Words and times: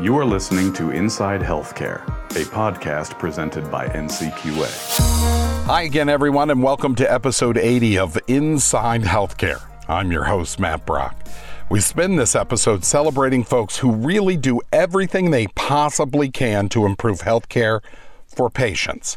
You 0.00 0.18
are 0.18 0.24
listening 0.24 0.72
to 0.72 0.90
Inside 0.90 1.40
Healthcare, 1.40 2.04
a 2.30 2.44
podcast 2.46 3.16
presented 3.16 3.70
by 3.70 3.86
NCQA. 3.86 5.66
Hi 5.66 5.82
again, 5.82 6.08
everyone, 6.08 6.50
and 6.50 6.64
welcome 6.64 6.96
to 6.96 7.10
episode 7.10 7.56
80 7.56 7.98
of 7.98 8.18
Inside 8.26 9.02
Healthcare. 9.02 9.62
I'm 9.88 10.10
your 10.10 10.24
host, 10.24 10.58
Matt 10.58 10.84
Brock. 10.84 11.24
We 11.70 11.78
spend 11.78 12.18
this 12.18 12.34
episode 12.34 12.84
celebrating 12.84 13.44
folks 13.44 13.78
who 13.78 13.92
really 13.92 14.36
do 14.36 14.60
everything 14.72 15.30
they 15.30 15.46
possibly 15.54 16.28
can 16.28 16.68
to 16.70 16.86
improve 16.86 17.20
healthcare 17.20 17.80
for 18.26 18.50
patients. 18.50 19.16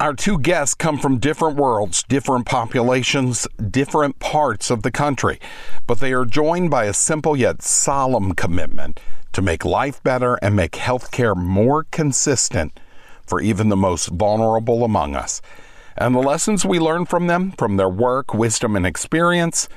Our 0.00 0.14
two 0.14 0.40
guests 0.40 0.74
come 0.74 0.98
from 0.98 1.18
different 1.18 1.56
worlds, 1.56 2.02
different 2.02 2.44
populations, 2.44 3.46
different 3.70 4.18
parts 4.18 4.68
of 4.68 4.82
the 4.82 4.90
country, 4.90 5.38
but 5.86 6.00
they 6.00 6.12
are 6.12 6.24
joined 6.24 6.70
by 6.70 6.86
a 6.86 6.92
simple 6.92 7.36
yet 7.36 7.62
solemn 7.62 8.32
commitment 8.32 8.98
to 9.32 9.42
make 9.42 9.64
life 9.64 10.02
better 10.02 10.34
and 10.36 10.56
make 10.56 10.72
healthcare 10.72 11.36
more 11.36 11.84
consistent 11.84 12.78
for 13.26 13.40
even 13.40 13.68
the 13.68 13.76
most 13.76 14.08
vulnerable 14.08 14.84
among 14.84 15.14
us. 15.14 15.40
And 15.96 16.14
the 16.14 16.20
lessons 16.20 16.64
we 16.64 16.78
learn 16.78 17.06
from 17.06 17.26
them, 17.26 17.52
from 17.52 17.76
their 17.76 17.88
work, 17.88 18.32
wisdom, 18.32 18.76
and 18.76 18.86
experience, 18.86 19.68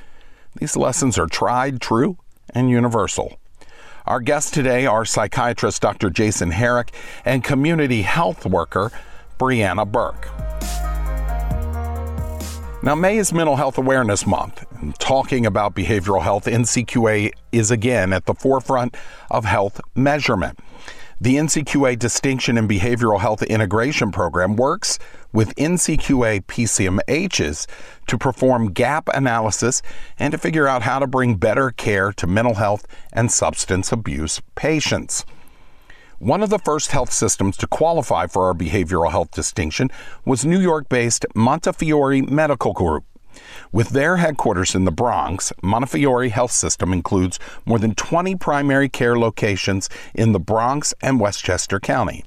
these 0.56 0.76
lessons 0.76 1.18
are 1.18 1.26
tried, 1.26 1.80
true, 1.80 2.16
and 2.54 2.70
universal. 2.70 3.38
Our 4.06 4.20
guests 4.20 4.50
today 4.50 4.86
are 4.86 5.04
psychiatrist 5.04 5.80
Dr. 5.80 6.10
Jason 6.10 6.50
Herrick 6.50 6.92
and 7.24 7.44
community 7.44 8.02
health 8.02 8.44
worker 8.44 8.90
Brianna 9.38 9.90
Burke. 9.90 10.28
Now, 12.84 12.96
May 12.96 13.18
is 13.18 13.32
Mental 13.32 13.54
Health 13.54 13.78
Awareness 13.78 14.26
Month, 14.26 14.66
and 14.80 14.98
talking 14.98 15.46
about 15.46 15.76
behavioral 15.76 16.20
health, 16.20 16.46
NCQA 16.46 17.30
is 17.52 17.70
again 17.70 18.12
at 18.12 18.26
the 18.26 18.34
forefront 18.34 18.96
of 19.30 19.44
health 19.44 19.80
measurement. 19.94 20.58
The 21.20 21.36
NCQA 21.36 21.96
Distinction 21.96 22.58
in 22.58 22.66
Behavioral 22.66 23.20
Health 23.20 23.44
Integration 23.44 24.10
Program 24.10 24.56
works 24.56 24.98
with 25.32 25.54
NCQA 25.54 26.44
PCMHs 26.46 27.68
to 28.08 28.18
perform 28.18 28.72
gap 28.72 29.08
analysis 29.14 29.80
and 30.18 30.32
to 30.32 30.38
figure 30.38 30.66
out 30.66 30.82
how 30.82 30.98
to 30.98 31.06
bring 31.06 31.36
better 31.36 31.70
care 31.70 32.12
to 32.14 32.26
mental 32.26 32.54
health 32.54 32.84
and 33.12 33.30
substance 33.30 33.92
abuse 33.92 34.42
patients. 34.56 35.24
One 36.22 36.40
of 36.44 36.50
the 36.50 36.60
first 36.60 36.92
health 36.92 37.12
systems 37.12 37.56
to 37.56 37.66
qualify 37.66 38.28
for 38.28 38.46
our 38.46 38.54
behavioral 38.54 39.10
health 39.10 39.32
distinction 39.32 39.90
was 40.24 40.44
New 40.44 40.60
York 40.60 40.88
based 40.88 41.26
Montefiore 41.34 42.22
Medical 42.22 42.72
Group. 42.72 43.04
With 43.72 43.88
their 43.88 44.18
headquarters 44.18 44.76
in 44.76 44.84
the 44.84 44.92
Bronx, 44.92 45.52
Montefiore 45.64 46.28
Health 46.28 46.52
System 46.52 46.92
includes 46.92 47.40
more 47.66 47.80
than 47.80 47.96
20 47.96 48.36
primary 48.36 48.88
care 48.88 49.18
locations 49.18 49.88
in 50.14 50.30
the 50.30 50.38
Bronx 50.38 50.94
and 51.02 51.18
Westchester 51.18 51.80
County. 51.80 52.24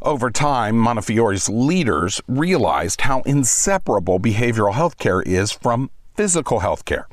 Over 0.00 0.30
time, 0.30 0.78
Montefiore's 0.78 1.48
leaders 1.48 2.20
realized 2.28 3.00
how 3.00 3.22
inseparable 3.22 4.20
behavioral 4.20 4.74
health 4.74 4.96
care 4.98 5.22
is 5.22 5.50
from 5.50 5.90
physical 6.14 6.60
health 6.60 6.84
care. 6.84 7.08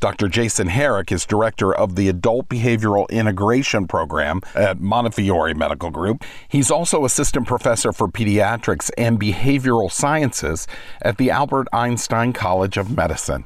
Dr. 0.00 0.28
Jason 0.28 0.68
Herrick 0.68 1.12
is 1.12 1.26
director 1.26 1.74
of 1.74 1.94
the 1.94 2.08
Adult 2.08 2.48
Behavioral 2.48 3.06
Integration 3.10 3.86
Program 3.86 4.40
at 4.54 4.80
Montefiore 4.80 5.52
Medical 5.52 5.90
Group. 5.90 6.24
He's 6.48 6.70
also 6.70 7.04
assistant 7.04 7.46
professor 7.46 7.92
for 7.92 8.08
pediatrics 8.08 8.90
and 8.96 9.20
behavioral 9.20 9.92
sciences 9.92 10.66
at 11.02 11.18
the 11.18 11.30
Albert 11.30 11.68
Einstein 11.74 12.32
College 12.32 12.78
of 12.78 12.96
Medicine. 12.96 13.44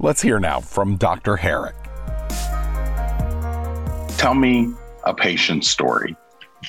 Let's 0.00 0.20
hear 0.20 0.40
now 0.40 0.58
from 0.58 0.96
Dr. 0.96 1.36
Herrick. 1.36 1.76
Tell 4.18 4.34
me 4.34 4.74
a 5.04 5.14
patient 5.14 5.64
story. 5.64 6.16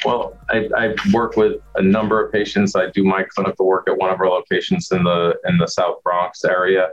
Well, 0.04 0.38
I, 0.52 0.70
I, 0.78 0.96
work 1.14 1.36
with 1.36 1.62
a 1.76 1.82
number 1.82 2.24
of 2.24 2.32
patients. 2.32 2.76
I 2.76 2.92
do 2.92 3.04
my 3.04 3.24
clinical 3.24 3.66
work 3.66 3.88
at 3.88 3.98
one 3.98 4.12
of 4.12 4.20
our 4.20 4.28
locations 4.28 4.92
in 4.92 5.04
the 5.04 5.36
in 5.48 5.58
the 5.58 5.68
South 5.68 6.04
Bronx 6.04 6.44
area. 6.44 6.90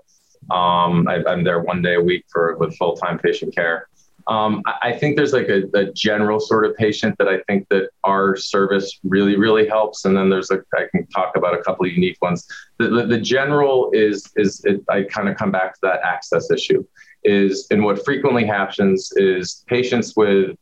Um, 0.50 1.06
I, 1.08 1.22
am 1.26 1.44
there 1.44 1.60
one 1.60 1.82
day 1.82 1.94
a 1.94 2.00
week 2.00 2.24
for 2.28 2.56
with 2.56 2.76
full 2.76 2.96
time 2.96 3.18
patient 3.18 3.54
care. 3.54 3.88
Um, 4.28 4.62
I, 4.82 4.92
think 4.92 5.16
there's 5.16 5.32
like 5.32 5.48
a, 5.48 5.64
a, 5.74 5.92
general 5.92 6.38
sort 6.38 6.64
of 6.64 6.76
patient 6.76 7.16
that 7.18 7.26
I 7.26 7.40
think 7.48 7.68
that 7.70 7.90
our 8.04 8.36
service 8.36 9.00
really, 9.02 9.36
really 9.36 9.66
helps. 9.66 10.04
And 10.04 10.16
then 10.16 10.30
there's 10.30 10.50
a, 10.52 10.62
I 10.76 10.84
can 10.92 11.06
talk 11.08 11.36
about 11.36 11.58
a 11.58 11.62
couple 11.62 11.86
of 11.86 11.92
unique 11.92 12.18
ones. 12.22 12.46
The, 12.78 12.88
the, 12.88 13.06
the 13.06 13.20
general 13.20 13.90
is, 13.92 14.30
is 14.36 14.64
it, 14.64 14.80
I 14.88 15.02
kind 15.02 15.28
of 15.28 15.36
come 15.36 15.50
back 15.50 15.74
to 15.74 15.78
that 15.82 16.00
access 16.04 16.52
issue 16.52 16.84
is, 17.24 17.66
and 17.70 17.82
what 17.82 18.04
frequently 18.04 18.44
happens 18.44 19.12
is 19.16 19.64
patients 19.66 20.14
with 20.16 20.56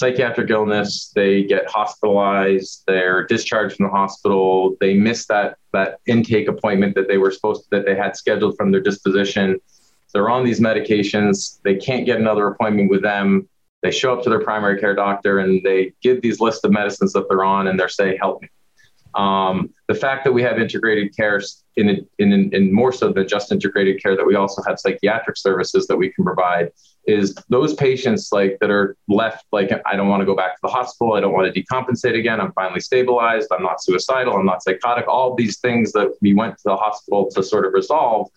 psychiatric 0.00 0.48
illness, 0.48 1.12
they 1.14 1.44
get 1.44 1.70
hospitalized, 1.70 2.82
they're 2.86 3.26
discharged 3.26 3.76
from 3.76 3.86
the 3.86 3.92
hospital, 3.92 4.74
they 4.80 4.94
miss 4.94 5.26
that 5.26 5.58
that 5.74 6.00
intake 6.06 6.48
appointment 6.48 6.94
that 6.94 7.06
they 7.06 7.18
were 7.18 7.30
supposed 7.30 7.64
to, 7.64 7.68
that 7.70 7.84
they 7.84 7.94
had 7.94 8.16
scheduled 8.16 8.56
from 8.56 8.72
their 8.72 8.80
disposition. 8.80 9.60
They're 10.14 10.30
on 10.30 10.42
these 10.42 10.58
medications, 10.58 11.60
they 11.64 11.76
can't 11.76 12.06
get 12.06 12.18
another 12.18 12.48
appointment 12.48 12.90
with 12.90 13.02
them. 13.02 13.46
They 13.82 13.90
show 13.90 14.12
up 14.14 14.22
to 14.24 14.30
their 14.30 14.42
primary 14.42 14.80
care 14.80 14.94
doctor 14.94 15.38
and 15.38 15.62
they 15.62 15.92
give 16.02 16.22
these 16.22 16.40
list 16.40 16.64
of 16.64 16.72
medicines 16.72 17.12
that 17.12 17.28
they're 17.28 17.44
on 17.44 17.66
and 17.66 17.78
they're 17.78 17.88
say, 17.88 18.16
help 18.16 18.40
me. 18.40 18.48
Um, 19.14 19.70
the 19.86 19.94
fact 19.94 20.24
that 20.24 20.32
we 20.32 20.42
have 20.42 20.58
integrated 20.58 21.14
care 21.14 21.40
in, 21.76 22.06
in, 22.18 22.52
in 22.52 22.72
more 22.72 22.92
so 22.92 23.12
than 23.12 23.26
just 23.28 23.52
integrated 23.52 24.02
care, 24.02 24.16
that 24.16 24.26
we 24.26 24.34
also 24.34 24.62
have 24.66 24.78
psychiatric 24.78 25.36
services 25.36 25.86
that 25.86 25.96
we 25.96 26.10
can 26.10 26.24
provide 26.24 26.70
is 27.06 27.34
those 27.48 27.74
patients 27.74 28.28
like 28.30 28.58
that 28.60 28.70
are 28.70 28.96
left 29.08 29.46
like 29.52 29.70
I 29.86 29.96
don't 29.96 30.08
want 30.08 30.20
to 30.20 30.26
go 30.26 30.36
back 30.36 30.54
to 30.54 30.60
the 30.62 30.68
hospital, 30.68 31.14
I 31.14 31.20
don't 31.20 31.32
want 31.32 31.52
to 31.52 31.62
decompensate 31.62 32.18
again, 32.18 32.40
I'm 32.40 32.52
finally 32.52 32.80
stabilized, 32.80 33.48
I'm 33.50 33.62
not 33.62 33.82
suicidal, 33.82 34.36
I'm 34.36 34.46
not 34.46 34.62
psychotic, 34.62 35.08
all 35.08 35.34
these 35.34 35.58
things 35.58 35.92
that 35.92 36.14
we 36.20 36.34
went 36.34 36.56
to 36.58 36.64
the 36.64 36.76
hospital 36.76 37.30
to 37.30 37.42
sort 37.42 37.66
of 37.66 37.72
resolve. 37.72 38.28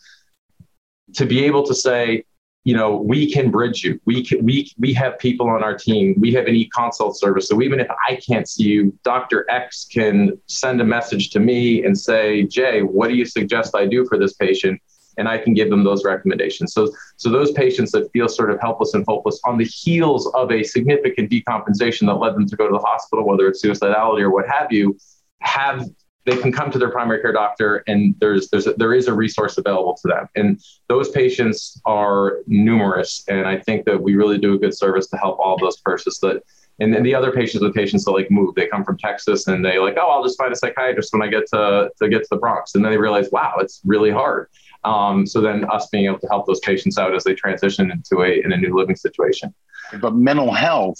To 1.15 1.25
be 1.25 1.43
able 1.43 1.63
to 1.63 1.75
say, 1.75 2.23
you 2.63 2.75
know, 2.75 2.95
we 2.95 3.29
can 3.31 3.51
bridge 3.51 3.83
you. 3.83 3.99
We 4.05 4.25
can, 4.25 4.43
we 4.43 4.71
we 4.77 4.93
have 4.93 5.19
people 5.19 5.49
on 5.49 5.63
our 5.63 5.77
team. 5.77 6.15
We 6.17 6.33
have 6.33 6.47
an 6.47 6.55
e-consult 6.55 7.17
service. 7.17 7.47
So 7.47 7.61
even 7.61 7.79
if 7.79 7.87
I 8.07 8.15
can't 8.15 8.47
see 8.47 8.63
you, 8.63 8.97
Dr. 9.03 9.45
X 9.49 9.85
can 9.91 10.39
send 10.47 10.79
a 10.79 10.85
message 10.85 11.31
to 11.31 11.39
me 11.39 11.83
and 11.83 11.97
say, 11.97 12.43
Jay, 12.43 12.81
what 12.81 13.09
do 13.09 13.15
you 13.15 13.25
suggest 13.25 13.75
I 13.75 13.85
do 13.85 14.05
for 14.05 14.17
this 14.17 14.33
patient? 14.33 14.81
And 15.17 15.27
I 15.27 15.37
can 15.37 15.53
give 15.53 15.69
them 15.69 15.83
those 15.83 16.05
recommendations. 16.05 16.73
So 16.73 16.89
so 17.17 17.29
those 17.29 17.51
patients 17.51 17.91
that 17.91 18.09
feel 18.13 18.29
sort 18.29 18.49
of 18.49 18.61
helpless 18.61 18.93
and 18.93 19.03
hopeless 19.07 19.41
on 19.45 19.57
the 19.57 19.65
heels 19.65 20.31
of 20.33 20.51
a 20.51 20.63
significant 20.63 21.29
decompensation 21.29 22.07
that 22.07 22.15
led 22.15 22.33
them 22.33 22.47
to 22.47 22.55
go 22.55 22.67
to 22.67 22.71
the 22.73 22.83
hospital, 22.83 23.27
whether 23.27 23.47
it's 23.47 23.63
suicidality 23.63 24.21
or 24.21 24.31
what 24.31 24.47
have 24.47 24.71
you, 24.71 24.97
have 25.39 25.85
they 26.25 26.37
can 26.37 26.51
come 26.51 26.71
to 26.71 26.79
their 26.79 26.89
primary 26.89 27.21
care 27.21 27.33
doctor 27.33 27.83
and 27.87 28.15
there's 28.19 28.49
there's 28.49 28.67
a, 28.67 28.73
there 28.73 28.93
is 28.93 29.07
a 29.07 29.13
resource 29.13 29.57
available 29.57 29.97
to 30.01 30.07
them. 30.07 30.27
And 30.35 30.61
those 30.87 31.09
patients 31.09 31.81
are 31.85 32.39
numerous 32.47 33.23
and 33.27 33.47
i 33.47 33.57
think 33.57 33.85
that 33.85 34.01
we 34.01 34.15
really 34.15 34.37
do 34.37 34.53
a 34.53 34.57
good 34.57 34.75
service 34.75 35.07
to 35.07 35.17
help 35.17 35.39
all 35.39 35.57
those 35.57 35.77
persons 35.77 36.19
that 36.19 36.43
and 36.79 36.93
then 36.93 37.03
the 37.03 37.13
other 37.13 37.31
patients 37.31 37.61
with 37.61 37.75
patients 37.75 38.03
that 38.05 38.11
like 38.11 38.31
move. 38.31 38.55
They 38.55 38.67
come 38.67 38.83
from 38.83 38.97
texas 38.97 39.47
and 39.47 39.63
they 39.63 39.77
like 39.79 39.97
oh 39.97 40.09
i'll 40.09 40.23
just 40.23 40.37
find 40.37 40.51
a 40.51 40.55
psychiatrist 40.55 41.13
when 41.13 41.21
i 41.21 41.27
get 41.27 41.47
to 41.53 41.91
to 42.01 42.09
get 42.09 42.23
to 42.23 42.27
the 42.31 42.37
bronx. 42.37 42.75
And 42.75 42.83
then 42.83 42.91
they 42.91 42.97
realize 42.97 43.29
wow 43.31 43.55
it's 43.59 43.81
really 43.85 44.11
hard. 44.11 44.49
Um, 44.83 45.25
so 45.25 45.39
then 45.39 45.63
us 45.71 45.87
being 45.87 46.05
able 46.05 46.19
to 46.19 46.27
help 46.27 46.45
those 46.45 46.59
patients 46.59 46.97
out 46.97 47.15
as 47.15 47.23
they 47.23 47.35
transition 47.35 47.89
into 47.89 48.23
a 48.23 48.43
in 48.43 48.51
a 48.51 48.57
new 48.57 48.75
living 48.75 48.95
situation. 48.95 49.53
But 50.01 50.15
mental 50.15 50.51
health 50.51 50.97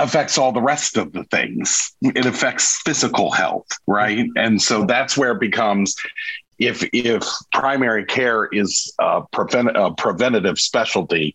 affects 0.00 0.38
all 0.38 0.50
the 0.50 0.62
rest 0.62 0.96
of 0.96 1.12
the 1.12 1.24
things. 1.24 1.92
It 2.02 2.26
affects 2.26 2.80
physical 2.82 3.30
health, 3.30 3.68
right? 3.86 4.26
And 4.36 4.60
so 4.60 4.84
that's 4.84 5.16
where 5.16 5.32
it 5.32 5.40
becomes 5.40 5.94
if 6.58 6.82
if 6.92 7.24
primary 7.52 8.04
care 8.04 8.46
is 8.46 8.92
a, 8.98 9.22
prevent, 9.32 9.76
a 9.76 9.92
preventative 9.94 10.60
specialty, 10.60 11.34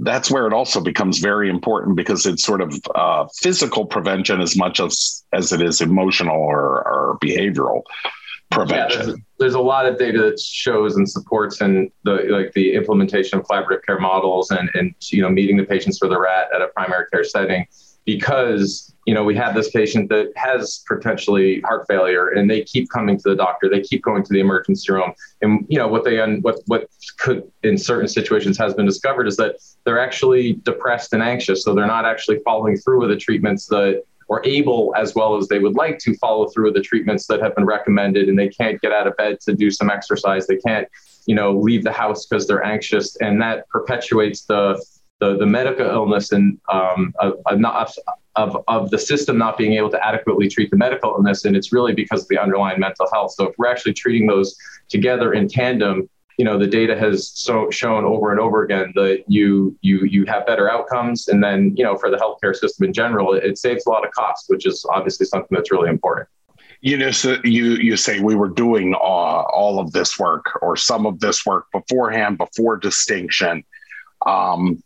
that's 0.00 0.30
where 0.30 0.46
it 0.46 0.52
also 0.52 0.80
becomes 0.80 1.18
very 1.18 1.48
important 1.48 1.96
because 1.96 2.26
it's 2.26 2.42
sort 2.42 2.60
of 2.60 2.74
uh, 2.94 3.26
physical 3.40 3.84
prevention 3.84 4.40
as 4.40 4.56
much 4.56 4.80
as 4.80 5.24
as 5.32 5.52
it 5.52 5.62
is 5.62 5.80
emotional 5.80 6.36
or, 6.36 6.86
or 6.88 7.18
behavioral 7.22 7.82
prevention. 8.50 9.00
Yeah, 9.00 9.06
there's, 9.06 9.18
there's, 9.38 9.54
a 9.54 9.60
lot 9.60 9.86
of 9.86 9.98
data 9.98 10.18
that 10.22 10.40
shows 10.40 10.96
and 10.96 11.08
supports 11.08 11.60
and 11.60 11.90
the 12.04 12.26
like 12.30 12.52
the 12.52 12.74
implementation 12.74 13.38
of 13.38 13.46
collaborative 13.46 13.84
care 13.84 14.00
models 14.00 14.50
and 14.50 14.70
and 14.74 14.94
you 15.10 15.22
know 15.22 15.28
meeting 15.28 15.56
the 15.56 15.64
patients 15.64 16.00
where 16.00 16.08
they're 16.08 16.26
at 16.26 16.52
at 16.54 16.62
a 16.62 16.68
primary 16.68 17.06
care 17.12 17.24
setting 17.24 17.66
because 18.04 18.94
you 19.06 19.14
know 19.14 19.24
we 19.24 19.34
have 19.36 19.54
this 19.54 19.70
patient 19.70 20.08
that 20.08 20.32
has 20.36 20.84
potentially 20.86 21.60
heart 21.62 21.84
failure 21.88 22.28
and 22.28 22.50
they 22.50 22.62
keep 22.62 22.88
coming 22.90 23.16
to 23.16 23.28
the 23.28 23.34
doctor 23.34 23.68
they 23.68 23.80
keep 23.80 24.02
going 24.02 24.22
to 24.22 24.32
the 24.32 24.40
emergency 24.40 24.92
room. 24.92 25.12
And 25.40 25.66
you 25.68 25.78
know 25.78 25.88
what 25.88 26.04
they 26.04 26.18
what 26.40 26.60
what 26.66 26.88
could 27.18 27.50
in 27.62 27.78
certain 27.78 28.08
situations 28.08 28.58
has 28.58 28.74
been 28.74 28.86
discovered 28.86 29.26
is 29.26 29.36
that 29.36 29.56
they're 29.84 30.00
actually 30.00 30.54
depressed 30.64 31.12
and 31.12 31.22
anxious. 31.22 31.64
So 31.64 31.74
they're 31.74 31.86
not 31.86 32.04
actually 32.04 32.40
following 32.44 32.76
through 32.76 33.00
with 33.00 33.10
the 33.10 33.16
treatments 33.16 33.66
that 33.66 34.02
or 34.28 34.40
able 34.46 34.94
as 34.96 35.14
well 35.14 35.36
as 35.36 35.48
they 35.48 35.58
would 35.58 35.74
like 35.74 35.98
to 35.98 36.14
follow 36.16 36.48
through 36.48 36.66
with 36.66 36.74
the 36.74 36.80
treatments 36.80 37.26
that 37.26 37.40
have 37.40 37.54
been 37.54 37.66
recommended 37.66 38.28
and 38.28 38.38
they 38.38 38.48
can't 38.48 38.80
get 38.80 38.92
out 38.92 39.06
of 39.06 39.16
bed 39.16 39.38
to 39.40 39.54
do 39.54 39.70
some 39.70 39.90
exercise. 39.90 40.46
They 40.46 40.56
can't 40.56 40.88
you 41.26 41.34
know 41.34 41.52
leave 41.52 41.84
the 41.84 41.92
house 41.92 42.26
because 42.26 42.46
they're 42.46 42.64
anxious. 42.64 43.16
And 43.16 43.40
that 43.42 43.68
perpetuates 43.68 44.44
the 44.44 44.82
the, 45.22 45.36
the 45.36 45.46
medical 45.46 45.86
illness 45.86 46.32
and 46.32 46.58
um, 46.68 47.14
of, 47.20 47.36
of, 47.46 47.98
of, 48.34 48.64
of 48.66 48.90
the 48.90 48.98
system 48.98 49.38
not 49.38 49.56
being 49.56 49.74
able 49.74 49.88
to 49.88 50.04
adequately 50.04 50.48
treat 50.48 50.68
the 50.72 50.76
medical 50.76 51.12
illness. 51.12 51.44
And 51.44 51.54
it's 51.54 51.72
really 51.72 51.94
because 51.94 52.22
of 52.22 52.28
the 52.28 52.38
underlying 52.38 52.80
mental 52.80 53.06
health. 53.12 53.34
So 53.34 53.44
if 53.44 53.54
we're 53.56 53.68
actually 53.68 53.92
treating 53.92 54.26
those 54.26 54.56
together 54.88 55.32
in 55.32 55.46
tandem, 55.46 56.08
you 56.38 56.44
know 56.46 56.58
the 56.58 56.66
data 56.66 56.98
has 56.98 57.28
so 57.28 57.70
shown 57.70 58.04
over 58.04 58.32
and 58.32 58.40
over 58.40 58.64
again 58.64 58.90
that 58.96 59.22
you 59.28 59.76
you 59.82 60.00
you 60.06 60.24
have 60.24 60.46
better 60.46 60.68
outcomes 60.68 61.28
and 61.28 61.44
then 61.44 61.74
you 61.76 61.84
know 61.84 61.94
for 61.94 62.10
the 62.10 62.16
healthcare 62.16 62.56
system 62.56 62.86
in 62.86 62.92
general 62.92 63.34
it, 63.34 63.44
it 63.44 63.58
saves 63.58 63.84
a 63.84 63.90
lot 63.90 64.02
of 64.04 64.10
cost 64.12 64.46
which 64.48 64.66
is 64.66 64.84
obviously 64.90 65.26
something 65.26 65.54
that's 65.54 65.70
really 65.70 65.90
important 65.90 66.26
you 66.80 66.96
know 66.96 67.10
so 67.10 67.36
you 67.44 67.72
you 67.74 67.98
say 67.98 68.18
we 68.18 68.34
were 68.34 68.48
doing 68.48 68.94
uh, 68.94 69.42
all 69.58 69.78
of 69.78 69.92
this 69.92 70.18
work 70.18 70.58
or 70.62 70.74
some 70.74 71.04
of 71.04 71.20
this 71.20 71.44
work 71.44 71.66
beforehand 71.70 72.38
before 72.38 72.78
distinction 72.78 73.62
um, 74.26 74.82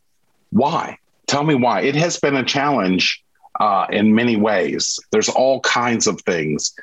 why? 0.56 0.98
Tell 1.26 1.44
me 1.44 1.54
why. 1.54 1.82
It 1.82 1.94
has 1.96 2.18
been 2.18 2.36
a 2.36 2.44
challenge 2.44 3.22
uh, 3.60 3.86
in 3.90 4.14
many 4.14 4.36
ways. 4.36 4.98
There's 5.12 5.28
all 5.28 5.60
kinds 5.60 6.06
of 6.06 6.20
things 6.22 6.74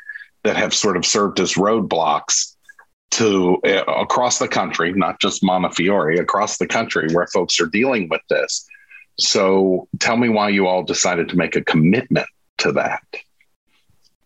that 0.43 0.55
have 0.55 0.73
sort 0.73 0.97
of 0.97 1.05
served 1.05 1.39
as 1.39 1.53
roadblocks 1.53 2.55
to 3.11 3.59
uh, 3.65 3.83
across 3.83 4.39
the 4.39 4.47
country 4.47 4.91
not 4.93 5.19
just 5.21 5.43
montefiore 5.43 6.11
across 6.11 6.57
the 6.57 6.67
country 6.67 7.07
where 7.13 7.27
folks 7.27 7.59
are 7.59 7.67
dealing 7.67 8.09
with 8.09 8.21
this. 8.29 8.67
So 9.19 9.87
tell 9.99 10.17
me 10.17 10.29
why 10.29 10.49
you 10.49 10.67
all 10.67 10.83
decided 10.83 11.29
to 11.29 11.35
make 11.35 11.55
a 11.55 11.63
commitment 11.63 12.27
to 12.59 12.71
that. 12.73 13.03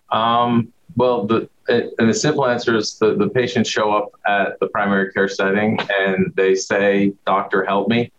Um, 0.10 0.72
well, 0.96 1.26
the 1.26 1.50
and 1.70 2.10
the 2.10 2.14
simple 2.14 2.48
answer 2.48 2.78
is 2.78 2.98
the, 2.98 3.14
the 3.16 3.28
patients 3.30 3.70
show 3.70 3.92
up 3.92 4.12
at 4.26 4.58
the 4.60 4.68
primary 4.68 5.12
care 5.12 5.28
setting 5.28 5.78
and 5.94 6.32
they 6.36 6.56
say, 6.56 7.14
Doctor, 7.26 7.66
help 7.66 7.90
me. 7.90 8.10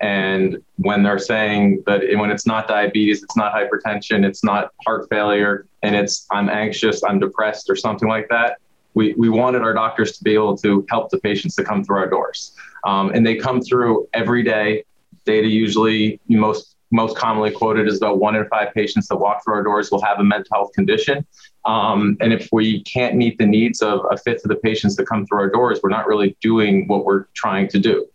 And 0.00 0.58
when 0.76 1.02
they're 1.02 1.18
saying 1.18 1.82
that 1.86 2.02
when 2.16 2.30
it's 2.30 2.46
not 2.46 2.68
diabetes, 2.68 3.22
it's 3.22 3.36
not 3.36 3.52
hypertension, 3.52 4.24
it's 4.24 4.44
not 4.44 4.72
heart 4.86 5.08
failure, 5.10 5.66
and 5.82 5.96
it's 5.96 6.26
I'm 6.30 6.48
anxious, 6.48 7.02
I'm 7.02 7.18
depressed, 7.18 7.68
or 7.68 7.76
something 7.76 8.08
like 8.08 8.28
that, 8.28 8.58
we, 8.94 9.14
we 9.14 9.28
wanted 9.28 9.62
our 9.62 9.72
doctors 9.72 10.16
to 10.18 10.24
be 10.24 10.34
able 10.34 10.56
to 10.58 10.86
help 10.88 11.10
the 11.10 11.18
patients 11.18 11.54
to 11.56 11.64
come 11.64 11.84
through 11.84 11.98
our 11.98 12.08
doors. 12.08 12.54
Um, 12.84 13.10
and 13.10 13.26
they 13.26 13.36
come 13.36 13.60
through 13.60 14.08
every 14.12 14.42
day. 14.42 14.84
Data 15.24 15.46
usually 15.46 16.20
most 16.28 16.76
most 16.90 17.16
commonly 17.16 17.50
quoted 17.50 17.86
is 17.86 17.98
about 17.98 18.18
one 18.18 18.34
in 18.34 18.46
five 18.48 18.72
patients 18.72 19.08
that 19.08 19.16
walk 19.16 19.44
through 19.44 19.54
our 19.54 19.62
doors 19.62 19.90
will 19.90 20.00
have 20.00 20.20
a 20.20 20.24
mental 20.24 20.48
health 20.54 20.72
condition. 20.72 21.26
Um, 21.66 22.16
and 22.20 22.32
if 22.32 22.48
we 22.50 22.82
can't 22.84 23.14
meet 23.14 23.36
the 23.36 23.44
needs 23.44 23.82
of 23.82 24.00
a 24.10 24.16
fifth 24.16 24.42
of 24.44 24.48
the 24.48 24.56
patients 24.56 24.96
that 24.96 25.06
come 25.06 25.26
through 25.26 25.38
our 25.38 25.50
doors, 25.50 25.80
we're 25.82 25.90
not 25.90 26.06
really 26.06 26.34
doing 26.40 26.88
what 26.88 27.04
we're 27.04 27.24
trying 27.34 27.68
to 27.68 27.78
do. 27.78 28.06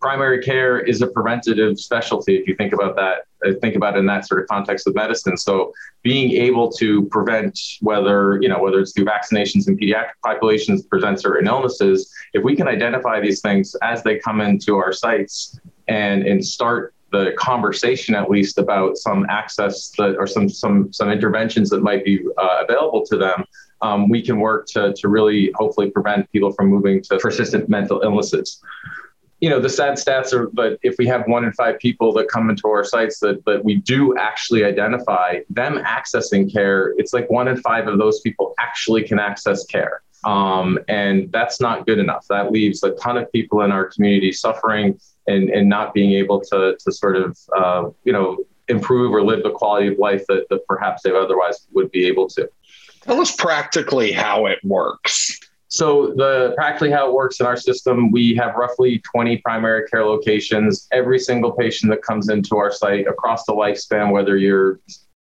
Primary 0.00 0.42
care 0.42 0.78
is 0.78 1.00
a 1.00 1.06
preventative 1.06 1.80
specialty. 1.80 2.36
If 2.36 2.46
you 2.46 2.54
think 2.54 2.74
about 2.74 2.96
that, 2.96 3.24
uh, 3.46 3.54
think 3.62 3.76
about 3.76 3.96
it 3.96 4.00
in 4.00 4.06
that 4.06 4.26
sort 4.26 4.42
of 4.42 4.46
context 4.46 4.86
of 4.86 4.94
medicine. 4.94 5.36
So 5.36 5.72
being 6.02 6.32
able 6.32 6.70
to 6.72 7.06
prevent 7.06 7.58
whether, 7.80 8.38
you 8.42 8.48
know, 8.48 8.60
whether 8.62 8.78
it's 8.80 8.92
through 8.92 9.06
vaccinations 9.06 9.68
in 9.68 9.78
pediatric 9.78 10.18
populations, 10.22 10.82
prevent 10.82 11.20
certain 11.20 11.46
illnesses, 11.46 12.12
if 12.34 12.44
we 12.44 12.54
can 12.54 12.68
identify 12.68 13.20
these 13.20 13.40
things 13.40 13.74
as 13.82 14.02
they 14.02 14.18
come 14.18 14.40
into 14.40 14.76
our 14.76 14.92
sites 14.92 15.58
and, 15.88 16.26
and 16.26 16.44
start 16.44 16.94
the 17.12 17.32
conversation 17.38 18.14
at 18.14 18.28
least 18.28 18.58
about 18.58 18.96
some 18.98 19.26
access 19.28 19.90
that 19.90 20.16
or 20.18 20.26
some 20.26 20.48
some 20.48 20.92
some 20.92 21.10
interventions 21.10 21.70
that 21.70 21.82
might 21.82 22.04
be 22.04 22.20
uh, 22.36 22.64
available 22.68 23.06
to 23.06 23.16
them 23.16 23.44
um, 23.80 24.08
we 24.08 24.20
can 24.20 24.40
work 24.40 24.66
to 24.66 24.92
to 24.94 25.08
really 25.08 25.52
hopefully 25.54 25.88
prevent 25.90 26.30
people 26.32 26.52
from 26.52 26.66
moving 26.66 27.00
to 27.00 27.16
persistent 27.18 27.68
mental 27.68 28.00
illnesses 28.02 28.60
you 29.40 29.50
know 29.50 29.60
the 29.60 29.68
sad 29.68 29.94
stats 29.94 30.32
are 30.32 30.48
but 30.52 30.78
if 30.82 30.96
we 30.98 31.06
have 31.06 31.26
one 31.26 31.44
in 31.44 31.52
five 31.52 31.78
people 31.78 32.12
that 32.12 32.28
come 32.28 32.48
into 32.50 32.68
our 32.68 32.84
sites 32.84 33.18
that 33.20 33.44
that 33.44 33.64
we 33.64 33.76
do 33.76 34.16
actually 34.16 34.64
identify 34.64 35.40
them 35.50 35.78
accessing 35.84 36.50
care 36.50 36.94
it's 36.96 37.12
like 37.12 37.28
one 37.30 37.48
in 37.48 37.56
five 37.58 37.86
of 37.86 37.98
those 37.98 38.20
people 38.20 38.54
actually 38.58 39.02
can 39.02 39.18
access 39.18 39.64
care 39.66 40.02
um, 40.24 40.78
and 40.88 41.30
that's 41.30 41.60
not 41.60 41.86
good 41.86 41.98
enough 41.98 42.26
that 42.28 42.50
leaves 42.50 42.82
a 42.82 42.92
ton 42.92 43.18
of 43.18 43.30
people 43.30 43.60
in 43.60 43.70
our 43.70 43.84
community 43.84 44.32
suffering 44.32 44.98
and, 45.26 45.50
and 45.50 45.68
not 45.68 45.94
being 45.94 46.12
able 46.12 46.40
to, 46.40 46.76
to 46.78 46.92
sort 46.92 47.16
of, 47.16 47.38
uh, 47.56 47.88
you 48.04 48.12
know, 48.12 48.38
improve 48.68 49.12
or 49.12 49.22
live 49.22 49.42
the 49.42 49.50
quality 49.50 49.88
of 49.88 49.98
life 49.98 50.24
that, 50.28 50.46
that 50.50 50.66
perhaps 50.66 51.02
they 51.02 51.10
otherwise 51.10 51.66
would 51.72 51.90
be 51.90 52.06
able 52.06 52.28
to. 52.28 52.48
Tell 53.02 53.20
us 53.20 53.34
practically 53.34 54.10
how 54.10 54.46
it 54.46 54.58
works. 54.64 55.15
So 55.68 56.14
the 56.16 56.52
practically 56.56 56.90
how 56.90 57.08
it 57.08 57.14
works 57.14 57.40
in 57.40 57.46
our 57.46 57.56
system, 57.56 58.10
we 58.12 58.34
have 58.36 58.54
roughly 58.54 59.00
20 59.00 59.38
primary 59.38 59.86
care 59.88 60.04
locations. 60.04 60.86
Every 60.92 61.18
single 61.18 61.52
patient 61.52 61.90
that 61.90 62.02
comes 62.02 62.28
into 62.28 62.56
our 62.56 62.70
site 62.70 63.06
across 63.08 63.44
the 63.46 63.52
lifespan, 63.52 64.12
whether 64.12 64.36
you're 64.36 64.80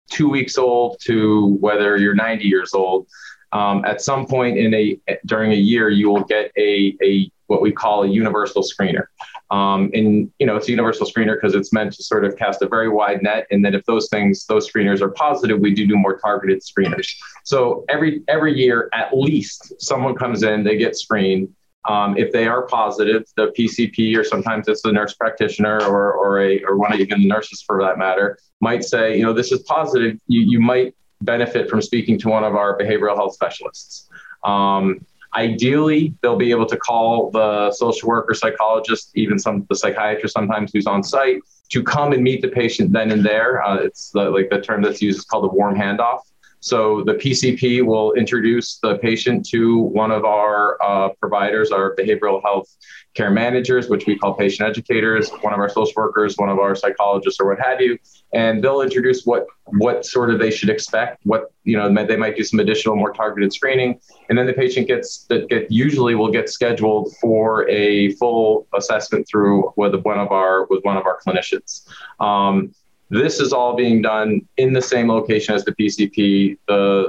two 0.10 0.30
weeks 0.30 0.57
old 0.57 0.98
to 1.01 1.57
whether 1.60 1.98
you're 1.98 2.16
90 2.16 2.45
years 2.45 2.74
old, 2.74 3.07
um, 3.51 3.84
at 3.86 4.01
some 4.01 4.25
point 4.28 4.57
in 4.57 4.74
a 4.74 5.00
during 5.25 5.51
a 5.51 5.56
year, 5.56 5.89
you 5.89 6.10
will 6.10 6.24
get 6.24 6.51
a, 6.57 6.95
a 7.04 7.31
what 7.48 7.62
we 7.62 7.72
call 7.72 8.04
a 8.04 8.07
universal 8.07 8.62
screener. 8.62 9.06
Um, 9.49 9.89
and 9.94 10.31
you 10.39 10.45
know, 10.45 10.57
it's 10.57 10.67
a 10.67 10.71
universal 10.71 11.07
screener 11.07 11.35
because 11.35 11.55
it's 11.55 11.71
meant 11.71 11.94
to 11.94 12.03
sort 12.03 12.25
of 12.25 12.35
cast 12.38 12.61
a 12.61 12.67
very 12.67 12.89
wide 12.89 13.23
net. 13.23 13.47
And 13.49 13.63
then 13.63 13.73
if 13.73 13.85
those 13.85 14.09
things, 14.09 14.45
those 14.45 14.69
screeners 14.69 15.01
are 15.01 15.09
positive, 15.09 15.59
we 15.59 15.73
do 15.73 15.88
do 15.88 15.95
more 15.95 16.17
targeted 16.17 16.61
screeners. 16.61 17.07
So 17.44 17.85
every 17.88 18.23
every 18.27 18.57
year, 18.57 18.89
at 18.94 19.17
least 19.17 19.81
someone 19.81 20.15
comes 20.15 20.44
in, 20.44 20.63
they 20.63 20.77
get 20.77 20.97
screened. 20.97 21.49
Um, 21.88 22.17
if 22.17 22.33
they 22.33 22.47
are 22.47 22.63
positive, 22.63 23.23
the 23.38 23.53
PCP 23.57 24.17
or 24.17 24.23
sometimes 24.25 24.67
it's 24.67 24.81
the 24.81 24.91
nurse 24.91 25.13
practitioner 25.13 25.81
or 25.83 26.11
or 26.11 26.41
a 26.41 26.61
or 26.63 26.77
one 26.77 26.93
of 26.93 27.00
even 27.00 27.21
the 27.21 27.27
nurses 27.27 27.61
for 27.61 27.81
that 27.81 27.97
matter 27.97 28.38
might 28.59 28.83
say, 28.83 29.17
you 29.17 29.23
know, 29.23 29.33
this 29.33 29.53
is 29.53 29.61
positive. 29.61 30.17
You 30.27 30.41
you 30.41 30.59
might 30.59 30.93
benefit 31.21 31.69
from 31.69 31.81
speaking 31.81 32.19
to 32.19 32.29
one 32.29 32.43
of 32.43 32.55
our 32.55 32.77
behavioral 32.77 33.15
health 33.15 33.33
specialists. 33.33 34.09
Um, 34.43 35.05
Ideally, 35.38 36.16
they'll 36.22 36.36
be 36.36 36.50
able 36.50 36.66
to 36.66 36.78
call 36.78 37.30
the 37.30 37.72
social 37.72 38.10
worker, 38.10 38.34
psychologist, 38.34 39.12
even 39.13 39.38
some 39.38 39.68
the 39.69 39.75
psychiatrist 39.75 40.34
sometimes 40.34 40.72
who's 40.74 40.88
on 40.88 41.04
site 41.04 41.39
to 41.69 41.84
come 41.84 42.12
and 42.12 42.24
meet 42.24 42.42
the 42.42 42.48
patient 42.48 42.92
then 42.92 43.12
and 43.12 43.24
there. 43.24 43.63
Uh, 43.63 43.78
it's 43.78 44.10
the, 44.10 44.31
like 44.31 44.50
the 44.50 44.60
term 44.60 44.81
that's 44.81 45.00
used 45.00 45.19
is 45.19 45.25
called 45.25 45.45
a 45.45 45.54
warm 45.54 45.75
handoff. 45.75 46.22
So 46.67 47.03
the 47.03 47.13
PCP 47.13 47.85
will 47.85 48.13
introduce 48.13 48.77
the 48.79 48.97
patient 48.97 49.47
to 49.49 49.77
one 49.79 50.11
of 50.11 50.25
our 50.25 50.77
uh, 50.83 51.09
providers, 51.19 51.71
our 51.71 51.95
behavioral 51.95 52.41
health 52.43 52.67
care 53.13 53.31
managers, 53.31 53.87
which 53.89 54.05
we 54.05 54.17
call 54.17 54.33
patient 54.33 54.67
educators, 54.69 55.29
one 55.41 55.53
of 55.53 55.59
our 55.59 55.69
social 55.69 55.93
workers, 55.95 56.35
one 56.37 56.49
of 56.49 56.59
our 56.59 56.75
psychologists, 56.75 57.39
or 57.39 57.47
what 57.47 57.59
have 57.59 57.79
you, 57.79 57.97
and 58.33 58.63
they'll 58.63 58.81
introduce 58.81 59.23
what 59.23 59.47
what 59.79 60.05
sort 60.05 60.29
of 60.29 60.39
they 60.39 60.51
should 60.51 60.69
expect. 60.69 61.25
What 61.25 61.51
you 61.63 61.77
know, 61.77 62.05
they 62.05 62.17
might 62.17 62.36
do 62.36 62.43
some 62.43 62.59
additional, 62.59 62.95
more 62.95 63.13
targeted 63.13 63.53
screening, 63.53 64.00
and 64.29 64.38
then 64.38 64.45
the 64.45 64.53
patient 64.53 64.88
gets 64.88 65.24
that 65.25 65.50
get 65.50 65.71
usually 65.71 66.15
will 66.15 66.31
get 66.31 66.50
scheduled 66.50 67.15
for 67.21 67.67
a 67.69 68.12
full 68.13 68.67
assessment 68.75 69.27
through 69.29 69.74
with 69.77 69.95
one 70.03 70.19
of 70.19 70.31
our 70.31 70.65
with 70.65 70.83
one 70.83 70.97
of 70.97 71.05
our 71.05 71.19
clinicians. 71.25 71.88
Um, 72.19 72.74
this 73.09 73.39
is 73.39 73.53
all 73.53 73.75
being 73.75 74.01
done 74.01 74.41
in 74.57 74.73
the 74.73 74.81
same 74.81 75.07
location 75.07 75.55
as 75.55 75.63
the 75.63 75.71
PCP. 75.73 76.57
The, 76.67 77.05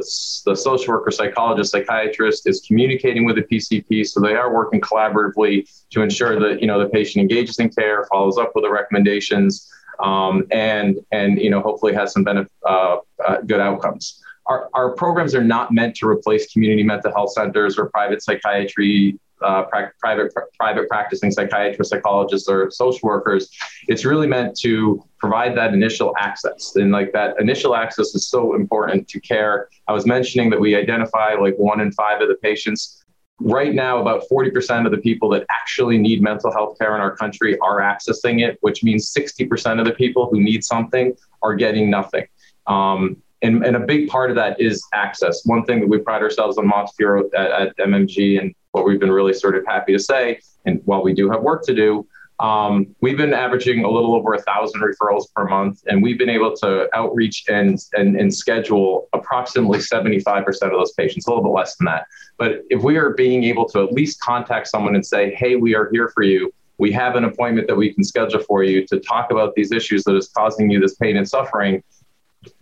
the 0.47 0.55
social 0.55 0.95
worker, 0.95 1.11
psychologist, 1.11 1.73
psychiatrist 1.73 2.49
is 2.49 2.61
communicating 2.61 3.25
with 3.25 3.37
the 3.37 3.43
PCP, 3.43 4.07
so 4.07 4.21
they 4.21 4.35
are 4.35 4.55
working 4.55 4.81
collaboratively 4.81 5.69
to 5.91 6.03
ensure 6.03 6.39
that 6.39 6.61
you 6.61 6.67
know 6.67 6.79
the 6.79 6.89
patient 6.89 7.23
engages 7.23 7.59
in 7.59 7.69
care, 7.71 8.07
follows 8.13 8.39
up 8.39 8.53
with 8.55 8.65
the 8.65 8.71
recommendations, 8.71 9.71
um, 9.99 10.47
and 10.53 10.99
and 11.11 11.39
you 11.41 11.51
know 11.51 11.61
hopefully 11.61 11.95
has 11.95 12.13
some 12.13 12.23
benefit, 12.23 12.53
uh, 12.65 12.99
uh, 13.27 13.41
good 13.43 13.61
outcomes. 13.61 14.23
Our, 14.47 14.71
our 14.73 14.93
programs 14.93 15.35
are 15.35 15.45
not 15.45 15.73
meant 15.73 15.97
to 15.97 16.09
replace 16.09 16.51
community 16.51 16.83
mental 16.83 17.13
health 17.13 17.33
centers 17.33 17.77
or 17.77 17.91
private 17.91 18.23
psychiatry 18.23 19.19
uh, 19.43 19.65
pra- 19.65 19.93
private 19.99 20.33
pr- 20.35 20.41
private 20.59 20.89
practicing 20.89 21.31
psychiatrists, 21.31 21.91
psychologists, 21.91 22.49
or 22.49 22.71
social 22.71 23.07
workers. 23.09 23.51
It's 23.89 24.05
really 24.05 24.27
meant 24.27 24.59
to 24.61 25.05
provide 25.19 25.57
that 25.57 25.75
initial 25.75 26.15
access, 26.19 26.77
and 26.77 26.91
like 26.93 27.13
that 27.13 27.41
initial 27.41 27.75
access 27.75 28.15
is 28.15 28.29
so 28.29 28.55
important 28.55 29.09
to 29.09 29.21
care. 29.21 29.69
I 29.87 29.93
was 29.93 30.07
mentioning 30.07 30.51
that 30.51 30.61
we 30.61 30.75
identify 30.75 31.35
like 31.35 31.57
one 31.57 31.81
in 31.81 31.93
five 31.93 32.21
of 32.21 32.29
the 32.29 32.37
patients. 32.37 33.05
Right 33.41 33.73
now, 33.73 33.99
about 33.99 34.25
40% 34.29 34.85
of 34.85 34.91
the 34.91 34.99
people 34.99 35.29
that 35.29 35.47
actually 35.49 35.97
need 35.97 36.21
mental 36.21 36.51
health 36.51 36.77
care 36.77 36.97
in 36.97 37.01
our 37.01 37.17
country 37.17 37.57
are 37.61 37.79
accessing 37.79 38.45
it, 38.45 38.59
which 38.63 38.83
means 38.83 39.15
60% 39.17 39.79
of 39.79 39.87
the 39.87 39.93
people 39.93 40.29
who 40.29 40.41
need 40.41 40.65
something 40.65 41.15
are 41.41 41.55
getting 41.55 41.89
nothing. 41.89 42.27
Um, 42.67 43.23
and, 43.43 43.65
and 43.65 43.77
a 43.77 43.81
big 43.81 44.09
part 44.09 44.31
of 44.31 44.37
that 44.37 44.61
is 44.61 44.85
access. 44.93 45.47
One 45.47 45.65
thing 45.65 45.81
that 45.81 45.89
we 45.89 45.99
pride 45.99 46.23
ourselves 46.23 46.59
on 46.59 46.67
Montefiore 46.67 47.27
at, 47.37 47.51
at 47.51 47.77
MMG 47.79 48.41
and 48.41 48.55
what 48.79 48.87
we've 48.87 49.01
been 49.01 49.11
really 49.11 49.35
sort 49.35 49.57
of 49.57 49.67
happy 49.67 49.93
to 49.93 49.99
say, 49.99 50.41
and 50.65 50.81
while 50.85 51.03
we 51.03 51.13
do 51.13 51.31
have 51.31 51.43
work 51.43 51.65
to 51.65 51.75
do, 51.75 52.07
um, 52.41 52.95
we've 53.01 53.17
been 53.17 53.35
averaging 53.35 53.85
a 53.85 53.91
little 53.91 54.15
over 54.15 54.35
a 54.35 54.43
thousand 54.43 54.81
referrals 54.81 55.25
per 55.35 55.45
month, 55.45 55.83
and 55.89 56.03
we've 56.03 56.19
been 56.19 56.29
able 56.29 56.55
to 56.59 56.89
outreach 56.97 57.45
and, 57.49 57.81
and, 57.95 58.15
and 58.17 58.33
schedule 58.33 59.09
approximately 59.13 59.81
75% 59.81 60.47
of 60.47 60.71
those 60.71 60.93
patients, 60.93 61.27
a 61.27 61.31
little 61.31 61.43
bit 61.43 61.51
less 61.51 61.77
than 61.77 61.87
that. 61.87 62.07
But 62.37 62.63
if 62.71 62.83
we 62.85 62.97
are 62.97 63.11
being 63.11 63.43
able 63.45 63.69
to 63.71 63.83
at 63.83 63.93
least 63.93 64.21
contact 64.21 64.69
someone 64.69 64.95
and 64.95 65.05
say, 65.05 65.35
hey, 65.35 65.57
we 65.57 65.75
are 65.75 65.91
here 65.91 66.13
for 66.15 66.23
you, 66.23 66.53
we 66.79 66.93
have 66.93 67.17
an 67.17 67.25
appointment 67.25 67.67
that 67.67 67.77
we 67.77 67.93
can 67.93 68.05
schedule 68.05 68.41
for 68.41 68.63
you 68.63 68.87
to 68.87 69.01
talk 69.01 69.33
about 69.33 69.57
these 69.57 69.73
issues 69.73 70.05
that 70.05 70.15
is 70.15 70.29
causing 70.29 70.71
you 70.71 70.79
this 70.79 70.95
pain 70.95 71.17
and 71.17 71.29
suffering 71.29 71.83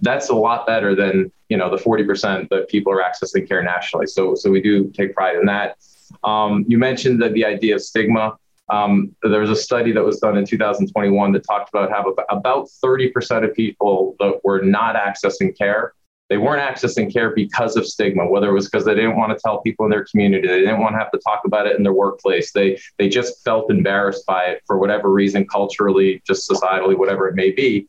that's 0.01 0.29
a 0.29 0.35
lot 0.35 0.67
better 0.67 0.95
than 0.95 1.31
you 1.49 1.57
know 1.57 1.71
the 1.71 1.83
40% 1.83 2.49
that 2.49 2.69
people 2.69 2.93
are 2.93 3.03
accessing 3.03 3.47
care 3.47 3.63
nationally. 3.63 4.07
So 4.07 4.35
so 4.35 4.51
we 4.51 4.61
do 4.61 4.91
take 4.91 5.15
pride 5.15 5.37
in 5.37 5.47
that 5.47 5.77
um, 6.25 6.65
you 6.69 6.79
mentioned 6.79 7.23
that 7.23 7.33
the 7.33 7.45
idea 7.45 7.75
of 7.75 7.83
stigma. 7.83 8.37
Um, 8.69 9.15
there 9.23 9.39
was 9.39 9.51
a 9.51 9.55
study 9.55 9.93
that 9.93 10.05
was 10.05 10.19
done 10.19 10.37
in 10.37 10.45
2021 10.45 11.31
that 11.31 11.45
talked 11.47 11.69
about 11.69 11.89
how 11.93 12.03
about 12.29 12.69
30% 12.85 13.49
of 13.49 13.55
people 13.55 14.17
that 14.19 14.41
were 14.43 14.61
not 14.61 14.97
accessing 14.97 15.57
care 15.57 15.93
they 16.29 16.39
weren't 16.39 16.61
accessing 16.61 17.13
care 17.13 17.31
because 17.31 17.77
of 17.77 17.87
stigma 17.87 18.27
whether 18.27 18.49
it 18.49 18.53
was 18.53 18.67
because 18.69 18.85
they 18.85 18.95
didn't 18.95 19.17
want 19.17 19.33
to 19.33 19.39
tell 19.43 19.61
people 19.61 19.85
in 19.85 19.91
their 19.91 20.05
community 20.05 20.47
they 20.47 20.61
didn't 20.61 20.81
want 20.81 20.95
to 20.95 20.99
have 20.99 21.11
to 21.11 21.19
talk 21.19 21.43
about 21.45 21.67
it 21.67 21.77
in 21.77 21.83
their 21.83 21.93
workplace 21.93 22.53
they 22.53 22.79
they 22.99 23.09
just 23.09 23.43
felt 23.45 23.71
embarrassed 23.71 24.27
by 24.27 24.45
it 24.45 24.63
for 24.67 24.79
whatever 24.79 25.11
reason 25.11 25.47
culturally 25.47 26.23
just 26.27 26.49
societally 26.49 26.97
whatever 26.97 27.29
it 27.29 27.35
may 27.35 27.51
be. 27.51 27.87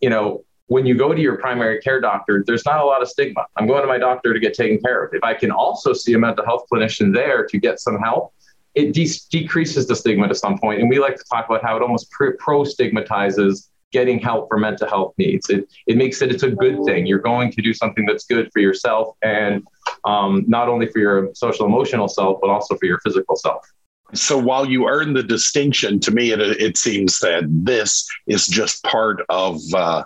You 0.00 0.10
know 0.10 0.44
when 0.66 0.86
you 0.86 0.94
go 0.94 1.12
to 1.12 1.20
your 1.20 1.36
primary 1.36 1.80
care 1.80 2.00
doctor 2.00 2.42
there's 2.46 2.64
not 2.64 2.80
a 2.80 2.84
lot 2.84 3.02
of 3.02 3.08
stigma 3.08 3.44
i'm 3.56 3.66
going 3.66 3.82
to 3.82 3.88
my 3.88 3.98
doctor 3.98 4.32
to 4.32 4.40
get 4.40 4.54
taken 4.54 4.78
care 4.78 5.04
of 5.04 5.14
if 5.14 5.22
i 5.22 5.34
can 5.34 5.50
also 5.50 5.92
see 5.92 6.14
a 6.14 6.18
mental 6.18 6.44
health 6.44 6.64
clinician 6.72 7.12
there 7.12 7.44
to 7.46 7.58
get 7.58 7.80
some 7.80 7.98
help 7.98 8.32
it 8.74 8.92
de- 8.92 9.20
decreases 9.30 9.86
the 9.86 9.94
stigma 9.94 10.28
to 10.28 10.34
some 10.34 10.58
point. 10.58 10.80
and 10.80 10.88
we 10.88 10.98
like 10.98 11.16
to 11.16 11.24
talk 11.30 11.46
about 11.46 11.62
how 11.62 11.76
it 11.76 11.82
almost 11.82 12.10
pro 12.10 12.64
stigmatizes 12.64 13.68
getting 13.92 14.18
help 14.18 14.48
for 14.48 14.58
mental 14.58 14.88
health 14.88 15.14
needs. 15.18 15.50
It, 15.50 15.68
it 15.86 15.96
makes 15.96 16.22
it, 16.22 16.32
it's 16.32 16.42
a 16.42 16.50
good 16.50 16.82
thing. 16.84 17.06
You're 17.06 17.18
going 17.18 17.52
to 17.52 17.62
do 17.62 17.72
something 17.74 18.06
that's 18.06 18.24
good 18.24 18.50
for 18.52 18.60
yourself 18.60 19.14
and 19.22 19.62
um, 20.04 20.44
not 20.48 20.68
only 20.68 20.86
for 20.86 20.98
your 20.98 21.28
social 21.34 21.66
emotional 21.66 22.08
self, 22.08 22.38
but 22.40 22.50
also 22.50 22.76
for 22.76 22.86
your 22.86 22.98
physical 23.00 23.36
self. 23.36 23.70
So 24.14 24.36
while 24.38 24.66
you 24.66 24.88
earn 24.88 25.12
the 25.12 25.22
distinction, 25.22 26.00
to 26.00 26.10
me, 26.10 26.32
it, 26.32 26.40
it 26.40 26.76
seems 26.76 27.18
that 27.20 27.44
this 27.46 28.08
is 28.26 28.46
just 28.46 28.82
part 28.84 29.22
of 29.28 29.60
uh, 29.74 30.04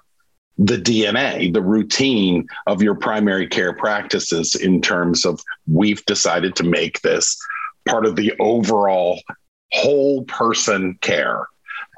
the 0.58 0.76
DNA, 0.76 1.52
the 1.52 1.62
routine 1.62 2.46
of 2.66 2.82
your 2.82 2.94
primary 2.94 3.46
care 3.46 3.75
practices 3.75 4.54
in 4.54 4.80
terms 4.80 5.26
of 5.26 5.40
we've 5.66 6.04
decided 6.06 6.56
to 6.56 6.64
make 6.64 7.00
this 7.02 7.38
part 7.86 8.06
of 8.06 8.16
the 8.16 8.32
overall 8.40 9.20
whole 9.72 10.25
person 10.25 10.98
care. 11.02 11.46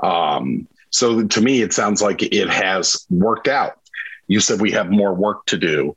Um, 0.02 0.66
so 0.90 1.24
to 1.24 1.40
me, 1.40 1.62
it 1.62 1.72
sounds 1.72 2.02
like 2.02 2.22
it 2.22 2.48
has 2.48 3.06
worked 3.10 3.48
out. 3.48 3.78
You 4.26 4.40
said 4.40 4.60
we 4.60 4.72
have 4.72 4.90
more 4.90 5.14
work 5.14 5.46
to 5.46 5.56
do. 5.56 5.94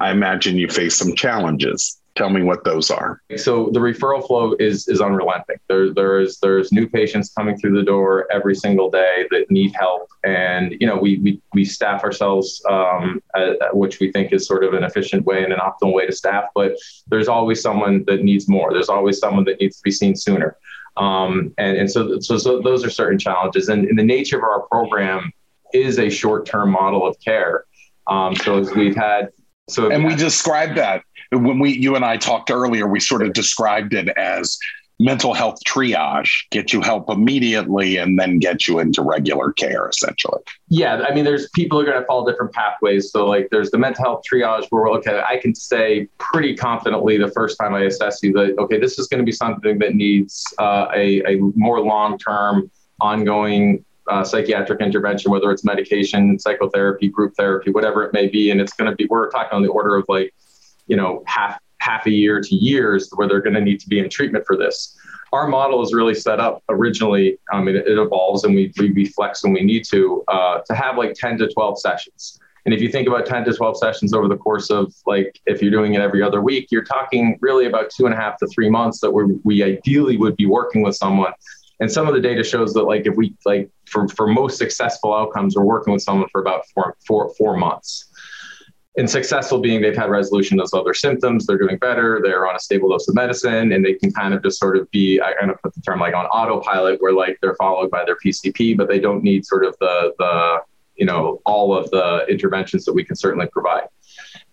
I 0.00 0.10
imagine 0.10 0.56
you 0.56 0.68
face 0.68 0.96
some 0.96 1.14
challenges. 1.14 1.99
Tell 2.16 2.28
me 2.28 2.42
what 2.42 2.64
those 2.64 2.90
are. 2.90 3.22
So 3.36 3.70
the 3.72 3.78
referral 3.78 4.26
flow 4.26 4.54
is 4.58 4.88
is 4.88 5.00
unrelenting. 5.00 5.56
There 5.68 5.94
there 5.94 6.20
is 6.20 6.38
there's 6.38 6.72
new 6.72 6.88
patients 6.88 7.32
coming 7.32 7.56
through 7.56 7.76
the 7.76 7.84
door 7.84 8.26
every 8.32 8.54
single 8.54 8.90
day 8.90 9.26
that 9.30 9.50
need 9.50 9.72
help, 9.78 10.08
and 10.24 10.74
you 10.80 10.86
know 10.86 10.96
we 10.96 11.18
we, 11.18 11.40
we 11.54 11.64
staff 11.64 12.02
ourselves, 12.02 12.62
um, 12.68 13.22
at, 13.36 13.74
which 13.76 14.00
we 14.00 14.10
think 14.10 14.32
is 14.32 14.46
sort 14.46 14.64
of 14.64 14.74
an 14.74 14.82
efficient 14.82 15.24
way 15.24 15.44
and 15.44 15.52
an 15.52 15.60
optimal 15.60 15.94
way 15.94 16.04
to 16.04 16.12
staff. 16.12 16.46
But 16.54 16.76
there's 17.08 17.28
always 17.28 17.62
someone 17.62 18.04
that 18.06 18.22
needs 18.22 18.48
more. 18.48 18.72
There's 18.72 18.88
always 18.88 19.18
someone 19.18 19.44
that 19.44 19.60
needs 19.60 19.76
to 19.76 19.82
be 19.82 19.92
seen 19.92 20.16
sooner. 20.16 20.56
Um, 20.96 21.54
and 21.58 21.76
and 21.76 21.90
so, 21.90 22.18
so, 22.20 22.36
so 22.36 22.60
those 22.60 22.84
are 22.84 22.90
certain 22.90 23.18
challenges. 23.18 23.68
And, 23.68 23.86
and 23.86 23.98
the 23.98 24.04
nature 24.04 24.36
of 24.36 24.44
our 24.44 24.62
program 24.62 25.32
is 25.72 25.98
a 25.98 26.10
short 26.10 26.46
term 26.46 26.70
model 26.70 27.06
of 27.06 27.18
care. 27.20 27.64
Um, 28.06 28.34
so 28.34 28.58
as 28.58 28.72
we've 28.72 28.96
had, 28.96 29.30
so 29.68 29.90
and 29.90 30.04
we 30.04 30.14
described 30.14 30.76
that 30.76 31.02
when 31.32 31.58
we 31.58 31.72
you 31.72 31.96
and 31.96 32.04
I 32.04 32.16
talked 32.16 32.50
earlier, 32.50 32.86
we 32.86 33.00
sort 33.00 33.22
of 33.22 33.32
described 33.32 33.94
it 33.94 34.08
as 34.10 34.58
mental 35.00 35.32
health 35.32 35.58
triage, 35.66 36.30
get 36.50 36.74
you 36.74 36.82
help 36.82 37.08
immediately 37.08 37.96
and 37.96 38.18
then 38.18 38.38
get 38.38 38.68
you 38.68 38.78
into 38.78 39.00
regular 39.02 39.50
care 39.52 39.88
essentially. 39.88 40.40
Yeah, 40.68 40.96
I 41.08 41.14
mean, 41.14 41.24
there's 41.24 41.48
people 41.50 41.80
are 41.80 41.84
going 41.84 41.98
to 41.98 42.06
follow 42.06 42.30
different 42.30 42.52
pathways. 42.52 43.10
So, 43.10 43.26
like, 43.26 43.48
there's 43.50 43.70
the 43.70 43.78
mental 43.78 44.04
health 44.04 44.22
triage 44.30 44.66
where 44.68 44.82
we're 44.82 44.92
okay. 44.98 45.22
I 45.26 45.38
can 45.38 45.54
say 45.54 46.06
pretty 46.18 46.54
confidently 46.54 47.16
the 47.16 47.30
first 47.30 47.56
time 47.58 47.74
I 47.74 47.84
assess 47.84 48.22
you 48.22 48.32
that 48.34 48.56
okay, 48.58 48.78
this 48.78 48.98
is 48.98 49.06
going 49.08 49.20
to 49.20 49.24
be 49.24 49.32
something 49.32 49.78
that 49.78 49.94
needs 49.94 50.44
uh, 50.58 50.88
a, 50.94 51.22
a 51.26 51.36
more 51.56 51.80
long 51.80 52.18
term, 52.18 52.70
ongoing 53.00 53.84
uh, 54.10 54.24
psychiatric 54.24 54.80
intervention, 54.80 55.30
whether 55.30 55.50
it's 55.50 55.64
medication, 55.64 56.38
psychotherapy, 56.38 57.08
group 57.08 57.34
therapy, 57.36 57.70
whatever 57.70 58.02
it 58.04 58.12
may 58.12 58.26
be, 58.26 58.50
and 58.50 58.60
it's 58.60 58.72
going 58.72 58.90
to 58.90 58.96
be 58.96 59.06
we're 59.08 59.30
talking 59.30 59.56
on 59.56 59.62
the 59.62 59.68
order 59.68 59.96
of 59.96 60.04
like, 60.08 60.34
you 60.86 60.96
know, 60.96 61.22
half 61.26 61.60
half 61.78 62.06
a 62.06 62.10
year 62.10 62.40
to 62.40 62.54
years 62.54 63.08
where 63.14 63.26
they're 63.26 63.40
going 63.40 63.54
to 63.54 63.60
need 63.60 63.80
to 63.80 63.88
be 63.88 63.98
in 63.98 64.08
treatment 64.08 64.44
for 64.46 64.56
this. 64.56 64.96
Our 65.32 65.46
model 65.46 65.80
is 65.82 65.94
really 65.94 66.14
set 66.14 66.40
up 66.40 66.62
originally. 66.68 67.38
I 67.52 67.62
mean, 67.62 67.76
it, 67.76 67.86
it 67.86 67.98
evolves 67.98 68.44
and 68.44 68.54
we, 68.54 68.72
we, 68.78 68.90
we 68.90 69.06
flex 69.06 69.44
when 69.44 69.52
we 69.52 69.62
need 69.62 69.84
to 69.86 70.24
uh, 70.28 70.60
to 70.66 70.74
have 70.74 70.98
like 70.98 71.14
10 71.14 71.38
to 71.38 71.48
12 71.48 71.80
sessions. 71.80 72.38
And 72.66 72.74
if 72.74 72.82
you 72.82 72.90
think 72.90 73.08
about 73.08 73.24
10 73.26 73.44
to 73.44 73.54
12 73.54 73.78
sessions 73.78 74.12
over 74.12 74.28
the 74.28 74.36
course 74.36 74.70
of 74.70 74.92
like, 75.06 75.40
if 75.46 75.62
you're 75.62 75.70
doing 75.70 75.94
it 75.94 76.00
every 76.00 76.22
other 76.22 76.42
week, 76.42 76.68
you're 76.70 76.84
talking 76.84 77.38
really 77.40 77.66
about 77.66 77.90
two 77.90 78.04
and 78.04 78.14
a 78.14 78.18
half 78.18 78.36
to 78.38 78.46
three 78.48 78.68
months 78.68 79.00
that 79.00 79.10
we 79.10 79.38
we 79.44 79.62
ideally 79.62 80.16
would 80.16 80.36
be 80.36 80.46
working 80.46 80.82
with 80.82 80.96
someone. 80.96 81.32
And 81.80 81.90
some 81.90 82.06
of 82.06 82.14
the 82.14 82.20
data 82.20 82.44
shows 82.44 82.74
that 82.74 82.82
like 82.82 83.06
if 83.06 83.16
we 83.16 83.34
like 83.44 83.70
for, 83.86 84.06
for 84.08 84.26
most 84.26 84.58
successful 84.58 85.14
outcomes, 85.14 85.56
we're 85.56 85.64
working 85.64 85.92
with 85.92 86.02
someone 86.02 86.28
for 86.30 86.40
about 86.40 86.66
four, 86.74 86.96
four, 87.06 87.32
four 87.36 87.56
months 87.56 88.10
and 88.96 89.08
successful 89.08 89.60
being 89.60 89.80
they've 89.80 89.96
had 89.96 90.10
resolution 90.10 90.58
of 90.58 90.68
other 90.72 90.94
symptoms, 90.94 91.46
they're 91.46 91.58
doing 91.58 91.78
better, 91.78 92.20
they're 92.22 92.48
on 92.48 92.56
a 92.56 92.58
stable 92.58 92.88
dose 92.90 93.08
of 93.08 93.14
medicine, 93.14 93.72
and 93.72 93.84
they 93.84 93.94
can 93.94 94.12
kind 94.12 94.34
of 94.34 94.42
just 94.42 94.58
sort 94.58 94.76
of 94.76 94.90
be, 94.90 95.20
I 95.20 95.32
kind 95.38 95.50
of 95.50 95.60
put 95.62 95.74
the 95.74 95.80
term 95.80 96.00
like 96.00 96.14
on 96.14 96.26
autopilot, 96.26 97.00
where 97.00 97.12
like 97.12 97.38
they're 97.40 97.54
followed 97.54 97.90
by 97.90 98.04
their 98.04 98.16
PCP, 98.24 98.76
but 98.76 98.88
they 98.88 98.98
don't 98.98 99.22
need 99.22 99.46
sort 99.46 99.64
of 99.64 99.76
the 99.80 100.12
the 100.18 100.58
you 100.96 101.06
know 101.06 101.40
all 101.46 101.74
of 101.74 101.90
the 101.90 102.26
interventions 102.28 102.84
that 102.84 102.92
we 102.92 103.04
can 103.04 103.16
certainly 103.16 103.46
provide. 103.46 103.84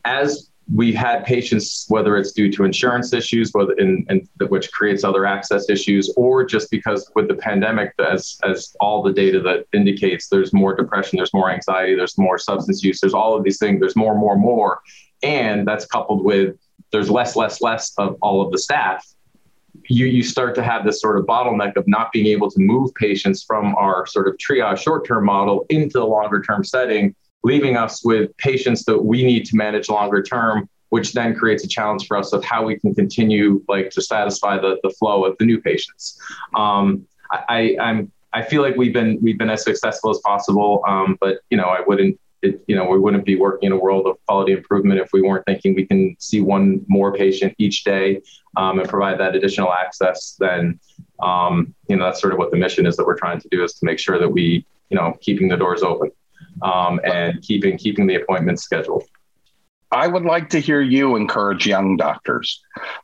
As 0.06 0.52
we 0.74 0.92
had 0.92 1.24
patients, 1.24 1.86
whether 1.88 2.18
it's 2.18 2.34
due 2.34 2.52
to 2.52 2.66
insurance 2.66 3.14
issues, 3.14 3.52
whether 3.54 3.72
in, 3.74 4.06
in, 4.10 4.28
which 4.50 4.72
creates 4.72 5.04
other 5.04 5.26
access 5.26 5.70
issues, 5.70 6.14
or 6.18 6.44
just 6.44 6.70
because 6.70 7.10
with 7.16 7.30
the 7.30 7.36
pandemic, 7.36 7.94
as 8.00 8.38
as 8.44 8.76
all 8.82 9.02
the 9.02 9.14
data 9.14 9.40
that 9.40 9.66
indicates, 9.74 10.28
there's 10.28 10.54
more 10.54 10.76
depression, 10.76 11.18
there's 11.18 11.34
more 11.34 11.50
anxiety, 11.50 11.96
there's 11.96 12.18
more 12.18 12.38
substance 12.38 12.84
use, 12.84 13.00
there's 13.00 13.14
all 13.14 13.36
of 13.36 13.44
these 13.44 13.60
things, 13.60 13.80
there's 13.80 13.96
more, 13.96 14.16
more, 14.16 14.36
more, 14.36 14.82
and 15.24 15.66
that's 15.66 15.86
coupled 15.86 16.24
with 16.24 16.58
there's 16.92 17.10
less, 17.10 17.36
less, 17.36 17.62
less 17.62 17.94
of 17.98 18.18
all 18.22 18.42
of 18.42 18.52
the 18.52 18.58
staff. 18.58 19.06
You 19.88 20.08
you 20.08 20.24
start 20.24 20.54
to 20.56 20.64
have 20.64 20.84
this 20.84 21.00
sort 21.00 21.18
of 21.18 21.26
bottleneck 21.26 21.78
of 21.78 21.88
not 21.88 22.12
being 22.12 22.26
able 22.26 22.52
to 22.52 22.60
move 22.60 22.94
patients 22.96 23.42
from 23.42 23.74
our 23.76 24.06
sort 24.06 24.28
of 24.28 24.36
triage 24.36 24.80
short 24.80 25.08
term 25.08 25.26
model 25.26 25.66
into 25.70 26.00
the 26.00 26.06
longer 26.06 26.42
term 26.42 26.66
setting 26.66 27.16
leaving 27.48 27.76
us 27.78 28.04
with 28.04 28.36
patients 28.38 28.84
that 28.86 29.00
we 29.12 29.24
need 29.24 29.44
to 29.46 29.56
manage 29.56 29.88
longer 29.90 30.22
term 30.22 30.70
which 30.90 31.14
then 31.14 31.36
creates 31.36 31.64
a 31.64 31.68
challenge 31.68 32.08
for 32.08 32.18
us 32.18 32.34
of 32.34 32.44
how 32.44 32.64
we 32.64 32.80
can 32.80 32.96
continue 32.96 33.62
like 33.68 33.90
to 33.90 34.02
satisfy 34.02 34.58
the, 34.58 34.78
the 34.84 34.90
flow 34.92 35.26
of 35.26 35.36
the 35.38 35.46
new 35.46 35.60
patients. 35.60 36.18
Um, 36.56 37.06
I, 37.32 37.76
I'm 37.82 38.12
I 38.34 38.42
feel 38.42 38.62
like 38.62 38.76
we've 38.76 38.94
been 38.94 39.20
we've 39.22 39.38
been 39.38 39.50
as 39.50 39.64
successful 39.64 40.10
as 40.12 40.20
possible 40.20 40.84
um, 40.88 41.18
but 41.20 41.40
you 41.50 41.58
know 41.58 41.66
I 41.66 41.82
wouldn't 41.86 42.18
it, 42.42 42.64
you 42.68 42.76
know 42.76 42.86
we 42.86 43.00
wouldn't 43.00 43.26
be 43.26 43.36
working 43.36 43.68
in 43.68 43.74
a 43.74 43.78
world 43.78 44.08
of 44.08 44.16
quality 44.26 44.54
improvement 44.54 45.00
if 45.00 45.10
we 45.12 45.22
weren't 45.22 45.46
thinking 45.46 45.76
we 45.76 45.86
can 45.86 46.16
see 46.20 46.40
one 46.40 46.86
more 46.88 47.12
patient 47.14 47.54
each 47.58 47.84
day 47.84 48.22
um, 48.56 48.80
and 48.80 48.88
provide 48.88 49.20
that 49.20 49.36
additional 49.36 49.74
access 49.74 50.38
then 50.40 50.80
um, 51.22 51.74
you 51.90 51.96
know 51.98 52.06
that's 52.06 52.22
sort 52.22 52.32
of 52.32 52.40
what 52.40 52.52
the 52.52 52.58
mission 52.58 52.86
is 52.86 52.96
that 52.96 53.06
we're 53.06 53.18
trying 53.18 53.42
to 53.42 53.50
do 53.50 53.64
is 53.64 53.74
to 53.74 53.86
make 53.86 54.00
sure 54.00 54.18
that 54.20 54.30
we 54.30 54.66
you 54.90 54.98
know 54.98 55.18
keeping 55.20 55.48
the 55.50 55.58
doors 55.58 55.84
open 55.84 56.10
um, 56.62 57.00
and 57.04 57.42
keeping 57.42 57.78
keeping 57.78 58.08
the 58.08 58.16
appointments 58.16 58.64
scheduled. 58.64 59.04
I 59.92 60.08
would 60.08 60.24
like 60.24 60.50
to 60.50 60.60
hear 60.60 60.82
you 60.82 61.16
encourage 61.16 61.66
young 61.66 61.96
doctors 61.96 62.62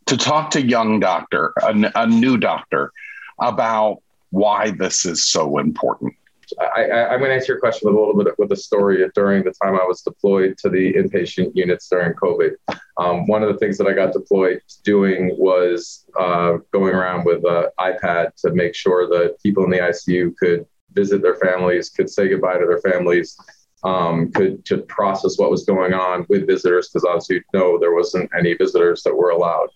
to 0.07 0.17
talk 0.17 0.51
to 0.51 0.61
young 0.61 0.99
doctor, 0.99 1.53
a, 1.61 1.91
a 1.95 2.07
new 2.07 2.37
doctor, 2.37 2.91
about 3.39 4.01
why 4.31 4.71
this 4.71 5.05
is 5.05 5.25
so 5.25 5.59
important. 5.59 6.13
I, 6.59 7.13
am 7.13 7.19
going 7.19 7.29
to 7.29 7.35
answer 7.35 7.53
your 7.53 7.59
question 7.59 7.87
with 7.87 7.95
a 7.95 7.99
little 7.99 8.21
bit 8.21 8.37
with 8.37 8.51
a 8.51 8.55
story 8.55 9.03
during 9.15 9.43
the 9.43 9.51
time 9.51 9.75
I 9.75 9.85
was 9.85 10.01
deployed 10.01 10.57
to 10.59 10.69
the 10.69 10.93
inpatient 10.93 11.55
units 11.55 11.87
during 11.87 12.13
COVID. 12.13 12.51
Um, 12.97 13.27
one 13.27 13.43
of 13.43 13.51
the 13.51 13.57
things 13.57 13.77
that 13.77 13.87
I 13.87 13.93
got 13.93 14.13
deployed 14.13 14.61
doing 14.83 15.35
was 15.37 16.05
uh, 16.19 16.57
going 16.71 16.93
around 16.93 17.25
with 17.25 17.43
an 17.45 17.67
iPad 17.79 18.35
to 18.41 18.51
make 18.51 18.75
sure 18.75 19.07
that 19.07 19.41
people 19.41 19.63
in 19.63 19.71
the 19.71 19.77
ICU 19.77 20.35
could 20.37 20.65
visit 20.93 21.21
their 21.21 21.35
families, 21.35 21.89
could 21.89 22.09
say 22.09 22.27
goodbye 22.27 22.57
to 22.57 22.65
their 22.65 22.81
families, 22.91 23.37
um, 23.83 24.31
could 24.31 24.63
to 24.65 24.77
process 24.79 25.37
what 25.37 25.51
was 25.51 25.65
going 25.65 25.93
on 25.93 26.25
with 26.29 26.47
visitors, 26.47 26.89
because 26.89 27.05
obviously 27.05 27.41
no, 27.53 27.77
there 27.77 27.93
wasn't 27.93 28.29
any 28.37 28.53
visitors 28.53 29.03
that 29.03 29.15
were 29.15 29.31
allowed 29.31 29.69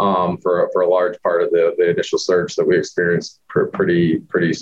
um, 0.00 0.38
for 0.38 0.70
for 0.72 0.82
a 0.82 0.88
large 0.88 1.20
part 1.22 1.42
of 1.42 1.50
the 1.50 1.74
the 1.78 1.90
initial 1.90 2.18
surge 2.18 2.54
that 2.56 2.66
we 2.66 2.76
experienced 2.76 3.40
pr- 3.48 3.66
pretty 3.66 4.18
pretty 4.20 4.52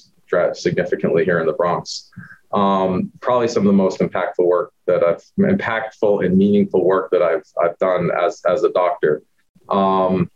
significantly 0.52 1.25
here 1.25 1.40
in 1.40 1.47
the 1.47 1.52
Bronx. 1.52 2.11
Um, 2.52 3.12
probably 3.21 3.47
some 3.47 3.62
of 3.62 3.66
the 3.69 3.73
most 3.73 4.00
impactful 4.00 4.45
work 4.45 4.73
that 4.87 5.04
I've 5.04 5.23
impactful 5.38 6.25
and 6.25 6.37
meaningful 6.37 6.85
work 6.85 7.11
that 7.12 7.23
I've 7.23 7.47
I've 7.62 7.78
done 7.78 8.11
as 8.11 8.42
as 8.49 8.64
a 8.64 8.73
doctor. 8.73 9.23
Um, 9.69 10.30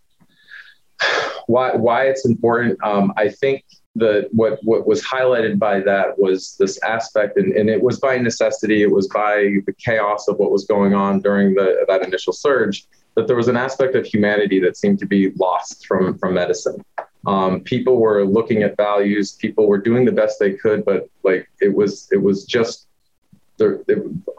why 1.47 1.75
why 1.75 2.05
it's 2.05 2.25
important? 2.25 2.83
Um, 2.85 3.13
I 3.17 3.29
think 3.29 3.65
the 3.97 4.29
what 4.33 4.59
what 4.63 4.87
was 4.87 5.03
highlighted 5.03 5.59
by 5.59 5.81
that 5.81 6.19
was 6.19 6.57
this 6.59 6.83
aspect, 6.83 7.37
and, 7.37 7.53
and 7.53 7.71
it 7.71 7.81
was 7.81 8.01
by 8.01 8.19
necessity. 8.19 8.83
It 8.83 8.91
was 8.91 9.09
by 9.09 9.57
the 9.67 9.75
chaos 9.79 10.27
of 10.29 10.39
what 10.39 10.51
was 10.51 10.65
going 10.65 10.95
on 10.95 11.21
during 11.21 11.55
the 11.55 11.85
that 11.89 12.03
initial 12.03 12.33
surge. 12.33 12.87
That 13.15 13.29
there 13.29 13.37
was 13.37 13.47
an 13.47 13.57
aspect 13.57 13.95
of 13.95 14.05
humanity 14.05 14.59
that 14.61 14.77
seemed 14.77 14.99
to 14.99 15.07
be 15.07 15.31
lost 15.37 15.87
from 15.87 16.19
from 16.19 16.35
medicine. 16.35 16.85
Um, 17.27 17.61
people 17.61 17.99
were 17.99 18.25
looking 18.25 18.65
at 18.65 18.77
values. 18.77 19.33
People 19.33 19.69
were 19.69 19.79
doing 19.79 20.05
the 20.05 20.13
best 20.13 20.39
they 20.41 20.55
could, 20.55 20.85
but 20.85 21.09
like 21.23 21.49
it 21.61 21.73
was 21.73 22.09
it 22.11 22.19
was 22.19 22.45
just 22.45 22.89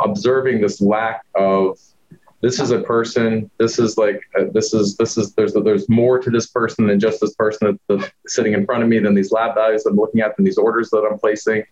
observing 0.02 0.60
this 0.60 0.82
lack 0.82 1.24
of 1.36 1.80
this 2.46 2.60
is 2.60 2.70
a 2.70 2.82
person 2.82 3.50
this 3.58 3.80
is 3.80 3.98
like 3.98 4.22
uh, 4.38 4.44
this 4.54 4.72
is 4.72 4.96
this 4.98 5.18
is 5.18 5.34
there's 5.34 5.54
there's 5.54 5.90
more 5.90 6.20
to 6.20 6.30
this 6.30 6.46
person 6.46 6.86
than 6.86 7.00
just 7.00 7.20
this 7.20 7.34
person 7.34 7.80
that's, 7.88 8.12
sitting 8.28 8.54
in 8.54 8.64
front 8.68 8.84
of 8.84 8.88
me 8.88 9.00
than 9.00 9.16
these 9.16 9.32
lab 9.32 9.56
values 9.56 9.84
i'm 9.88 9.96
looking 9.96 10.22
at 10.22 10.36
than 10.36 10.46
these 10.46 10.60
orders 10.60 10.90
that 10.92 11.04
i'm 11.10 11.18
placing. 11.18 11.64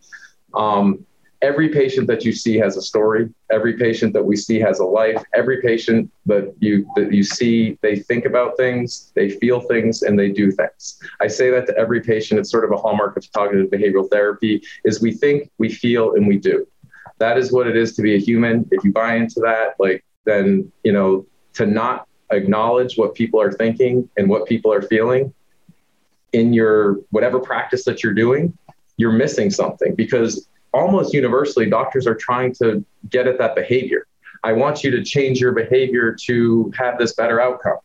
Um, 0.56 1.06
every 1.44 1.70
patient 1.70 2.08
that 2.08 2.24
you 2.24 2.32
see 2.32 2.58
has 2.58 2.78
a 2.78 2.82
story. 2.82 3.30
Every 3.52 3.74
patient 3.74 4.14
that 4.14 4.24
we 4.24 4.36
see 4.36 4.60
has 4.62 4.80
a 4.80 4.86
life. 4.86 5.22
Every 5.36 5.62
patient 5.62 6.12
that 6.26 6.56
you 6.60 6.88
that 6.96 7.14
you 7.14 7.24
see 7.24 7.78
they 7.82 7.96
think 7.98 8.26
about 8.26 8.58
things 8.58 9.12
they 9.14 9.30
feel 9.30 9.60
things 9.62 10.02
and 10.04 10.18
they 10.18 10.30
do 10.30 10.52
things. 10.52 11.00
I 11.22 11.28
say 11.28 11.52
that 11.52 11.68
to 11.68 11.78
every 11.78 12.02
patient. 12.02 12.40
It's 12.40 12.50
sort 12.50 12.66
of 12.66 12.72
a 12.72 12.78
hallmark 12.78 13.18
of 13.18 13.32
cognitive 13.32 13.70
behavioral 13.70 14.10
therapy 14.10 14.64
is 14.86 15.02
we 15.02 15.12
think 15.12 15.52
we 15.58 15.70
feel 15.70 16.16
and 16.16 16.28
we 16.28 16.38
do. 16.38 16.66
That 17.20 17.38
is 17.38 17.52
what 17.52 17.68
it 17.68 17.76
is 17.76 17.96
to 17.98 18.02
be 18.02 18.16
a 18.16 18.20
human. 18.20 18.68
If 18.72 18.84
you 18.84 18.92
buy 18.92 19.16
into 19.16 19.40
that 19.42 19.76
like 19.80 20.04
then 20.26 20.72
you 20.84 20.92
know 20.92 21.26
to 21.54 21.66
not 21.66 22.08
acknowledge 22.32 22.98
what 22.98 23.14
people 23.14 23.40
are 23.40 23.52
thinking 23.52 24.10
and 24.18 24.28
what 24.30 24.48
people 24.48 24.72
are 24.74 24.82
feeling 24.82 25.34
in 26.32 26.52
your 26.52 27.00
whatever 27.12 27.40
practice 27.40 27.84
that 27.86 28.04
you're 28.04 28.14
doing 28.14 28.58
you're 28.98 29.12
missing 29.12 29.50
something 29.50 29.96
because 29.96 30.48
almost 30.74 31.14
universally 31.14 31.70
doctors 31.70 32.08
are 32.08 32.16
trying 32.16 32.54
to 32.56 32.84
get 33.10 33.28
at 33.28 33.38
that 33.38 33.56
behavior. 33.56 34.08
I 34.44 34.54
want 34.54 34.84
you 34.84 34.92
to 34.92 35.04
change 35.04 35.40
your 35.40 35.54
behavior 35.54 36.16
to 36.26 36.72
have 36.78 36.98
this 36.98 37.14
better 37.14 37.40
outcome. 37.40 37.78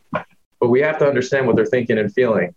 But 0.60 0.68
we 0.68 0.80
have 0.80 0.98
to 0.98 1.06
understand 1.06 1.46
what 1.46 1.54
they're 1.54 1.66
thinking 1.66 1.98
and 1.98 2.12
feeling 2.12 2.54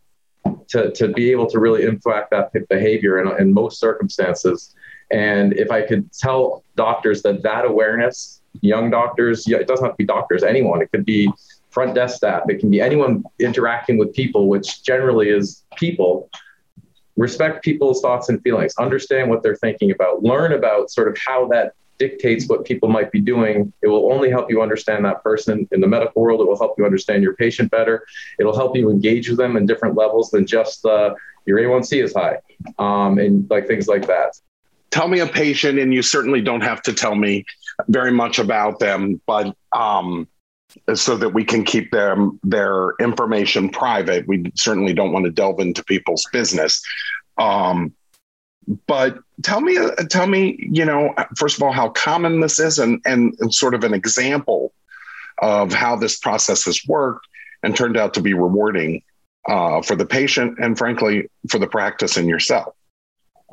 to, 0.70 0.92
to 0.92 1.10
be 1.10 1.32
able 1.32 1.48
to 1.48 1.60
really 1.60 1.84
impact 1.84 2.32
that 2.32 2.52
behavior 2.68 3.22
in, 3.22 3.40
in 3.40 3.54
most 3.54 3.80
circumstances. 3.80 4.74
And 5.12 5.54
if 5.54 5.72
i 5.72 5.82
could 5.82 6.12
tell 6.14 6.64
doctors 6.76 7.22
that 7.24 7.44
that 7.44 7.66
awareness 7.66 8.41
young 8.62 8.89
doctors. 8.89 9.48
Yeah, 9.48 9.58
it 9.58 9.67
doesn't 9.67 9.86
have 9.86 9.93
to 9.93 9.98
be 9.98 10.05
doctors, 10.05 10.43
anyone. 10.43 10.81
It 10.81 10.91
could 10.91 11.05
be 11.05 11.31
front 11.70 11.96
desk 11.96 12.17
staff. 12.17 12.43
It 12.50 12.60
can 12.60 12.70
be 12.70 12.81
anyone 12.81 13.24
interacting 13.39 13.98
with 13.98 14.13
people, 14.13 14.48
which 14.48 14.84
generally 14.84 15.29
is 15.29 15.63
people. 15.77 16.29
Respect 17.17 17.63
people's 17.63 18.01
thoughts 18.01 18.29
and 18.29 18.41
feelings, 18.41 18.74
understand 18.77 19.29
what 19.29 19.43
they're 19.43 19.55
thinking 19.55 19.91
about, 19.91 20.24
learn 20.24 20.53
about 20.53 20.89
sort 20.91 21.08
of 21.08 21.17
how 21.25 21.48
that 21.50 21.74
dictates 22.00 22.48
what 22.50 22.65
people 22.65 22.89
might 22.89 23.12
be 23.12 23.20
doing. 23.20 23.72
It 23.84 23.88
will 23.88 24.12
only 24.12 24.29
help 24.29 24.50
you 24.50 24.62
understand 24.62 25.05
that 25.05 25.22
person 25.22 25.67
in 25.72 25.81
the 25.81 25.88
medical 25.88 26.22
world. 26.22 26.41
It 26.41 26.48
will 26.48 26.58
help 26.58 26.74
you 26.77 26.86
understand 26.86 27.22
your 27.22 27.36
patient 27.36 27.70
better. 27.70 28.05
It'll 28.39 28.55
help 28.55 28.75
you 28.75 28.89
engage 28.89 29.29
with 29.29 29.38
them 29.38 29.55
in 29.55 29.67
different 29.67 29.96
levels 29.96 30.31
than 30.31 30.48
just 30.48 30.84
uh, 30.86 31.13
your 31.46 31.60
A1C 31.60 32.03
is 32.03 32.13
high 32.13 32.39
um, 32.79 33.20
and 33.20 33.48
like 33.50 33.67
things 33.67 33.88
like 33.88 34.08
that. 34.08 34.39
Tell 34.89 35.08
me 35.08 35.20
a 35.20 35.27
patient, 35.27 35.79
and 35.79 35.93
you 35.93 36.01
certainly 36.01 36.41
don't 36.41 36.62
have 36.62 36.81
to 36.81 36.93
tell 36.93 37.15
me 37.15 37.46
very 37.88 38.12
much 38.12 38.40
about 38.40 38.80
them, 38.80 39.22
but 39.26 39.56
um, 39.72 40.28
so 40.94 41.18
that 41.18 41.30
we 41.30 41.44
can 41.44 41.64
keep 41.64 41.92
them 41.92 42.40
their 42.44 42.94
information 43.00 43.70
private. 43.70 44.28
We 44.28 44.52
certainly 44.56 44.94
don't 44.94 45.12
want 45.12 45.26
to 45.26 45.32
delve 45.32 45.60
into 45.60 45.84
people's 45.84 46.26
business. 46.32 46.82
Um, 47.38 47.94
but 48.88 49.18
tell 49.44 49.62
me, 49.62 49.78
tell 50.10 50.28
me, 50.28 50.58
you 50.60 50.86
know, 50.86 51.14
first 51.36 51.58
of 51.58 51.64
all, 51.64 51.72
how 51.72 51.90
common 51.90 52.40
this 52.42 52.60
is, 52.60 52.80
and 52.80 53.02
and, 53.06 53.36
and 53.40 53.54
sort 53.54 53.74
of 53.74 53.84
an 53.84 53.94
example 53.94 54.74
of 55.42 55.74
how 55.74 55.96
this 55.96 56.20
process 56.20 56.66
has 56.66 56.82
worked 56.88 57.28
and 57.64 57.76
turned 57.76 57.98
out 57.98 58.14
to 58.14 58.22
be 58.22 58.34
rewarding 58.34 59.01
uh, 59.50 59.82
for 59.82 59.96
the 59.96 60.05
patient 60.05 60.58
and, 60.60 60.77
frankly, 60.77 61.27
for 61.50 61.58
the 61.58 61.68
practice 61.68 62.18
and 62.18 62.29
yourself. 62.29 62.75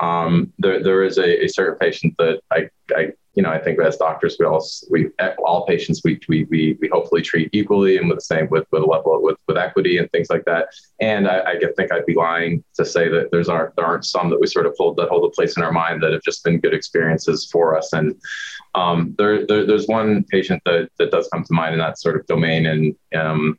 Um, 0.00 0.52
there, 0.58 0.82
there 0.82 1.02
is 1.02 1.18
a, 1.18 1.44
a 1.44 1.48
certain 1.48 1.78
patient 1.78 2.14
that 2.18 2.40
I, 2.50 2.68
I 2.94 3.12
you 3.38 3.42
know, 3.42 3.50
I 3.50 3.60
think 3.60 3.80
as 3.80 3.96
doctors, 3.96 4.36
we 4.40 4.46
all 4.46 4.66
we 4.90 5.10
all 5.46 5.64
patients 5.64 6.00
we 6.02 6.18
we 6.28 6.42
we, 6.50 6.76
we 6.80 6.88
hopefully 6.88 7.22
treat 7.22 7.48
equally 7.52 7.96
and 7.96 8.08
with 8.08 8.18
the 8.18 8.22
same 8.22 8.48
with 8.50 8.66
with 8.72 8.82
a 8.82 8.84
level 8.84 9.14
of, 9.14 9.22
with 9.22 9.36
with 9.46 9.56
equity 9.56 9.98
and 9.98 10.10
things 10.10 10.28
like 10.28 10.44
that. 10.46 10.66
And 11.00 11.28
I, 11.28 11.52
I 11.52 11.58
think 11.76 11.92
I'd 11.92 12.04
be 12.04 12.16
lying 12.16 12.64
to 12.74 12.84
say 12.84 13.08
that 13.08 13.30
there's 13.30 13.48
aren't 13.48 13.76
there 13.76 13.86
aren't 13.86 14.06
some 14.06 14.28
that 14.30 14.40
we 14.40 14.48
sort 14.48 14.66
of 14.66 14.74
hold 14.76 14.96
that 14.96 15.08
hold 15.08 15.24
a 15.24 15.30
place 15.30 15.56
in 15.56 15.62
our 15.62 15.70
mind 15.70 16.02
that 16.02 16.12
have 16.12 16.22
just 16.22 16.42
been 16.42 16.58
good 16.58 16.74
experiences 16.74 17.48
for 17.48 17.78
us. 17.78 17.92
And 17.92 18.16
um, 18.74 19.14
there, 19.18 19.46
there 19.46 19.64
there's 19.64 19.86
one 19.86 20.24
patient 20.24 20.60
that 20.64 20.88
that 20.98 21.12
does 21.12 21.28
come 21.28 21.44
to 21.44 21.54
mind 21.54 21.74
in 21.74 21.78
that 21.78 22.00
sort 22.00 22.16
of 22.16 22.26
domain, 22.26 22.66
and 22.66 22.96
um, 23.14 23.56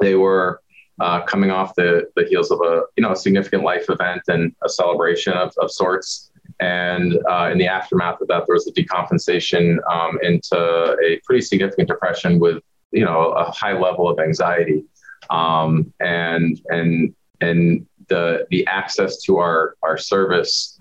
they 0.00 0.16
were 0.16 0.60
uh, 0.98 1.20
coming 1.20 1.52
off 1.52 1.76
the, 1.76 2.08
the 2.16 2.24
heels 2.24 2.50
of 2.50 2.60
a 2.60 2.82
you 2.96 3.04
know 3.04 3.12
a 3.12 3.16
significant 3.16 3.62
life 3.62 3.88
event 3.88 4.22
and 4.26 4.52
a 4.64 4.68
celebration 4.68 5.32
of, 5.32 5.54
of 5.60 5.70
sorts 5.70 6.32
and 6.60 7.18
uh, 7.28 7.50
in 7.52 7.58
the 7.58 7.66
aftermath 7.66 8.20
of 8.20 8.28
that, 8.28 8.44
there 8.46 8.54
was 8.54 8.66
a 8.66 8.72
decompensation 8.72 9.78
um, 9.90 10.18
into 10.22 10.56
a 10.56 11.20
pretty 11.24 11.42
significant 11.42 11.88
depression 11.88 12.38
with, 12.38 12.62
you 12.92 13.04
know, 13.04 13.32
a 13.32 13.50
high 13.50 13.78
level 13.78 14.08
of 14.08 14.18
anxiety. 14.18 14.84
Um, 15.28 15.92
and 16.00 16.60
and 16.68 17.14
and 17.40 17.86
the 18.08 18.46
the 18.50 18.66
access 18.66 19.22
to 19.22 19.38
our 19.38 19.76
our 19.82 19.98
service, 19.98 20.80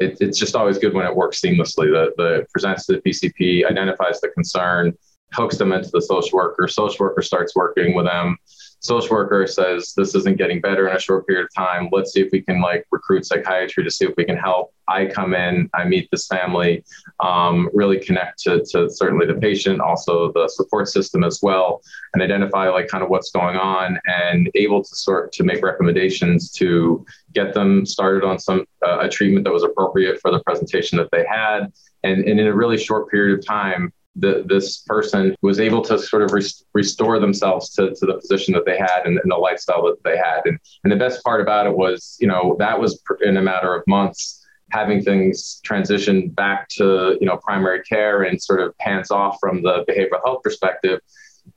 it, 0.00 0.18
it's 0.20 0.38
just 0.38 0.54
always 0.54 0.78
good 0.78 0.92
when 0.92 1.06
it 1.06 1.14
works 1.14 1.40
seamlessly. 1.40 1.86
The 1.86 2.12
the 2.16 2.46
presents 2.52 2.86
to 2.86 2.94
the 2.94 3.00
PCP, 3.00 3.64
identifies 3.64 4.20
the 4.20 4.28
concern, 4.28 4.96
hooks 5.32 5.56
them 5.56 5.72
into 5.72 5.90
the 5.92 6.02
social 6.02 6.36
worker. 6.36 6.68
Social 6.68 7.06
worker 7.06 7.22
starts 7.22 7.54
working 7.56 7.94
with 7.94 8.06
them 8.06 8.36
social 8.80 9.16
worker 9.16 9.46
says 9.46 9.94
this 9.96 10.14
isn't 10.14 10.38
getting 10.38 10.60
better 10.60 10.88
in 10.88 10.96
a 10.96 11.00
short 11.00 11.26
period 11.26 11.44
of 11.44 11.54
time. 11.54 11.88
Let's 11.92 12.12
see 12.12 12.20
if 12.20 12.30
we 12.32 12.42
can 12.42 12.60
like 12.60 12.86
recruit 12.90 13.26
psychiatry 13.26 13.84
to 13.84 13.90
see 13.90 14.04
if 14.04 14.14
we 14.16 14.24
can 14.24 14.36
help. 14.36 14.72
I 14.88 15.06
come 15.06 15.34
in 15.34 15.68
i 15.74 15.84
meet 15.84 16.08
this 16.10 16.26
family 16.26 16.84
um, 17.20 17.68
really 17.72 17.98
connect 17.98 18.40
to, 18.44 18.64
to 18.70 18.88
certainly 18.88 19.26
the 19.26 19.34
patient 19.34 19.80
also 19.80 20.32
the 20.32 20.48
support 20.48 20.88
system 20.88 21.24
as 21.24 21.40
well 21.42 21.82
and 22.14 22.22
identify 22.22 22.68
like 22.68 22.88
kind 22.88 23.02
of 23.02 23.10
what's 23.10 23.30
going 23.30 23.56
on 23.56 23.98
and 24.06 24.50
able 24.54 24.82
to 24.82 24.94
sort 24.94 25.32
to 25.32 25.44
make 25.44 25.62
recommendations 25.62 26.50
to 26.52 27.04
get 27.32 27.52
them 27.52 27.84
started 27.84 28.24
on 28.24 28.38
some 28.38 28.64
uh, 28.86 29.00
a 29.00 29.08
treatment 29.08 29.44
that 29.44 29.52
was 29.52 29.62
appropriate 29.62 30.20
for 30.20 30.30
the 30.30 30.40
presentation 30.40 30.96
that 30.98 31.10
they 31.12 31.24
had. 31.28 31.72
And, 32.04 32.24
and 32.24 32.38
in 32.38 32.46
a 32.46 32.54
really 32.54 32.78
short 32.78 33.10
period 33.10 33.38
of 33.38 33.44
time 33.44 33.92
the, 34.18 34.44
this 34.46 34.78
person 34.78 35.34
was 35.42 35.60
able 35.60 35.82
to 35.82 35.98
sort 35.98 36.22
of 36.22 36.32
res- 36.32 36.64
restore 36.72 37.18
themselves 37.18 37.70
to, 37.74 37.94
to 37.94 38.06
the 38.06 38.14
position 38.14 38.54
that 38.54 38.64
they 38.64 38.78
had 38.78 39.02
and, 39.04 39.18
and, 39.18 39.30
the 39.30 39.36
lifestyle 39.36 39.82
that 39.84 40.02
they 40.04 40.16
had. 40.16 40.40
And, 40.44 40.58
and 40.84 40.92
the 40.92 40.96
best 40.96 41.22
part 41.22 41.40
about 41.40 41.66
it 41.66 41.76
was, 41.76 42.16
you 42.20 42.26
know, 42.26 42.56
that 42.58 42.80
was 42.80 43.02
in 43.22 43.36
a 43.36 43.42
matter 43.42 43.74
of 43.74 43.82
months 43.86 44.42
having 44.70 45.02
things 45.02 45.60
transition 45.62 46.28
back 46.30 46.68
to, 46.68 47.16
you 47.20 47.26
know, 47.26 47.36
primary 47.36 47.82
care 47.82 48.22
and 48.22 48.42
sort 48.42 48.60
of 48.60 48.74
hands 48.80 49.10
off 49.10 49.36
from 49.40 49.62
the 49.62 49.84
behavioral 49.88 50.20
health 50.24 50.42
perspective. 50.42 51.00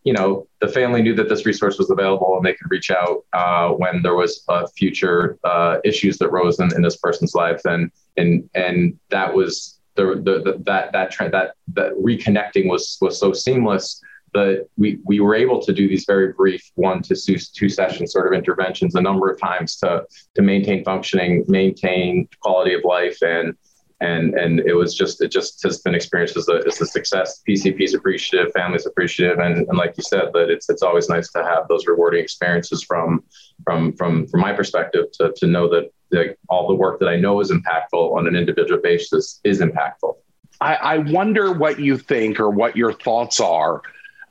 You 0.03 0.13
know, 0.13 0.47
the 0.61 0.67
family 0.67 1.01
knew 1.01 1.15
that 1.15 1.29
this 1.29 1.45
resource 1.45 1.79
was 1.79 1.89
available 1.89 2.37
and 2.37 2.45
they 2.45 2.53
could 2.53 2.69
reach 2.69 2.91
out 2.91 3.25
uh, 3.33 3.69
when 3.69 4.03
there 4.03 4.15
was 4.15 4.45
future 4.77 5.39
uh, 5.43 5.77
issues 5.83 6.17
that 6.19 6.29
rose 6.29 6.59
in, 6.59 6.73
in 6.75 6.83
this 6.83 6.97
person's 6.97 7.33
life. 7.33 7.61
And, 7.65 7.91
and, 8.17 8.47
and 8.53 8.99
that 9.09 9.33
was 9.33 9.78
the, 10.05 10.41
the, 10.41 10.63
that 10.65 10.91
that 10.91 11.11
trend 11.11 11.33
that 11.33 11.55
that 11.73 11.93
reconnecting 11.93 12.67
was 12.67 12.97
was 13.01 13.19
so 13.19 13.33
seamless 13.33 14.01
that 14.33 14.67
we 14.77 14.99
we 15.05 15.19
were 15.19 15.35
able 15.35 15.61
to 15.61 15.73
do 15.73 15.87
these 15.87 16.05
very 16.05 16.33
brief 16.33 16.63
one 16.75 17.01
to 17.01 17.15
two, 17.15 17.37
two 17.37 17.69
session 17.69 18.07
sort 18.07 18.27
of 18.27 18.33
interventions 18.33 18.95
a 18.95 19.01
number 19.01 19.29
of 19.31 19.39
times 19.39 19.77
to 19.77 20.05
to 20.35 20.41
maintain 20.41 20.83
functioning, 20.83 21.43
maintain 21.47 22.27
quality 22.41 22.73
of 22.73 22.83
life, 22.83 23.17
and 23.21 23.55
and 24.01 24.33
and 24.35 24.59
it 24.61 24.73
was 24.73 24.95
just 24.95 25.21
it 25.21 25.31
just 25.31 25.61
has 25.63 25.79
been 25.81 25.93
experienced 25.93 26.37
as 26.37 26.47
a, 26.47 26.61
as 26.65 26.79
a 26.79 26.85
success. 26.85 27.41
PCP's 27.47 27.93
appreciative, 27.93 28.51
families 28.53 28.85
appreciative, 28.85 29.39
and, 29.39 29.67
and 29.67 29.77
like 29.77 29.95
you 29.97 30.03
said, 30.03 30.31
that 30.33 30.49
it's 30.49 30.69
it's 30.69 30.81
always 30.81 31.09
nice 31.09 31.29
to 31.31 31.43
have 31.43 31.67
those 31.67 31.85
rewarding 31.85 32.23
experiences 32.23 32.83
from 32.83 33.23
from 33.63 33.93
from 33.93 34.27
from 34.27 34.39
my 34.39 34.53
perspective 34.53 35.05
to 35.13 35.33
to 35.35 35.47
know 35.47 35.67
that 35.69 35.91
like 36.11 36.37
all 36.47 36.67
the 36.67 36.73
work 36.73 36.99
that 36.99 37.09
I 37.09 37.17
know 37.17 37.39
is 37.41 37.51
impactful 37.51 38.15
on 38.15 38.27
an 38.27 38.35
individual 38.35 38.79
basis 38.81 39.39
is 39.43 39.59
impactful. 39.59 40.15
I, 40.61 40.75
I 40.75 40.97
wonder 40.97 41.53
what 41.53 41.79
you 41.79 41.97
think 41.97 42.39
or 42.39 42.49
what 42.49 42.75
your 42.75 42.93
thoughts 42.93 43.39
are 43.39 43.81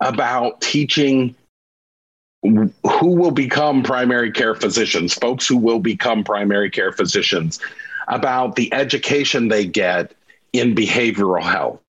about 0.00 0.60
teaching 0.60 1.34
who 2.42 2.70
will 3.00 3.32
become 3.32 3.82
primary 3.82 4.30
care 4.30 4.54
physicians, 4.54 5.12
folks 5.14 5.46
who 5.46 5.56
will 5.56 5.80
become 5.80 6.22
primary 6.22 6.70
care 6.70 6.92
physicians, 6.92 7.58
about 8.08 8.56
the 8.56 8.72
education 8.72 9.48
they 9.48 9.64
get 9.64 10.14
in 10.52 10.74
behavioral 10.74 11.42
health 11.42 11.80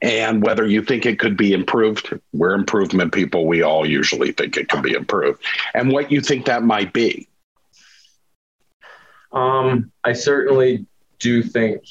and 0.00 0.42
whether 0.42 0.66
you 0.66 0.82
think 0.82 1.06
it 1.06 1.18
could 1.18 1.36
be 1.36 1.52
improved. 1.52 2.18
We're 2.32 2.54
improvement 2.54 3.12
people. 3.12 3.46
We 3.46 3.62
all 3.62 3.86
usually 3.86 4.32
think 4.32 4.56
it 4.56 4.68
can 4.68 4.82
be 4.82 4.92
improved, 4.92 5.42
and 5.74 5.92
what 5.92 6.10
you 6.10 6.20
think 6.20 6.46
that 6.46 6.62
might 6.62 6.92
be. 6.92 7.28
Um, 9.32 9.90
I 10.04 10.12
certainly 10.12 10.86
do 11.18 11.42
think 11.42 11.84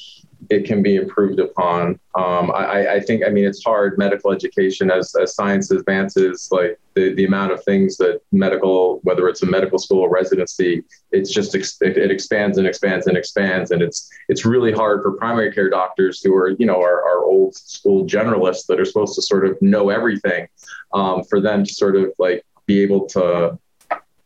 it 0.50 0.64
can 0.64 0.82
be 0.82 0.96
improved 0.96 1.40
upon. 1.40 1.98
Um, 2.14 2.50
I, 2.50 2.94
I, 2.94 3.00
think, 3.00 3.22
I 3.24 3.30
mean, 3.30 3.44
it's 3.44 3.62
hard 3.62 3.96
medical 3.98 4.32
education 4.32 4.90
as, 4.90 5.14
as 5.14 5.34
science 5.34 5.70
advances, 5.70 6.48
like 6.50 6.78
the, 6.94 7.14
the 7.14 7.24
amount 7.24 7.52
of 7.52 7.62
things 7.64 7.96
that 7.98 8.20
medical, 8.32 9.00
whether 9.02 9.28
it's 9.28 9.42
a 9.42 9.46
medical 9.46 9.78
school 9.78 10.00
or 10.00 10.10
residency, 10.10 10.84
it's 11.10 11.32
just, 11.32 11.54
it, 11.54 11.72
it 11.80 12.10
expands 12.10 12.58
and 12.58 12.66
expands 12.66 13.06
and 13.06 13.16
expands. 13.16 13.70
And 13.70 13.82
it's, 13.82 14.10
it's 14.28 14.44
really 14.44 14.72
hard 14.72 15.02
for 15.02 15.12
primary 15.12 15.52
care 15.52 15.70
doctors 15.70 16.22
who 16.22 16.34
are, 16.34 16.50
you 16.50 16.66
know, 16.66 16.80
our, 16.80 17.02
our 17.02 17.24
old 17.24 17.54
school 17.54 18.04
generalists 18.06 18.66
that 18.66 18.80
are 18.80 18.84
supposed 18.84 19.14
to 19.14 19.22
sort 19.22 19.46
of 19.46 19.60
know 19.62 19.90
everything 19.90 20.48
um, 20.92 21.24
for 21.24 21.40
them 21.40 21.64
to 21.64 21.72
sort 21.72 21.96
of 21.96 22.12
like 22.18 22.44
be 22.66 22.80
able 22.82 23.06
to 23.06 23.58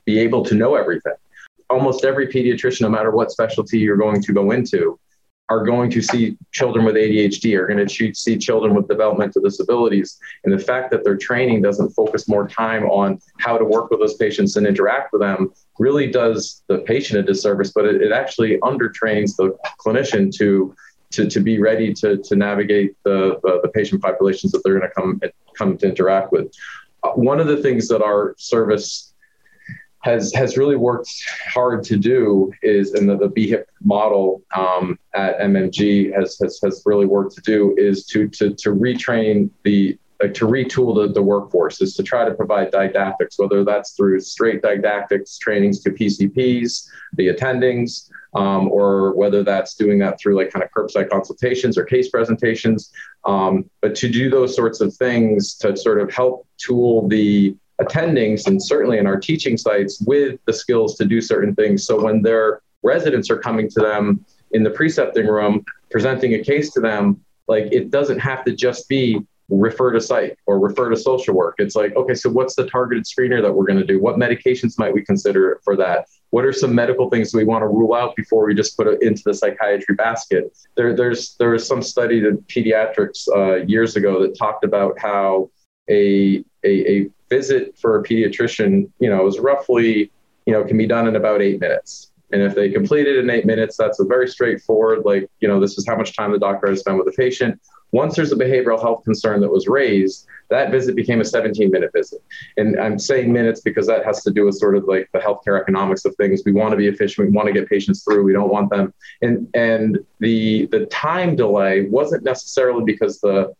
be 0.04 0.18
able 0.18 0.44
to 0.44 0.54
know 0.54 0.76
everything. 0.76 1.14
Almost 1.68 2.04
every 2.04 2.28
pediatrician, 2.28 2.82
no 2.82 2.88
matter 2.88 3.10
what 3.10 3.32
specialty 3.32 3.78
you're 3.78 3.96
going 3.96 4.22
to 4.22 4.32
go 4.32 4.52
into, 4.52 4.98
are 5.48 5.64
going 5.64 5.90
to 5.90 6.02
see 6.02 6.36
children 6.52 6.84
with 6.84 6.96
ADHD, 6.96 7.56
are 7.56 7.66
going 7.66 7.86
to 7.86 8.14
see 8.14 8.36
children 8.36 8.74
with 8.74 8.88
developmental 8.88 9.42
disabilities. 9.42 10.18
And 10.44 10.52
the 10.52 10.58
fact 10.58 10.90
that 10.90 11.04
their 11.04 11.16
training 11.16 11.62
doesn't 11.62 11.90
focus 11.90 12.28
more 12.28 12.48
time 12.48 12.84
on 12.84 13.20
how 13.38 13.56
to 13.56 13.64
work 13.64 13.90
with 13.90 14.00
those 14.00 14.14
patients 14.14 14.56
and 14.56 14.66
interact 14.66 15.12
with 15.12 15.22
them 15.22 15.52
really 15.78 16.10
does 16.10 16.62
the 16.66 16.78
patient 16.78 17.20
a 17.20 17.22
disservice, 17.22 17.70
but 17.72 17.84
it, 17.84 18.02
it 18.02 18.12
actually 18.12 18.58
undertrains 18.58 19.36
the 19.36 19.56
clinician 19.84 20.34
to, 20.36 20.74
to, 21.10 21.28
to 21.28 21.40
be 21.40 21.60
ready 21.60 21.94
to, 21.94 22.16
to 22.18 22.34
navigate 22.34 22.96
the, 23.04 23.38
the, 23.44 23.60
the 23.62 23.68
patient 23.68 24.02
populations 24.02 24.50
that 24.50 24.62
they're 24.64 24.78
going 24.78 24.90
to 24.90 24.94
come, 24.94 25.20
come 25.56 25.78
to 25.78 25.86
interact 25.86 26.32
with. 26.32 26.52
Uh, 27.04 27.10
one 27.10 27.38
of 27.38 27.46
the 27.46 27.58
things 27.58 27.86
that 27.86 28.02
our 28.02 28.34
service 28.36 29.14
has 30.06 30.32
has 30.34 30.56
really 30.56 30.76
worked 30.76 31.10
hard 31.52 31.82
to 31.84 31.96
do 31.96 32.52
is, 32.62 32.94
and 32.94 33.08
the, 33.08 33.16
the 33.16 33.28
BHIP 33.28 33.64
model 33.82 34.42
um, 34.54 34.98
at 35.14 35.38
MMG 35.40 36.14
has, 36.14 36.38
has 36.38 36.60
has 36.62 36.82
really 36.86 37.06
worked 37.06 37.34
to 37.34 37.42
do 37.42 37.74
is 37.76 38.06
to 38.06 38.28
to 38.28 38.54
to 38.54 38.70
retrain 38.70 39.50
the 39.64 39.98
uh, 40.22 40.28
to 40.28 40.46
retool 40.46 40.94
the, 40.94 41.12
the 41.12 41.22
workforce 41.22 41.82
is 41.82 41.94
to 41.94 42.02
try 42.02 42.24
to 42.24 42.34
provide 42.34 42.70
didactics, 42.70 43.38
whether 43.38 43.64
that's 43.64 43.90
through 43.92 44.18
straight 44.20 44.62
didactics 44.62 45.36
trainings 45.36 45.80
to 45.80 45.90
PCPs, 45.90 46.88
the 47.14 47.28
attendings, 47.28 48.08
um, 48.34 48.68
or 48.68 49.14
whether 49.14 49.42
that's 49.42 49.74
doing 49.74 49.98
that 49.98 50.18
through 50.18 50.36
like 50.36 50.50
kind 50.50 50.62
of 50.62 50.70
curbside 50.70 51.10
consultations 51.10 51.76
or 51.76 51.84
case 51.84 52.08
presentations. 52.08 52.92
Um, 53.24 53.68
but 53.82 53.94
to 53.96 54.08
do 54.08 54.30
those 54.30 54.54
sorts 54.54 54.80
of 54.80 54.94
things 54.94 55.54
to 55.56 55.76
sort 55.76 56.00
of 56.00 56.10
help 56.10 56.46
tool 56.56 57.08
the 57.08 57.56
attendings 57.80 58.46
and 58.46 58.62
certainly 58.62 58.98
in 58.98 59.06
our 59.06 59.18
teaching 59.18 59.56
sites 59.56 60.00
with 60.00 60.40
the 60.46 60.52
skills 60.52 60.96
to 60.96 61.04
do 61.04 61.20
certain 61.20 61.54
things. 61.54 61.86
So 61.86 62.02
when 62.02 62.22
their 62.22 62.62
residents 62.82 63.30
are 63.30 63.38
coming 63.38 63.68
to 63.70 63.80
them 63.80 64.24
in 64.52 64.62
the 64.62 64.70
precepting 64.70 65.26
room, 65.26 65.64
presenting 65.90 66.34
a 66.34 66.42
case 66.42 66.72
to 66.72 66.80
them, 66.80 67.20
like 67.48 67.64
it 67.72 67.90
doesn't 67.90 68.18
have 68.18 68.44
to 68.44 68.52
just 68.52 68.88
be 68.88 69.20
refer 69.48 69.92
to 69.92 70.00
psych 70.00 70.36
or 70.46 70.58
refer 70.58 70.90
to 70.90 70.96
social 70.96 71.34
work. 71.34 71.56
It's 71.58 71.76
like, 71.76 71.94
okay, 71.94 72.14
so 72.14 72.30
what's 72.30 72.56
the 72.56 72.68
targeted 72.68 73.04
screener 73.04 73.40
that 73.42 73.52
we're 73.52 73.66
going 73.66 73.78
to 73.78 73.86
do? 73.86 74.00
What 74.00 74.16
medications 74.16 74.78
might 74.78 74.92
we 74.92 75.02
consider 75.02 75.60
for 75.62 75.76
that? 75.76 76.06
What 76.30 76.44
are 76.44 76.52
some 76.52 76.74
medical 76.74 77.08
things 77.08 77.32
we 77.32 77.44
want 77.44 77.62
to 77.62 77.68
rule 77.68 77.94
out 77.94 78.16
before 78.16 78.44
we 78.44 78.54
just 78.54 78.76
put 78.76 78.88
it 78.88 79.02
into 79.02 79.22
the 79.24 79.34
psychiatry 79.34 79.94
basket? 79.94 80.56
There, 80.76 80.94
there's 80.94 81.36
there 81.36 81.50
was 81.50 81.66
some 81.66 81.82
study 81.82 82.18
in 82.18 82.38
pediatrics 82.38 83.28
uh, 83.34 83.64
years 83.66 83.94
ago 83.96 84.20
that 84.22 84.36
talked 84.36 84.64
about 84.64 84.98
how 84.98 85.50
a, 85.88 86.44
a, 86.64 86.90
a 86.90 87.10
visit 87.28 87.76
for 87.78 87.98
a 87.98 88.02
pediatrician, 88.02 88.90
you 88.98 89.08
know, 89.08 89.26
is 89.26 89.38
roughly, 89.38 90.10
you 90.46 90.52
know, 90.52 90.64
can 90.64 90.78
be 90.78 90.86
done 90.86 91.08
in 91.08 91.16
about 91.16 91.42
eight 91.42 91.60
minutes. 91.60 92.12
And 92.32 92.42
if 92.42 92.54
they 92.54 92.70
complete 92.70 93.06
it 93.06 93.18
in 93.18 93.30
eight 93.30 93.46
minutes, 93.46 93.76
that's 93.76 94.00
a 94.00 94.04
very 94.04 94.26
straightforward, 94.28 95.04
like, 95.04 95.30
you 95.40 95.46
know, 95.46 95.60
this 95.60 95.78
is 95.78 95.86
how 95.86 95.96
much 95.96 96.16
time 96.16 96.32
the 96.32 96.38
doctor 96.38 96.68
has 96.68 96.80
spent 96.80 96.96
with 96.96 97.06
the 97.06 97.12
patient. 97.12 97.60
Once 97.92 98.16
there's 98.16 98.32
a 98.32 98.36
behavioral 98.36 98.80
health 98.80 99.04
concern 99.04 99.40
that 99.40 99.50
was 99.50 99.68
raised, 99.68 100.26
that 100.50 100.72
visit 100.72 100.96
became 100.96 101.20
a 101.20 101.24
17 101.24 101.70
minute 101.70 101.90
visit. 101.94 102.20
And 102.56 102.78
I'm 102.80 102.98
saying 102.98 103.32
minutes 103.32 103.60
because 103.60 103.86
that 103.86 104.04
has 104.04 104.24
to 104.24 104.32
do 104.32 104.44
with 104.44 104.56
sort 104.56 104.76
of 104.76 104.84
like 104.84 105.08
the 105.12 105.20
healthcare 105.20 105.60
economics 105.60 106.04
of 106.04 106.16
things. 106.16 106.42
We 106.44 106.52
want 106.52 106.72
to 106.72 106.76
be 106.76 106.88
efficient. 106.88 107.28
We 107.28 107.32
want 107.32 107.46
to 107.46 107.52
get 107.52 107.68
patients 107.68 108.02
through. 108.02 108.24
We 108.24 108.32
don't 108.32 108.50
want 108.50 108.70
them. 108.70 108.92
And, 109.22 109.48
and 109.54 109.98
the, 110.18 110.66
the 110.66 110.86
time 110.86 111.36
delay 111.36 111.86
wasn't 111.88 112.24
necessarily 112.24 112.84
because 112.84 113.20
the 113.20 113.54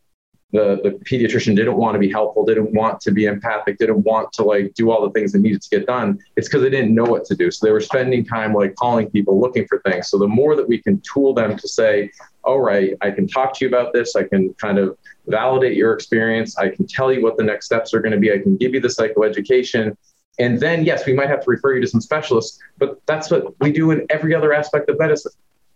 the 0.51 0.79
the 0.83 0.91
pediatrician 1.05 1.55
didn't 1.55 1.75
want 1.75 1.95
to 1.95 1.99
be 1.99 2.09
helpful, 2.09 2.45
didn't 2.45 2.73
want 2.73 3.01
to 3.01 3.11
be 3.11 3.25
empathic, 3.25 3.77
didn't 3.77 4.01
want 4.03 4.31
to 4.33 4.43
like 4.43 4.73
do 4.75 4.91
all 4.91 5.01
the 5.01 5.11
things 5.11 5.33
that 5.33 5.39
needed 5.39 5.61
to 5.61 5.69
get 5.69 5.85
done. 5.85 6.19
It's 6.35 6.47
because 6.47 6.61
they 6.61 6.69
didn't 6.69 6.95
know 6.95 7.03
what 7.03 7.25
to 7.25 7.35
do. 7.35 7.51
So 7.51 7.65
they 7.65 7.71
were 7.71 7.81
spending 7.81 8.25
time 8.25 8.53
like 8.53 8.75
calling 8.75 9.09
people, 9.09 9.39
looking 9.39 9.67
for 9.67 9.81
things. 9.81 10.09
So 10.09 10.17
the 10.17 10.27
more 10.27 10.55
that 10.55 10.67
we 10.67 10.81
can 10.81 11.01
tool 11.01 11.33
them 11.33 11.57
to 11.57 11.67
say, 11.67 12.11
all 12.43 12.61
right, 12.61 12.93
I 13.01 13.11
can 13.11 13.27
talk 13.27 13.53
to 13.55 13.65
you 13.65 13.67
about 13.69 13.91
this, 13.91 14.15
I 14.15 14.23
can 14.23 14.53
kind 14.53 14.77
of 14.77 14.97
validate 15.27 15.75
your 15.75 15.93
experience, 15.93 16.57
I 16.57 16.69
can 16.69 16.87
tell 16.87 17.11
you 17.11 17.21
what 17.21 17.35
the 17.35 17.43
next 17.43 17.65
steps 17.65 17.93
are 17.93 17.99
going 17.99 18.13
to 18.13 18.19
be, 18.19 18.31
I 18.31 18.39
can 18.39 18.55
give 18.55 18.73
you 18.73 18.79
the 18.79 18.87
psychoeducation. 18.87 19.97
And 20.39 20.59
then, 20.59 20.85
yes, 20.85 21.05
we 21.05 21.13
might 21.13 21.29
have 21.29 21.43
to 21.43 21.49
refer 21.49 21.75
you 21.75 21.81
to 21.81 21.87
some 21.87 21.99
specialists, 21.99 22.59
but 22.77 23.01
that's 23.05 23.29
what 23.29 23.59
we 23.59 23.71
do 23.71 23.91
in 23.91 24.05
every 24.09 24.33
other 24.33 24.53
aspect 24.53 24.89
of 24.89 24.97
medicine. 24.99 25.31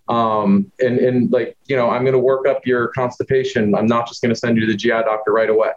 Um, 0.08 0.72
and, 0.80 0.98
and 1.00 1.32
like, 1.32 1.58
you 1.68 1.76
know, 1.76 1.90
I'm 1.90 2.04
going 2.04 2.14
to 2.14 2.20
work 2.20 2.48
up 2.48 2.66
your 2.66 2.90
constipation. 2.90 3.76
I'm 3.76 3.86
not 3.86 4.08
just 4.08 4.22
going 4.22 4.34
to 4.34 4.40
send 4.40 4.58
you 4.58 4.66
to 4.66 4.72
the 4.72 4.78
GI 4.78 4.90
doctor 4.90 5.32
right 5.32 5.50
away. 5.50 5.72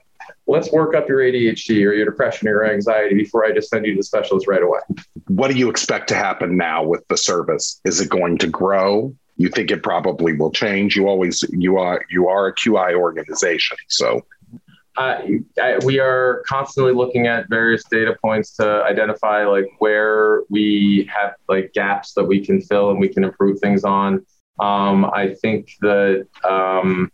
Let's 0.46 0.72
work 0.72 0.94
up 0.94 1.08
your 1.08 1.20
ADHD 1.20 1.86
or 1.86 1.92
your 1.92 2.04
depression 2.04 2.48
or 2.48 2.52
your 2.52 2.70
anxiety 2.70 3.14
before 3.14 3.44
I 3.44 3.52
just 3.52 3.68
send 3.68 3.86
you 3.86 3.92
to 3.92 3.98
the 3.98 4.04
specialist 4.04 4.46
right 4.48 4.62
away. 4.62 4.80
What 5.28 5.50
do 5.50 5.56
you 5.56 5.70
expect 5.70 6.08
to 6.08 6.14
happen 6.14 6.56
now 6.56 6.82
with 6.82 7.06
the 7.08 7.16
service? 7.16 7.80
Is 7.84 8.00
it 8.00 8.08
going 8.08 8.38
to 8.38 8.48
grow? 8.48 9.14
You 9.36 9.48
think 9.48 9.70
it 9.70 9.82
probably 9.82 10.32
will 10.32 10.50
change. 10.50 10.96
You 10.96 11.08
always 11.08 11.42
you 11.50 11.76
are 11.76 12.04
you 12.08 12.28
are 12.28 12.46
a 12.46 12.54
QI 12.54 12.94
organization, 12.94 13.76
so 13.88 14.24
uh, 14.96 15.22
we 15.84 15.98
are 15.98 16.42
constantly 16.46 16.92
looking 16.92 17.26
at 17.26 17.48
various 17.48 17.82
data 17.84 18.16
points 18.22 18.56
to 18.56 18.84
identify 18.84 19.44
like 19.44 19.66
where 19.78 20.42
we 20.50 21.10
have 21.12 21.34
like 21.48 21.72
gaps 21.72 22.12
that 22.12 22.24
we 22.24 22.44
can 22.44 22.60
fill 22.60 22.90
and 22.90 23.00
we 23.00 23.08
can 23.08 23.24
improve 23.24 23.58
things 23.58 23.84
on. 23.84 24.24
Um, 24.60 25.04
I 25.06 25.34
think 25.42 25.72
that 25.80 26.28
um, 26.44 27.10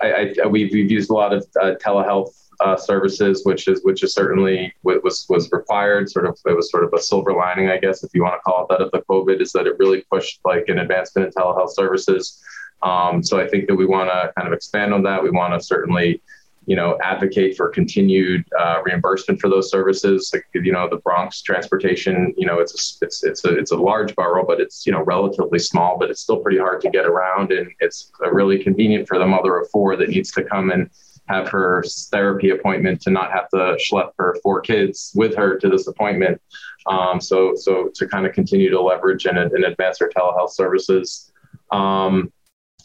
I, 0.00 0.34
I, 0.42 0.46
we've, 0.46 0.72
we've, 0.72 0.90
used 0.90 1.10
a 1.10 1.14
lot 1.14 1.32
of 1.32 1.46
uh, 1.60 1.74
telehealth 1.84 2.32
uh, 2.58 2.76
services, 2.76 3.42
which 3.44 3.68
is 3.68 3.84
which 3.84 4.02
is 4.02 4.12
certainly 4.12 4.74
was 4.82 5.26
was 5.28 5.50
required. 5.52 6.10
Sort 6.10 6.26
of 6.26 6.36
it 6.46 6.56
was 6.56 6.68
sort 6.70 6.82
of 6.82 6.92
a 6.94 7.00
silver 7.00 7.32
lining, 7.32 7.68
I 7.68 7.78
guess, 7.78 8.02
if 8.02 8.10
you 8.12 8.22
want 8.22 8.34
to 8.34 8.40
call 8.40 8.64
it 8.64 8.68
that, 8.70 8.80
of 8.80 8.90
the 8.90 9.02
COVID, 9.08 9.40
is 9.40 9.52
that 9.52 9.68
it 9.68 9.78
really 9.78 10.04
pushed 10.10 10.40
like 10.44 10.64
an 10.66 10.80
advancement 10.80 11.26
in 11.26 11.32
telehealth 11.32 11.70
services. 11.70 12.42
Um, 12.82 13.22
so 13.22 13.38
I 13.38 13.46
think 13.46 13.68
that 13.68 13.76
we 13.76 13.86
want 13.86 14.10
to 14.10 14.32
kind 14.36 14.48
of 14.48 14.52
expand 14.52 14.92
on 14.92 15.04
that. 15.04 15.22
We 15.22 15.30
want 15.30 15.54
to 15.54 15.64
certainly 15.64 16.20
you 16.66 16.76
know, 16.76 16.96
advocate 17.02 17.56
for 17.56 17.68
continued 17.68 18.44
uh, 18.58 18.80
reimbursement 18.84 19.40
for 19.40 19.48
those 19.48 19.70
services. 19.70 20.30
Like, 20.32 20.44
you 20.54 20.72
know, 20.72 20.88
the 20.88 20.98
Bronx 20.98 21.42
transportation, 21.42 22.32
you 22.36 22.46
know, 22.46 22.60
it's 22.60 22.72
a, 23.00 23.04
it's 23.04 23.24
it's 23.24 23.44
a 23.44 23.56
it's 23.56 23.72
a 23.72 23.76
large 23.76 24.14
borough, 24.14 24.46
but 24.46 24.60
it's 24.60 24.86
you 24.86 24.92
know 24.92 25.02
relatively 25.02 25.58
small, 25.58 25.98
but 25.98 26.10
it's 26.10 26.20
still 26.20 26.38
pretty 26.38 26.58
hard 26.58 26.80
to 26.82 26.90
get 26.90 27.04
around, 27.04 27.50
and 27.50 27.70
it's 27.80 28.12
really 28.32 28.62
convenient 28.62 29.08
for 29.08 29.18
the 29.18 29.26
mother 29.26 29.58
of 29.58 29.68
four 29.70 29.96
that 29.96 30.10
needs 30.10 30.30
to 30.32 30.44
come 30.44 30.70
and 30.70 30.88
have 31.28 31.48
her 31.48 31.84
therapy 32.10 32.50
appointment 32.50 33.00
to 33.00 33.10
not 33.10 33.32
have 33.32 33.48
to 33.50 33.76
schlep 33.78 34.10
her 34.18 34.36
four 34.42 34.60
kids 34.60 35.12
with 35.14 35.34
her 35.34 35.56
to 35.58 35.68
this 35.68 35.86
appointment. 35.86 36.40
Um, 36.86 37.20
so 37.20 37.54
so 37.54 37.90
to 37.94 38.06
kind 38.06 38.26
of 38.26 38.34
continue 38.34 38.70
to 38.70 38.80
leverage 38.80 39.26
and, 39.26 39.38
and 39.38 39.64
advance 39.64 40.00
our 40.00 40.08
telehealth 40.08 40.50
services. 40.50 41.32
Um, 41.70 42.32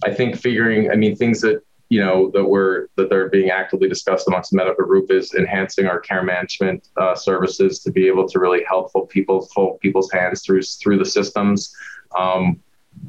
I 0.03 0.13
think 0.13 0.37
figuring, 0.37 0.91
I 0.91 0.95
mean, 0.95 1.15
things 1.15 1.41
that 1.41 1.61
you 1.89 2.03
know 2.03 2.29
that 2.31 2.43
we're 2.43 2.87
that 2.95 3.09
they're 3.09 3.29
being 3.29 3.49
actively 3.49 3.87
discussed 3.87 4.27
amongst 4.27 4.51
the 4.51 4.57
medical 4.57 4.85
group 4.85 5.09
is 5.11 5.33
enhancing 5.33 5.85
our 5.85 5.99
care 5.99 6.23
management 6.23 6.89
uh, 6.97 7.15
services 7.15 7.79
to 7.79 7.91
be 7.91 8.07
able 8.07 8.27
to 8.27 8.39
really 8.39 8.63
help 8.67 8.91
people 9.09 9.47
hold 9.53 9.79
people's 9.79 10.11
hands 10.11 10.41
through 10.43 10.61
through 10.61 10.97
the 10.97 11.05
systems. 11.05 11.75
Um, 12.17 12.59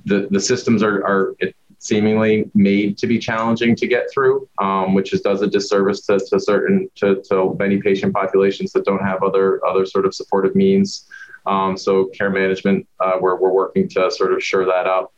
the 0.04 0.28
the 0.30 0.40
systems 0.40 0.82
are 0.82 1.04
are 1.04 1.34
seemingly 1.78 2.50
made 2.54 2.98
to 2.98 3.06
be 3.06 3.18
challenging 3.18 3.74
to 3.76 3.86
get 3.86 4.10
through, 4.12 4.48
um, 4.60 4.94
which 4.94 5.12
is, 5.12 5.20
does 5.20 5.42
a 5.42 5.46
disservice 5.46 6.00
to, 6.06 6.18
to 6.18 6.40
certain 6.40 6.88
to, 6.96 7.22
to 7.22 7.54
many 7.58 7.80
patient 7.80 8.12
populations 8.12 8.72
that 8.72 8.84
don't 8.84 9.02
have 9.02 9.22
other 9.22 9.64
other 9.66 9.86
sort 9.86 10.06
of 10.06 10.14
supportive 10.14 10.54
means. 10.54 11.08
Um, 11.46 11.76
so 11.78 12.06
care 12.06 12.30
management, 12.30 12.86
uh, 13.00 13.12
we're, 13.20 13.36
we're 13.36 13.52
working 13.52 13.88
to 13.90 14.10
sort 14.10 14.34
of 14.34 14.42
shore 14.42 14.66
that 14.66 14.86
up. 14.86 15.12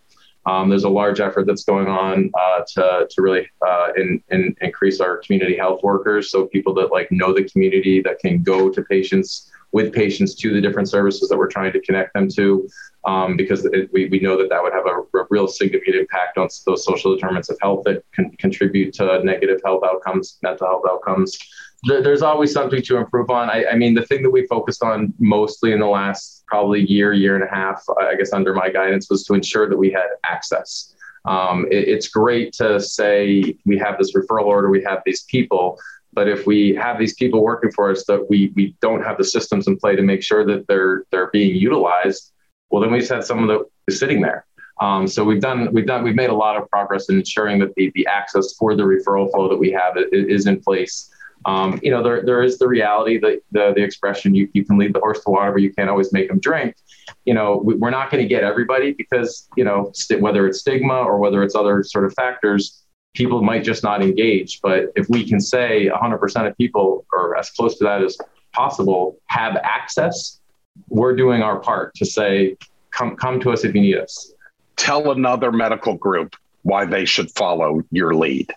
Um, 0.47 0.71
there's 0.71 0.85
a 0.85 0.89
large 0.89 1.21
effort 1.21 1.47
that's 1.47 1.65
going 1.65 1.87
on 1.87 2.31
uh, 2.35 2.63
to, 2.75 3.07
to 3.11 3.23
really 3.23 3.47
uh, 3.67 3.89
in, 3.97 4.23
in 4.31 4.57
increase 4.61 5.01
our 5.01 5.19
community 5.19 5.57
health 5.57 5.83
workers. 5.83 6.31
So 6.31 6.47
people 6.47 6.73
that 6.75 6.91
like 6.91 7.11
know 7.11 7.35
the 7.35 7.45
community 7.45 8.01
that 8.03 8.19
can 8.21 8.43
go 8.43 8.71
to 8.71 8.83
patients 8.83 9.51
with 9.73 9.93
patients 9.93 10.35
to 10.35 10.53
the 10.53 10.61
different 10.61 10.89
services 10.89 11.29
that 11.29 11.39
we're 11.39 11.49
trying 11.49 11.73
to 11.73 11.81
connect 11.81 12.13
them 12.15 12.29
to, 12.29 12.69
um, 13.05 13.37
because 13.37 13.65
it, 13.67 13.89
we, 13.93 14.09
we 14.09 14.19
know 14.19 14.37
that 14.37 14.49
that 14.49 14.63
would 14.63 14.73
have 14.73 14.87
a, 14.87 15.19
a, 15.19 15.27
real 15.31 15.47
significant 15.47 15.97
impact 15.97 16.39
on 16.39 16.49
those 16.67 16.85
social 16.85 17.15
determinants 17.15 17.51
of 17.51 17.59
health 17.63 17.85
that 17.85 18.03
can 18.13 18.31
contribute 18.33 18.93
to 18.95 19.23
negative 19.25 19.61
health 19.65 19.85
outcomes, 19.85 20.39
mental 20.43 20.67
health 20.67 20.83
outcomes. 20.91 21.39
There, 21.85 22.03
there's 22.03 22.23
always 22.23 22.53
something 22.53 22.83
to 22.83 22.97
improve 22.99 23.31
on. 23.31 23.49
I, 23.49 23.65
I 23.73 23.77
mean, 23.77 23.95
the 23.95 24.05
thing 24.05 24.23
that 24.23 24.31
we 24.31 24.47
focused 24.47 24.83
on 24.83 25.15
mostly 25.19 25.73
in 25.73 25.81
the 25.81 25.87
last 25.87 26.45
probably 26.47 26.85
year, 26.91 27.13
year 27.13 27.35
and 27.35 27.45
a 27.45 27.49
half, 27.49 27.83
I 27.99 28.17
guess 28.17 28.33
under 28.33 28.55
my 28.55 28.69
guidance, 28.69 29.09
was 29.09 29.25
to 29.25 29.35
ensure 29.35 29.69
that 29.69 29.77
we 29.77 29.91
had 29.91 30.07
access. 30.25 30.95
Um, 31.25 31.67
it, 31.71 31.89
it's 31.89 32.09
great 32.09 32.53
to 32.55 32.81
say 32.81 33.57
we 33.65 33.79
have 33.79 33.99
this 33.99 34.15
referral 34.15 34.45
order, 34.45 34.69
we 34.69 34.83
have 34.85 35.03
these 35.07 35.23
people, 35.25 35.79
but 36.13 36.29
if 36.29 36.47
we 36.47 36.75
have 36.75 36.99
these 36.99 37.15
people 37.15 37.43
working 37.43 37.71
for 37.71 37.91
us 37.91 38.05
that 38.07 38.29
we 38.29 38.53
we 38.57 38.77
don't 38.81 39.03
have 39.03 39.17
the 39.17 39.25
systems 39.25 39.67
in 39.69 39.77
play 39.77 39.97
to 39.97 40.03
make 40.03 40.23
sure 40.23 40.45
that 40.45 40.67
they're 40.67 41.05
they're 41.11 41.31
being 41.31 41.55
utilized, 41.55 42.33
well, 42.71 42.81
then 42.83 42.91
we 42.91 42.99
just 42.99 43.11
had 43.11 43.25
someone 43.25 43.49
that 43.49 43.65
is 43.87 43.99
sitting 43.99 44.21
there. 44.21 44.47
Um, 44.81 45.07
so 45.07 45.25
we've 45.25 45.41
done 45.41 45.73
we've 45.73 45.87
done 45.87 46.03
we've 46.03 46.17
made 46.17 46.31
a 46.31 46.35
lot 46.35 46.57
of 46.57 46.69
progress 46.71 47.11
in 47.11 47.19
ensuring 47.19 47.59
that 47.61 47.75
the 47.77 47.93
the 47.95 48.07
access 48.07 48.55
for 48.55 48.75
the 48.75 48.83
referral 48.83 49.31
flow 49.31 49.49
that 49.49 49.57
we 49.57 49.71
have 49.71 49.97
is 50.13 50.47
in 50.47 50.61
place. 50.61 51.11
Um, 51.47 51.81
you 51.83 51.91
know, 51.91 52.03
there, 52.03 52.23
there 52.23 52.43
is 52.43 52.59
the 52.59 52.69
reality 52.69 53.19
that 53.19 53.41
the, 53.51 53.73
the 53.75 53.83
expression 53.83 54.35
you, 54.35 54.49
you 54.53 54.65
can 54.65 54.77
lead 54.79 54.95
the 54.95 55.01
horse 55.01 55.23
to 55.25 55.31
water, 55.31 55.53
but 55.53 55.63
you 55.63 55.73
can't 55.73 55.89
always 55.89 56.13
make 56.13 56.29
them 56.29 56.39
drink. 56.39 56.77
You 57.25 57.35
know, 57.35 57.61
we, 57.65 57.75
are 57.75 57.91
not 57.91 58.11
going 58.11 58.23
to 58.23 58.29
get 58.29 58.45
everybody 58.45 58.93
because, 58.93 59.49
you 59.57 59.65
know, 59.65 59.91
st- 59.95 60.21
whether 60.21 60.47
it's 60.47 60.61
stigma 60.61 60.95
or 60.95 61.19
whether 61.19 61.43
it's 61.43 61.55
other 61.55 61.83
sort 61.83 62.05
of 62.05 62.13
factors, 62.15 62.83
people 63.15 63.43
might 63.43 63.65
just 63.65 63.83
not 63.83 64.03
engage. 64.03 64.61
But 64.63 64.93
if 64.97 65.09
we 65.09 65.27
can 65.27 65.41
say 65.41 65.89
100% 65.93 66.47
of 66.47 66.57
people, 66.59 67.07
or 67.13 67.37
as 67.37 67.51
close 67.51 67.79
to 67.79 67.85
that 67.85 68.03
as 68.03 68.19
possible, 68.53 69.19
have 69.27 69.57
access, 69.57 70.41
we're 70.89 71.17
doing 71.17 71.43
our 71.43 71.59
part 71.59 71.95
to 71.97 72.07
say, 72.07 72.57
come, 72.91 73.17
come 73.17 73.41
to 73.41 73.51
us 73.51 73.65
if 73.65 73.75
you 73.75 73.81
need 73.81 73.97
us. 73.97 74.33
Tell 74.77 75.11
another 75.11 75.53
medical 75.53 75.95
group 75.95 76.37
why 76.63 76.85
they 76.85 77.05
should 77.05 77.31
follow 77.31 77.83
your 77.91 78.15
lead. 78.15 78.53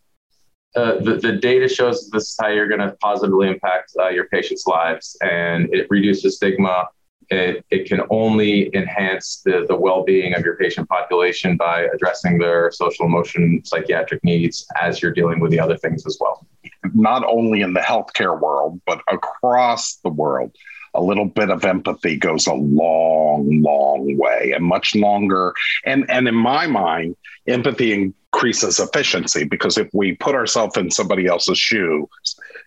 Uh, 0.76 0.96
the, 1.00 1.18
the 1.18 1.34
data 1.34 1.68
shows 1.68 2.10
this 2.10 2.30
is 2.30 2.38
how 2.42 2.48
you're 2.48 2.68
going 2.68 2.80
to 2.80 2.92
positively 3.00 3.48
impact 3.48 3.92
uh, 4.00 4.10
your 4.10 4.26
patients' 4.26 4.66
lives 4.66 5.16
and 5.22 5.74
it 5.74 5.88
reduces 5.90 6.38
stigma. 6.38 6.88
It, 7.30 7.66
it 7.70 7.88
can 7.88 8.02
only 8.10 8.76
enhance 8.76 9.42
the, 9.46 9.66
the 9.68 9.76
well 9.76 10.04
being 10.04 10.34
of 10.34 10.44
your 10.44 10.58
patient 10.58 10.90
population 10.90 11.58
by 11.58 11.88
addressing 11.94 12.38
their 12.38 12.72
social, 12.72 13.06
emotion, 13.06 13.62
psychiatric 13.64 14.24
needs 14.24 14.66
as 14.82 15.02
you're 15.02 15.14
dealing 15.14 15.40
with 15.40 15.52
the 15.52 15.60
other 15.60 15.78
things 15.78 16.06
as 16.06 16.18
well. 16.20 16.46
Not 16.94 17.24
only 17.24 17.62
in 17.62 17.74
the 17.74 17.80
healthcare 17.80 18.40
world, 18.40 18.82
but 18.86 19.02
across 19.10 19.96
the 19.98 20.10
world 20.10 20.56
a 20.96 21.02
little 21.02 21.26
bit 21.26 21.50
of 21.50 21.66
empathy 21.66 22.18
goes 22.18 22.46
a 22.48 22.54
long, 22.54 23.62
long 23.62 24.18
way 24.18 24.54
and 24.56 24.64
much 24.64 24.96
longer. 24.96 25.54
And, 25.86 26.10
and 26.10 26.28
in 26.28 26.36
my 26.36 26.68
mind, 26.68 27.16
empathy 27.48 28.14
increases 28.34 28.80
efficiency 28.80 29.44
because 29.44 29.78
if 29.78 29.88
we 29.94 30.16
put 30.16 30.34
ourselves 30.34 30.76
in 30.76 30.90
somebody 30.90 31.28
else's 31.28 31.58
shoes, 31.58 32.08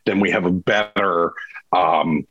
then 0.04 0.20
we 0.20 0.30
have 0.30 0.46
a 0.46 0.50
better, 0.50 1.32
um, 1.72 2.26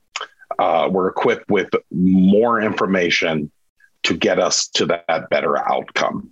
uh, 0.58 0.88
we're 0.90 1.10
equipped 1.10 1.50
with 1.50 1.70
more 1.92 2.62
information 2.62 3.52
to 4.04 4.16
get 4.16 4.40
us 4.40 4.68
to 4.70 4.86
that 4.86 5.30
better 5.30 5.58
outcome. 5.58 6.32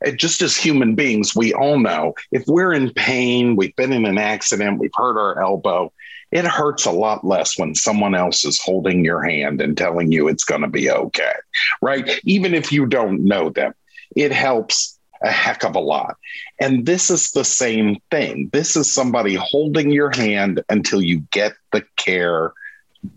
It, 0.00 0.16
just 0.16 0.42
as 0.42 0.56
human 0.56 0.96
beings, 0.96 1.36
we 1.36 1.54
all 1.54 1.78
know 1.78 2.14
if 2.32 2.42
we're 2.48 2.72
in 2.74 2.90
pain, 2.90 3.54
we've 3.54 3.76
been 3.76 3.92
in 3.92 4.04
an 4.04 4.18
accident, 4.18 4.80
we've 4.80 4.90
hurt 4.94 5.16
our 5.16 5.40
elbow, 5.40 5.92
it 6.32 6.44
hurts 6.44 6.84
a 6.84 6.90
lot 6.90 7.24
less 7.24 7.56
when 7.56 7.76
someone 7.76 8.16
else 8.16 8.44
is 8.44 8.60
holding 8.60 9.04
your 9.04 9.22
hand 9.22 9.60
and 9.60 9.78
telling 9.78 10.10
you 10.10 10.26
it's 10.26 10.44
going 10.44 10.62
to 10.62 10.68
be 10.68 10.90
okay, 10.90 11.34
right? 11.80 12.18
Even 12.24 12.54
if 12.54 12.72
you 12.72 12.86
don't 12.86 13.20
know 13.20 13.50
them, 13.50 13.72
it 14.16 14.32
helps 14.32 14.98
a 15.24 15.30
heck 15.30 15.64
of 15.64 15.74
a 15.74 15.80
lot. 15.80 16.16
And 16.60 16.86
this 16.86 17.10
is 17.10 17.32
the 17.32 17.44
same 17.44 17.98
thing. 18.10 18.50
This 18.52 18.76
is 18.76 18.90
somebody 18.90 19.34
holding 19.34 19.90
your 19.90 20.10
hand 20.14 20.62
until 20.68 21.02
you 21.02 21.20
get 21.30 21.54
the 21.72 21.84
care 21.96 22.52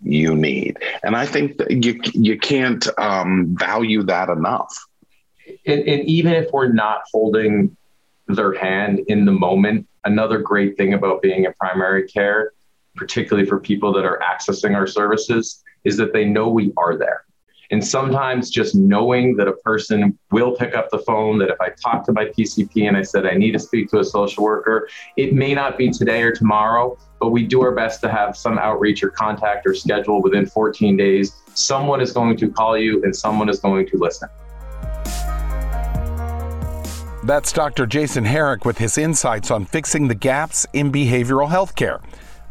you 0.03 0.35
need. 0.35 0.77
And 1.03 1.15
I 1.15 1.25
think 1.25 1.61
you 1.69 1.99
you 2.13 2.37
can't 2.37 2.85
um, 2.97 3.55
value 3.57 4.03
that 4.03 4.29
enough. 4.29 4.75
And, 5.65 5.81
and 5.81 6.03
even 6.05 6.33
if 6.33 6.51
we're 6.51 6.71
not 6.71 7.01
holding 7.11 7.75
their 8.27 8.53
hand 8.53 8.99
in 9.07 9.25
the 9.25 9.31
moment, 9.31 9.87
another 10.03 10.39
great 10.39 10.75
thing 10.75 10.93
about 10.93 11.21
being 11.21 11.45
in 11.45 11.53
primary 11.53 12.07
care 12.07 12.51
particularly 12.97 13.47
for 13.47 13.59
people 13.59 13.93
that 13.93 14.03
are 14.03 14.19
accessing 14.19 14.75
our 14.75 14.87
services, 14.87 15.63
is 15.85 15.95
that 15.97 16.11
they 16.11 16.25
know 16.25 16.49
we 16.49 16.73
are 16.75 16.97
there. 16.97 17.23
And 17.71 17.86
sometimes 17.86 18.49
just 18.49 18.75
knowing 18.75 19.36
that 19.38 19.47
a 19.47 19.53
person 19.53 20.17
will 20.32 20.56
pick 20.56 20.75
up 20.75 20.89
the 20.89 20.99
phone, 20.99 21.38
that 21.39 21.49
if 21.49 21.60
I 21.60 21.69
talk 21.69 22.06
to 22.06 22.13
my 22.13 22.25
PCP 22.25 22.88
and 22.88 22.95
I 22.95 23.01
said 23.01 23.25
I 23.25 23.34
need 23.34 23.51
to 23.51 23.60
speak 23.60 23.89
to 23.91 23.99
a 23.99 24.03
social 24.03 24.43
worker, 24.43 24.88
it 25.17 25.34
may 25.34 25.53
not 25.53 25.77
be 25.77 25.89
today 25.89 26.21
or 26.23 26.32
tomorrow, 26.32 26.97
but 27.19 27.30
we 27.30 27.43
do 27.43 27.62
our 27.62 27.73
best 27.73 27.99
to 28.01 28.10
have 28.10 28.38
some 28.38 28.58
outreach 28.58 29.03
or 29.03 29.10
contact 29.10 29.67
or 29.67 29.73
schedule 29.73 30.21
within 30.21 30.45
14 30.45 30.95
days. 30.95 31.34
Someone 31.53 31.99
is 31.99 32.12
going 32.12 32.38
to 32.38 32.49
call 32.49 32.77
you 32.77 33.03
and 33.03 33.15
someone 33.15 33.49
is 33.49 33.60
going 33.60 33.88
to 33.88 33.97
listen. 33.97 34.30
That's 37.23 37.51
Dr. 37.51 37.86
Jason 37.86 38.23
Herrick 38.23 38.63
with 38.63 38.77
his 38.77 38.97
insights 38.97 39.51
on 39.51 39.65
fixing 39.65 40.08
the 40.08 40.15
gaps 40.15 40.65
in 40.71 40.93
behavioral 40.93 41.49
health 41.49 41.75
care. 41.75 41.99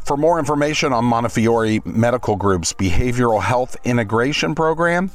For 0.07 0.17
more 0.17 0.39
information 0.39 0.93
on 0.93 1.05
Montefiore 1.05 1.81
Medical 1.85 2.37
Group's 2.37 2.73
behavioral 2.73 3.43
health 3.43 3.77
integration 3.83 4.55
program, 4.55 5.11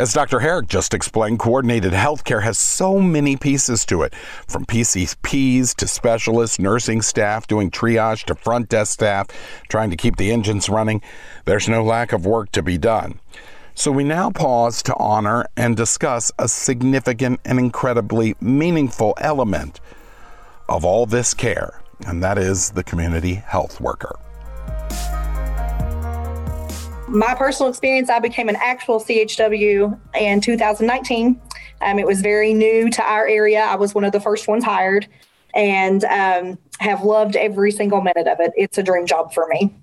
As 0.00 0.14
Dr. 0.14 0.40
Herrick 0.40 0.66
just 0.66 0.94
explained, 0.94 1.40
coordinated 1.40 1.92
healthcare 1.92 2.42
has 2.42 2.58
so 2.58 3.00
many 3.00 3.36
pieces 3.36 3.84
to 3.84 4.00
it, 4.00 4.14
from 4.48 4.64
PCPs 4.64 5.74
to 5.74 5.86
specialists, 5.86 6.58
nursing 6.58 7.02
staff 7.02 7.46
doing 7.46 7.70
triage 7.70 8.24
to 8.24 8.34
front 8.34 8.70
desk 8.70 8.94
staff 8.94 9.26
trying 9.68 9.90
to 9.90 9.98
keep 9.98 10.16
the 10.16 10.32
engines 10.32 10.70
running. 10.70 11.02
There's 11.44 11.68
no 11.68 11.84
lack 11.84 12.14
of 12.14 12.24
work 12.24 12.50
to 12.52 12.62
be 12.62 12.78
done. 12.78 13.20
So 13.74 13.92
we 13.92 14.02
now 14.02 14.30
pause 14.30 14.82
to 14.84 14.96
honor 14.96 15.44
and 15.54 15.76
discuss 15.76 16.32
a 16.38 16.48
significant 16.48 17.40
and 17.44 17.58
incredibly 17.58 18.36
meaningful 18.40 19.12
element 19.20 19.80
of 20.66 20.82
all 20.82 21.04
this 21.04 21.34
care, 21.34 21.82
and 22.06 22.22
that 22.22 22.38
is 22.38 22.70
the 22.70 22.82
community 22.82 23.34
health 23.34 23.82
worker 23.82 24.18
my 27.10 27.34
personal 27.34 27.68
experience, 27.68 28.08
I 28.08 28.20
became 28.20 28.48
an 28.48 28.56
actual 28.56 29.00
CHW 29.00 29.98
in 30.14 30.40
2019. 30.40 31.40
Um, 31.80 31.98
it 31.98 32.06
was 32.06 32.20
very 32.20 32.54
new 32.54 32.90
to 32.90 33.02
our 33.02 33.26
area. 33.26 33.60
I 33.60 33.74
was 33.76 33.94
one 33.94 34.04
of 34.04 34.12
the 34.12 34.20
first 34.20 34.46
ones 34.46 34.64
hired 34.64 35.08
and 35.54 36.04
um, 36.04 36.58
have 36.78 37.02
loved 37.02 37.36
every 37.36 37.72
single 37.72 38.00
minute 38.00 38.28
of 38.28 38.38
it. 38.40 38.52
It's 38.56 38.78
a 38.78 38.82
dream 38.82 39.06
job 39.06 39.34
for 39.34 39.46
me. 39.48 39.74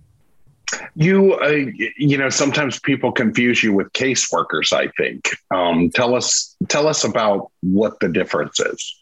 You, 0.96 1.34
uh, 1.36 1.66
you 1.98 2.18
know, 2.18 2.30
sometimes 2.30 2.80
people 2.80 3.12
confuse 3.12 3.64
you 3.64 3.74
with 3.74 3.92
caseworkers. 3.94 4.74
I 4.74 4.90
think. 4.98 5.30
Um, 5.52 5.90
tell 5.90 6.14
us, 6.16 6.56
tell 6.68 6.88
us 6.88 7.04
about 7.04 7.52
what 7.62 8.00
the 8.00 8.10
difference 8.10 8.60
is. 8.60 8.97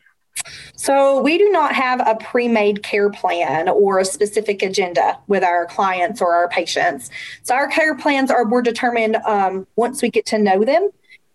So, 0.86 1.20
we 1.20 1.40
do 1.40 1.50
not 1.50 1.74
have 1.74 2.00
a 2.06 2.14
pre 2.14 2.48
made 2.48 2.84
care 2.84 3.10
plan 3.10 3.68
or 3.68 3.98
a 3.98 4.06
specific 4.06 4.62
agenda 4.62 5.18
with 5.26 5.44
our 5.44 5.66
clients 5.66 6.22
or 6.22 6.36
our 6.36 6.48
patients. 6.48 7.10
So, 7.42 7.56
our 7.56 7.68
care 7.68 7.96
plans 7.96 8.30
are 8.30 8.46
more 8.46 8.62
determined 8.62 9.16
um, 9.26 9.66
once 9.78 10.04
we 10.04 10.12
get 10.12 10.28
to 10.28 10.38
know 10.38 10.64
them 10.64 10.92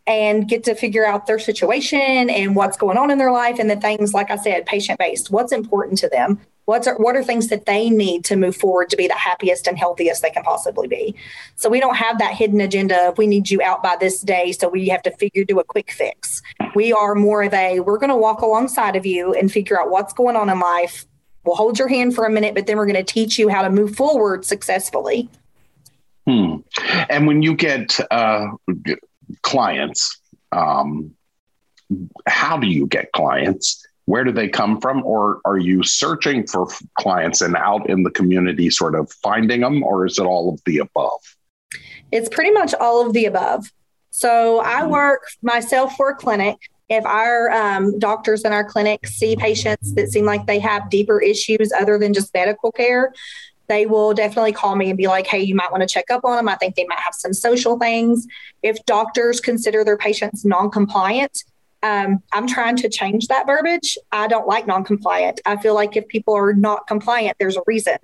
and 0.06 0.48
get 0.48 0.62
to 0.64 0.76
figure 0.76 1.04
out 1.04 1.26
their 1.26 1.40
situation 1.40 2.30
and 2.30 2.54
what's 2.54 2.76
going 2.76 2.96
on 2.96 3.10
in 3.10 3.18
their 3.18 3.32
life 3.32 3.58
and 3.58 3.68
the 3.68 3.74
things, 3.74 4.14
like 4.14 4.30
I 4.30 4.36
said, 4.36 4.66
patient 4.66 5.00
based. 5.00 5.32
What's 5.32 5.50
important 5.50 5.98
to 5.98 6.08
them? 6.08 6.38
What's 6.70 6.86
what 6.98 7.16
are 7.16 7.24
things 7.24 7.48
that 7.48 7.66
they 7.66 7.90
need 7.90 8.24
to 8.26 8.36
move 8.36 8.54
forward 8.54 8.90
to 8.90 8.96
be 8.96 9.08
the 9.08 9.14
happiest 9.14 9.66
and 9.66 9.76
healthiest 9.76 10.22
they 10.22 10.30
can 10.30 10.44
possibly 10.44 10.86
be? 10.86 11.16
So 11.56 11.68
we 11.68 11.80
don't 11.80 11.96
have 11.96 12.20
that 12.20 12.34
hidden 12.34 12.60
agenda 12.60 13.08
of 13.08 13.18
we 13.18 13.26
need 13.26 13.50
you 13.50 13.60
out 13.60 13.82
by 13.82 13.96
this 13.98 14.20
day, 14.20 14.52
so 14.52 14.68
we 14.68 14.86
have 14.86 15.02
to 15.02 15.10
figure 15.16 15.42
do 15.42 15.58
a 15.58 15.64
quick 15.64 15.90
fix. 15.90 16.40
We 16.76 16.92
are 16.92 17.16
more 17.16 17.42
of 17.42 17.52
a 17.54 17.80
we're 17.80 17.98
going 17.98 18.10
to 18.10 18.16
walk 18.16 18.42
alongside 18.42 18.94
of 18.94 19.04
you 19.04 19.34
and 19.34 19.50
figure 19.50 19.80
out 19.80 19.90
what's 19.90 20.12
going 20.12 20.36
on 20.36 20.48
in 20.48 20.60
life. 20.60 21.06
We'll 21.44 21.56
hold 21.56 21.76
your 21.76 21.88
hand 21.88 22.14
for 22.14 22.24
a 22.24 22.30
minute, 22.30 22.54
but 22.54 22.68
then 22.68 22.76
we're 22.76 22.86
going 22.86 23.04
to 23.04 23.12
teach 23.12 23.36
you 23.36 23.48
how 23.48 23.62
to 23.62 23.70
move 23.70 23.96
forward 23.96 24.44
successfully. 24.44 25.28
Hmm. 26.24 26.58
And 27.08 27.26
when 27.26 27.42
you 27.42 27.56
get 27.56 27.98
uh, 28.12 28.46
clients, 29.42 30.20
um, 30.52 31.16
how 32.28 32.58
do 32.58 32.68
you 32.68 32.86
get 32.86 33.10
clients? 33.10 33.84
Where 34.10 34.24
do 34.24 34.32
they 34.32 34.48
come 34.48 34.80
from? 34.80 35.04
Or 35.04 35.40
are 35.44 35.56
you 35.56 35.84
searching 35.84 36.44
for 36.44 36.66
clients 36.98 37.42
and 37.42 37.54
out 37.54 37.88
in 37.88 38.02
the 38.02 38.10
community 38.10 38.68
sort 38.68 38.96
of 38.96 39.08
finding 39.22 39.60
them, 39.60 39.84
or 39.84 40.04
is 40.04 40.18
it 40.18 40.24
all 40.24 40.52
of 40.52 40.60
the 40.66 40.78
above? 40.78 41.20
It's 42.10 42.28
pretty 42.28 42.50
much 42.50 42.74
all 42.74 43.06
of 43.06 43.12
the 43.12 43.26
above. 43.26 43.70
So 44.10 44.62
I 44.62 44.80
mm-hmm. 44.80 44.90
work 44.90 45.28
myself 45.42 45.94
for 45.94 46.10
a 46.10 46.16
clinic. 46.16 46.56
If 46.88 47.06
our 47.06 47.52
um, 47.52 48.00
doctors 48.00 48.42
in 48.42 48.52
our 48.52 48.64
clinic 48.64 49.06
see 49.06 49.36
patients 49.36 49.94
that 49.94 50.08
seem 50.08 50.24
like 50.24 50.46
they 50.46 50.58
have 50.58 50.90
deeper 50.90 51.22
issues 51.22 51.70
other 51.70 51.96
than 51.96 52.12
just 52.12 52.34
medical 52.34 52.72
care, 52.72 53.14
they 53.68 53.86
will 53.86 54.12
definitely 54.12 54.52
call 54.52 54.74
me 54.74 54.88
and 54.88 54.98
be 54.98 55.06
like, 55.06 55.28
hey, 55.28 55.40
you 55.40 55.54
might 55.54 55.70
want 55.70 55.82
to 55.82 55.86
check 55.86 56.10
up 56.10 56.24
on 56.24 56.34
them. 56.34 56.48
I 56.48 56.56
think 56.56 56.74
they 56.74 56.86
might 56.88 56.98
have 56.98 57.14
some 57.14 57.32
social 57.32 57.78
things. 57.78 58.26
If 58.64 58.84
doctors 58.86 59.38
consider 59.38 59.84
their 59.84 59.96
patients 59.96 60.44
non 60.44 60.68
compliant, 60.68 61.44
um, 61.82 62.22
I'm 62.32 62.46
trying 62.46 62.76
to 62.76 62.88
change 62.88 63.28
that 63.28 63.46
verbiage. 63.46 63.96
I 64.12 64.26
don't 64.28 64.46
like 64.46 64.66
non-compliant. 64.66 65.40
I 65.46 65.56
feel 65.56 65.74
like 65.74 65.96
if 65.96 66.06
people 66.08 66.34
are 66.34 66.52
not 66.52 66.86
compliant, 66.86 67.36
there's 67.38 67.56
a 67.56 67.62
reason. 67.66 67.96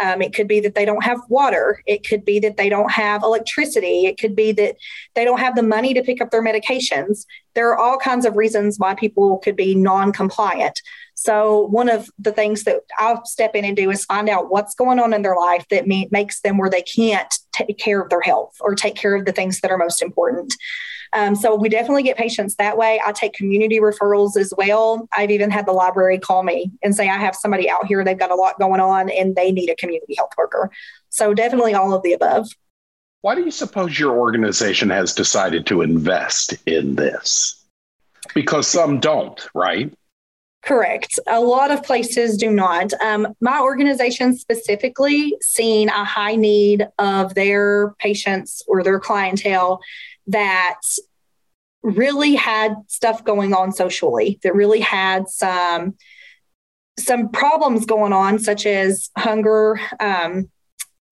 Um, 0.00 0.22
it 0.22 0.34
could 0.34 0.48
be 0.48 0.60
that 0.60 0.74
they 0.74 0.84
don't 0.84 1.04
have 1.04 1.20
water. 1.28 1.82
It 1.86 2.06
could 2.08 2.24
be 2.24 2.38
that 2.40 2.56
they 2.56 2.68
don't 2.68 2.90
have 2.90 3.22
electricity. 3.22 4.06
It 4.06 4.18
could 4.18 4.34
be 4.34 4.52
that 4.52 4.76
they 5.14 5.24
don't 5.24 5.40
have 5.40 5.56
the 5.56 5.62
money 5.62 5.92
to 5.94 6.02
pick 6.02 6.22
up 6.22 6.30
their 6.30 6.42
medications. 6.42 7.26
There 7.54 7.68
are 7.70 7.78
all 7.78 7.98
kinds 7.98 8.24
of 8.24 8.36
reasons 8.36 8.78
why 8.78 8.94
people 8.94 9.38
could 9.38 9.56
be 9.56 9.74
non-compliant. 9.74 10.80
So 11.14 11.66
one 11.66 11.88
of 11.88 12.08
the 12.18 12.30
things 12.30 12.62
that 12.64 12.82
I'll 12.96 13.24
step 13.24 13.56
in 13.56 13.64
and 13.64 13.76
do 13.76 13.90
is 13.90 14.04
find 14.04 14.28
out 14.28 14.50
what's 14.50 14.76
going 14.76 15.00
on 15.00 15.12
in 15.12 15.22
their 15.22 15.36
life 15.36 15.66
that 15.70 15.88
makes 15.88 16.40
them 16.40 16.58
where 16.58 16.70
they 16.70 16.82
can't 16.82 17.34
take 17.66 17.78
care 17.78 18.00
of 18.00 18.10
their 18.10 18.20
health 18.20 18.56
or 18.60 18.74
take 18.74 18.94
care 18.94 19.14
of 19.14 19.24
the 19.24 19.32
things 19.32 19.60
that 19.60 19.70
are 19.70 19.78
most 19.78 20.02
important. 20.02 20.54
Um, 21.14 21.34
so 21.34 21.54
we 21.54 21.68
definitely 21.68 22.02
get 22.02 22.16
patients 22.16 22.56
that 22.56 22.76
way. 22.76 23.00
I 23.04 23.12
take 23.12 23.32
community 23.32 23.80
referrals 23.80 24.36
as 24.36 24.52
well. 24.56 25.08
I've 25.16 25.30
even 25.30 25.50
had 25.50 25.66
the 25.66 25.72
library 25.72 26.18
call 26.18 26.42
me 26.42 26.70
and 26.82 26.94
say, 26.94 27.08
I 27.08 27.16
have 27.16 27.34
somebody 27.34 27.70
out 27.70 27.86
here, 27.86 28.04
they've 28.04 28.18
got 28.18 28.30
a 28.30 28.34
lot 28.34 28.58
going 28.58 28.80
on 28.80 29.08
and 29.10 29.34
they 29.34 29.50
need 29.50 29.70
a 29.70 29.76
community 29.76 30.14
health 30.16 30.32
worker. 30.36 30.70
So 31.08 31.32
definitely 31.34 31.74
all 31.74 31.94
of 31.94 32.02
the 32.02 32.12
above. 32.12 32.48
Why 33.22 33.34
do 33.34 33.42
you 33.42 33.50
suppose 33.50 33.98
your 33.98 34.16
organization 34.18 34.90
has 34.90 35.14
decided 35.14 35.66
to 35.66 35.82
invest 35.82 36.54
in 36.66 36.94
this? 36.94 37.64
Because 38.34 38.68
some 38.68 39.00
don't, 39.00 39.40
right? 39.54 39.92
Correct. 40.62 41.18
A 41.26 41.40
lot 41.40 41.70
of 41.70 41.82
places 41.82 42.36
do 42.36 42.50
not. 42.50 42.92
Um, 43.00 43.28
my 43.40 43.60
organization 43.60 44.36
specifically 44.36 45.36
seen 45.40 45.88
a 45.88 46.04
high 46.04 46.34
need 46.34 46.86
of 46.98 47.34
their 47.34 47.94
patients 47.98 48.62
or 48.66 48.82
their 48.82 48.98
clientele 48.98 49.80
that 50.26 50.80
really 51.82 52.34
had 52.34 52.74
stuff 52.88 53.24
going 53.24 53.54
on 53.54 53.72
socially 53.72 54.38
that 54.42 54.54
really 54.54 54.80
had 54.80 55.28
some 55.28 55.94
some 56.98 57.28
problems 57.28 57.86
going 57.86 58.12
on 58.12 58.38
such 58.38 58.66
as 58.66 59.10
hunger 59.16 59.80
um, 60.00 60.50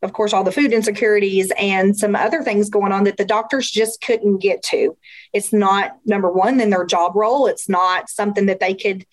of 0.03 0.13
course 0.13 0.33
all 0.33 0.43
the 0.43 0.53
food 0.53 0.73
insecurities 0.73 1.53
and 1.57 1.97
some 1.97 2.17
other 2.17 2.43
things 2.43 2.69
going 2.69 2.91
on 2.93 3.05
that 3.05 3.17
the 3.17 3.25
doctors 3.25 3.71
just 3.71 4.01
couldn't 4.01 4.39
get 4.39 4.63
to 4.63 4.97
it's 5.33 5.53
not 5.53 5.97
number 6.05 6.31
one 6.31 6.61
in 6.61 6.71
their 6.71 6.85
job 6.85 7.15
role 7.15 7.47
it's 7.47 7.69
not 7.69 8.11
something 8.11 8.47
that 8.47 8.61
they 8.61 8.75
could 8.75 9.07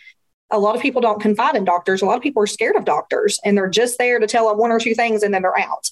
a 0.52 0.60
lot 0.60 0.76
of 0.76 0.82
people 0.82 1.02
don't 1.02 1.22
confide 1.22 1.56
in 1.56 1.66
doctors 1.66 2.02
a 2.02 2.06
lot 2.06 2.18
of 2.18 2.24
people 2.24 2.42
are 2.44 2.48
scared 2.48 2.76
of 2.76 2.86
doctors 2.86 3.40
and 3.44 3.58
they're 3.58 3.70
just 3.70 3.98
there 3.98 4.20
to 4.20 4.28
tell 4.28 4.48
them 4.48 4.58
one 4.58 4.72
or 4.72 4.80
two 4.80 4.94
things 4.94 5.24
and 5.24 5.34
then 5.34 5.42
they're 5.42 5.60
out 5.60 5.90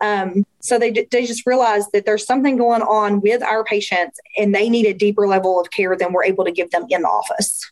um, 0.00 0.44
so 0.60 0.78
they, 0.78 0.90
they 0.90 1.26
just 1.26 1.46
realize 1.46 1.88
that 1.92 2.04
there's 2.04 2.26
something 2.26 2.56
going 2.56 2.82
on 2.82 3.20
with 3.20 3.42
our 3.42 3.64
patients 3.64 4.18
and 4.36 4.54
they 4.54 4.68
need 4.68 4.86
a 4.86 4.92
deeper 4.92 5.26
level 5.26 5.60
of 5.60 5.70
care 5.70 5.96
than 5.96 6.12
we're 6.12 6.24
able 6.24 6.44
to 6.44 6.52
give 6.52 6.70
them 6.70 6.86
in 6.90 7.02
the 7.02 7.08
office. 7.08 7.70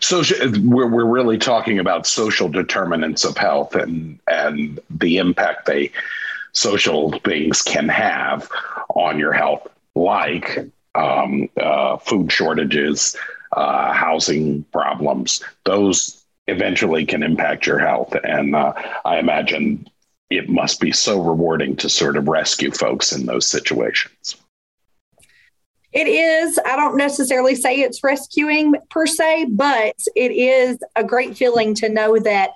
So 0.00 0.22
we're, 0.62 0.88
we're 0.88 1.04
really 1.04 1.38
talking 1.38 1.78
about 1.78 2.06
social 2.06 2.48
determinants 2.48 3.24
of 3.24 3.36
health 3.36 3.76
and, 3.76 4.18
and 4.28 4.80
the 4.90 5.18
impact 5.18 5.66
they 5.66 5.92
social 6.52 7.12
things 7.20 7.62
can 7.62 7.88
have 7.88 8.48
on 8.88 9.18
your 9.18 9.32
health, 9.32 9.68
like 9.94 10.58
um, 10.96 11.48
uh, 11.56 11.98
food 11.98 12.32
shortages, 12.32 13.16
uh, 13.52 13.92
housing 13.92 14.64
problems. 14.72 15.42
Those 15.64 16.24
eventually 16.46 17.04
can 17.06 17.22
impact 17.22 17.66
your 17.66 17.78
health. 17.78 18.14
And 18.24 18.54
uh, 18.54 18.72
I 19.04 19.18
imagine 19.18 19.88
it 20.30 20.48
must 20.48 20.80
be 20.80 20.92
so 20.92 21.20
rewarding 21.20 21.76
to 21.76 21.88
sort 21.88 22.16
of 22.16 22.28
rescue 22.28 22.70
folks 22.70 23.12
in 23.12 23.26
those 23.26 23.46
situations. 23.46 24.36
It 25.92 26.06
is. 26.06 26.58
I 26.64 26.76
don't 26.76 26.96
necessarily 26.96 27.56
say 27.56 27.80
it's 27.80 28.04
rescuing 28.04 28.74
per 28.90 29.06
se, 29.06 29.46
but 29.50 29.96
it 30.14 30.30
is 30.30 30.78
a 30.94 31.02
great 31.02 31.36
feeling 31.36 31.74
to 31.76 31.88
know 31.88 32.18
that 32.20 32.50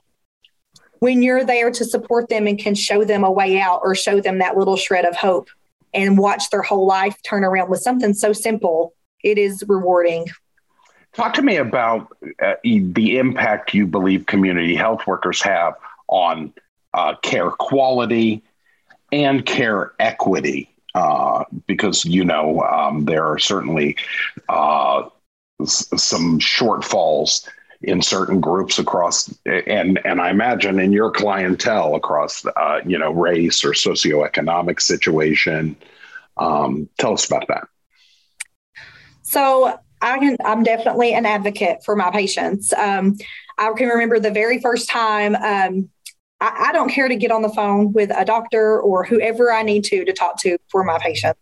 when 1.01 1.21
you're 1.21 1.45
there 1.45 1.71
to 1.73 1.85
support 1.85 2.29
them 2.29 2.47
and 2.47 2.59
can 2.59 2.77
show 2.77 3.05
them 3.05 3.25
a 3.25 3.31
way 3.31 3.59
out 3.59 3.81
or 3.83 3.95
show 3.95 4.21
them 4.21 4.39
that 4.39 4.57
little 4.57 4.77
shred 4.77 5.05
of 5.05 5.17
hope 5.17 5.49
and 5.93 6.17
watch 6.17 6.49
their 6.51 6.63
whole 6.63 6.87
life 6.87 7.17
turn 7.25 7.45
around 7.45 7.69
with 7.69 7.81
something 7.81 8.15
so 8.15 8.33
simple, 8.33 8.95
it 9.25 9.37
is 9.37 9.65
rewarding. 9.67 10.27
Talk 11.15 11.35
to 11.35 11.43
me 11.43 11.57
about 11.57 12.17
uh, 12.43 12.55
the 12.63 13.19
impact 13.19 13.73
you 13.73 13.87
believe 13.87 14.27
community 14.27 14.75
health 14.75 15.07
workers 15.07 15.41
have 15.43 15.75
on 16.09 16.53
uh, 16.93 17.15
care 17.23 17.51
quality 17.51 18.43
and 19.13 19.45
care 19.47 19.93
equity. 19.99 20.71
Uh, 20.95 21.45
because 21.67 22.05
you 22.05 22.25
know 22.25 22.61
um, 22.61 23.05
there 23.05 23.25
are 23.27 23.39
certainly 23.39 23.97
uh, 24.49 25.03
s- 25.61 25.89
some 25.97 26.39
shortfalls 26.39 27.49
in 27.83 28.01
certain 28.01 28.41
groups 28.41 28.79
across, 28.79 29.33
and 29.45 30.01
and 30.05 30.21
I 30.21 30.31
imagine 30.31 30.79
in 30.79 30.93
your 30.93 31.11
clientele 31.11 31.97
across, 31.97 32.47
uh, 32.47 32.81
you 32.87 32.97
know, 32.97 33.13
race 33.13 33.65
or 33.65 33.73
socioeconomic 33.73 34.81
situation. 34.81 35.75
Um, 36.37 36.89
tell 36.99 37.15
us 37.15 37.27
about 37.27 37.49
that. 37.49 37.67
So 39.23 39.79
I 40.05 40.19
can, 40.19 40.37
I'm 40.45 40.63
definitely 40.63 41.15
an 41.15 41.27
advocate 41.27 41.85
for 41.85 41.97
my 41.97 42.11
patients. 42.11 42.73
Um, 42.73 43.17
I 43.59 43.73
can 43.73 43.89
remember 43.89 44.21
the 44.21 44.31
very 44.31 44.61
first 44.61 44.89
time 44.89 45.35
um, 45.37 45.89
I, 46.41 46.67
I, 46.69 46.73
don't 46.73 46.91
care 46.91 47.09
to 47.09 47.17
get 47.17 47.31
on 47.31 47.43
the 47.43 47.49
phone 47.49 47.93
with 47.93 48.11
a 48.15 48.25
doctor 48.25 48.81
or 48.81 49.05
whoever 49.05 49.53
I 49.53 49.63
need 49.63 49.85
to 49.85 50.05
to 50.05 50.13
talk 50.13 50.37
to 50.41 50.59
for 50.69 50.85
my 50.85 50.99
patients. 50.99 51.41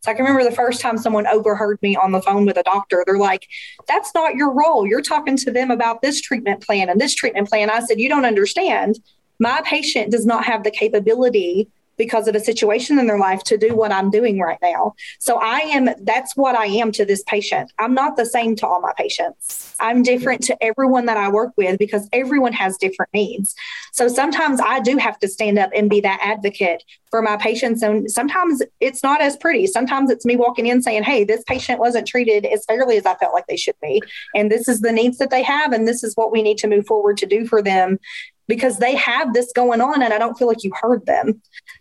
So 0.00 0.10
I 0.10 0.14
can 0.14 0.24
remember 0.24 0.48
the 0.48 0.54
first 0.54 0.80
time 0.80 0.96
someone 0.98 1.26
overheard 1.26 1.78
me 1.82 1.96
on 1.96 2.12
the 2.12 2.22
phone 2.22 2.46
with 2.46 2.56
a 2.56 2.62
doctor. 2.62 3.02
They're 3.06 3.18
like, 3.18 3.48
"That's 3.88 4.14
not 4.14 4.36
your 4.36 4.52
role. 4.52 4.86
You're 4.86 5.02
talking 5.02 5.36
to 5.38 5.50
them 5.50 5.70
about 5.70 6.02
this 6.02 6.20
treatment 6.20 6.62
plan 6.62 6.88
and 6.88 7.00
this 7.00 7.14
treatment 7.14 7.48
plan." 7.48 7.70
I 7.70 7.80
said, 7.80 7.98
"You 7.98 8.08
don't 8.08 8.24
understand. 8.24 9.00
My 9.40 9.62
patient 9.64 10.12
does 10.12 10.26
not 10.26 10.44
have 10.44 10.62
the 10.62 10.70
capability 10.70 11.68
because 11.96 12.28
of 12.28 12.34
a 12.34 12.40
situation 12.40 12.98
in 12.98 13.06
their 13.06 13.18
life 13.18 13.42
to 13.44 13.56
do 13.56 13.74
what 13.74 13.92
I'm 13.92 14.10
doing 14.10 14.38
right 14.38 14.58
now. 14.62 14.94
So 15.18 15.38
I 15.40 15.58
am, 15.58 15.88
that's 16.02 16.36
what 16.36 16.54
I 16.56 16.66
am 16.66 16.92
to 16.92 17.04
this 17.04 17.22
patient. 17.26 17.72
I'm 17.78 17.94
not 17.94 18.16
the 18.16 18.26
same 18.26 18.56
to 18.56 18.66
all 18.66 18.80
my 18.80 18.92
patients. 18.96 19.74
I'm 19.80 20.02
different 20.02 20.42
to 20.44 20.62
everyone 20.62 21.06
that 21.06 21.16
I 21.16 21.28
work 21.28 21.52
with 21.56 21.78
because 21.78 22.08
everyone 22.12 22.52
has 22.52 22.76
different 22.76 23.12
needs. 23.12 23.54
So 23.92 24.08
sometimes 24.08 24.60
I 24.60 24.80
do 24.80 24.96
have 24.96 25.18
to 25.20 25.28
stand 25.28 25.58
up 25.58 25.70
and 25.74 25.90
be 25.90 26.00
that 26.00 26.20
advocate 26.22 26.82
for 27.14 27.22
my 27.22 27.36
patients. 27.36 27.80
And 27.80 28.10
sometimes 28.10 28.60
it's 28.80 29.04
not 29.04 29.20
as 29.20 29.36
pretty. 29.36 29.68
Sometimes 29.68 30.10
it's 30.10 30.24
me 30.24 30.34
walking 30.34 30.66
in 30.66 30.82
saying, 30.82 31.04
Hey, 31.04 31.22
this 31.22 31.44
patient 31.46 31.78
wasn't 31.78 32.08
treated 32.08 32.44
as 32.44 32.64
fairly 32.64 32.96
as 32.96 33.06
I 33.06 33.14
felt 33.14 33.32
like 33.32 33.46
they 33.46 33.56
should 33.56 33.76
be. 33.80 34.02
And 34.34 34.50
this 34.50 34.68
is 34.68 34.80
the 34.80 34.90
needs 34.90 35.18
that 35.18 35.30
they 35.30 35.44
have. 35.44 35.72
And 35.72 35.86
this 35.86 36.02
is 36.02 36.16
what 36.16 36.32
we 36.32 36.42
need 36.42 36.58
to 36.58 36.66
move 36.66 36.86
forward 36.86 37.16
to 37.18 37.26
do 37.26 37.46
for 37.46 37.62
them 37.62 38.00
because 38.46 38.78
they 38.78 38.94
have 38.94 39.32
this 39.32 39.52
going 39.52 39.80
on 39.80 40.02
and 40.02 40.12
I 40.12 40.18
don't 40.18 40.36
feel 40.36 40.48
like 40.48 40.64
you 40.64 40.72
heard 40.80 41.06
them. 41.06 41.40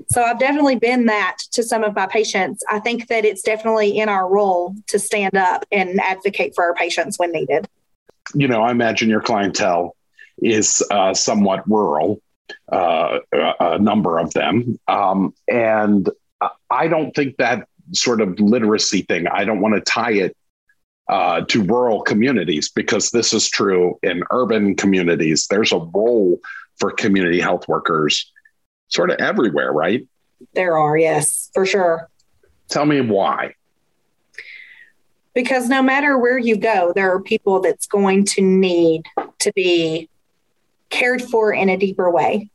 So 0.09 0.23
I've 0.23 0.39
definitely 0.39 0.77
been 0.77 1.05
that 1.07 1.37
to 1.51 1.63
some 1.63 1.83
of 1.83 1.95
my 1.95 2.07
patients. 2.07 2.63
I 2.69 2.79
think 2.79 3.07
that 3.07 3.25
it's 3.25 3.41
definitely 3.41 3.97
in 3.97 4.09
our 4.09 4.29
role 4.29 4.75
to 4.87 4.99
stand 4.99 5.35
up 5.35 5.65
and 5.71 5.99
advocate 5.99 6.53
for 6.55 6.63
our 6.63 6.73
patients 6.73 7.19
when 7.19 7.31
needed. 7.31 7.67
You 8.33 8.47
know, 8.47 8.61
I 8.61 8.71
imagine 8.71 9.09
your 9.09 9.21
clientele 9.21 9.95
is 10.41 10.83
uh, 10.89 11.13
somewhat 11.13 11.69
rural, 11.69 12.21
uh, 12.71 13.19
a 13.31 13.79
number 13.79 14.17
of 14.17 14.33
them. 14.33 14.79
Um, 14.87 15.33
and 15.47 16.09
I 16.69 16.87
don't 16.87 17.13
think 17.13 17.37
that 17.37 17.67
sort 17.91 18.21
of 18.21 18.39
literacy 18.39 19.03
thing, 19.03 19.27
I 19.27 19.45
don't 19.45 19.59
want 19.59 19.75
to 19.75 19.81
tie 19.81 20.13
it 20.13 20.35
uh, 21.09 21.41
to 21.41 21.63
rural 21.63 22.01
communities 22.01 22.69
because 22.69 23.09
this 23.09 23.33
is 23.33 23.49
true 23.49 23.99
in 24.03 24.23
urban 24.31 24.75
communities. 24.75 25.47
There's 25.47 25.71
a 25.71 25.79
role 25.79 26.39
for 26.79 26.91
community 26.91 27.39
health 27.39 27.67
workers 27.67 28.31
sort 28.87 29.09
of 29.09 29.17
everywhere, 29.19 29.71
right? 29.71 30.07
There 30.53 30.77
are, 30.77 30.97
yes, 30.97 31.49
for 31.53 31.65
sure. 31.65 32.09
Tell 32.69 32.85
me 32.85 33.01
why. 33.01 33.55
Because 35.33 35.67
no 35.67 35.81
matter 35.81 36.17
where 36.17 36.37
you 36.37 36.55
go, 36.55 36.93
there 36.95 37.11
are 37.11 37.21
people 37.21 37.59
that's 37.59 37.87
going 37.87 38.25
to 38.25 38.41
need 38.41 39.03
to 39.39 39.51
be 39.53 40.09
cared 40.89 41.21
for 41.23 41.51
in 41.51 41.69
a 41.69 41.77
deeper 41.77 42.09
way. 42.11 42.49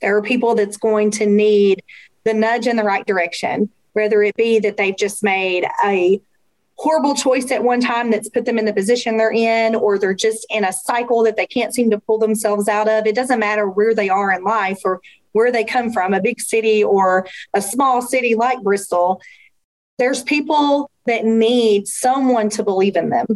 There 0.00 0.16
are 0.16 0.22
people 0.22 0.54
that's 0.54 0.78
going 0.78 1.10
to 1.12 1.26
need 1.26 1.82
the 2.24 2.34
nudge 2.34 2.66
in 2.66 2.76
the 2.76 2.84
right 2.84 3.06
direction, 3.06 3.68
whether 3.92 4.22
it 4.22 4.36
be 4.36 4.58
that 4.60 4.76
they've 4.76 4.96
just 4.96 5.22
made 5.22 5.66
a 5.84 6.20
horrible 6.78 7.14
choice 7.14 7.50
at 7.50 7.64
one 7.64 7.80
time 7.80 8.10
that's 8.10 8.28
put 8.28 8.44
them 8.44 8.58
in 8.58 8.64
the 8.64 8.72
position 8.72 9.16
they're 9.16 9.32
in, 9.32 9.74
or 9.74 9.98
they're 9.98 10.14
just 10.14 10.46
in 10.48 10.64
a 10.64 10.72
cycle 10.72 11.24
that 11.24 11.36
they 11.36 11.46
can't 11.46 11.74
seem 11.74 11.90
to 11.90 11.98
pull 11.98 12.18
themselves 12.18 12.68
out 12.68 12.88
of. 12.88 13.06
It 13.06 13.16
doesn't 13.16 13.40
matter 13.40 13.68
where 13.68 13.94
they 13.94 14.08
are 14.08 14.32
in 14.32 14.44
life 14.44 14.80
or 14.84 15.00
where 15.32 15.50
they 15.50 15.64
come 15.64 15.92
from, 15.92 16.14
a 16.14 16.20
big 16.20 16.40
city 16.40 16.82
or 16.82 17.26
a 17.52 17.60
small 17.60 18.00
city 18.00 18.34
like 18.34 18.62
Bristol. 18.62 19.20
There's 19.98 20.22
people 20.22 20.90
that 21.06 21.24
need 21.24 21.88
someone 21.88 22.48
to 22.50 22.62
believe 22.62 22.96
in 22.96 23.10
them. 23.10 23.26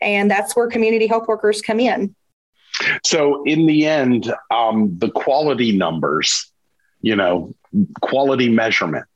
And 0.00 0.30
that's 0.30 0.54
where 0.54 0.68
community 0.68 1.06
health 1.06 1.26
workers 1.26 1.62
come 1.62 1.80
in. 1.80 2.14
So, 3.04 3.42
in 3.44 3.66
the 3.66 3.86
end, 3.86 4.32
um, 4.50 4.98
the 4.98 5.10
quality 5.10 5.72
numbers, 5.76 6.50
you 7.00 7.16
know, 7.16 7.54
quality 8.00 8.48
measurement, 8.50 9.06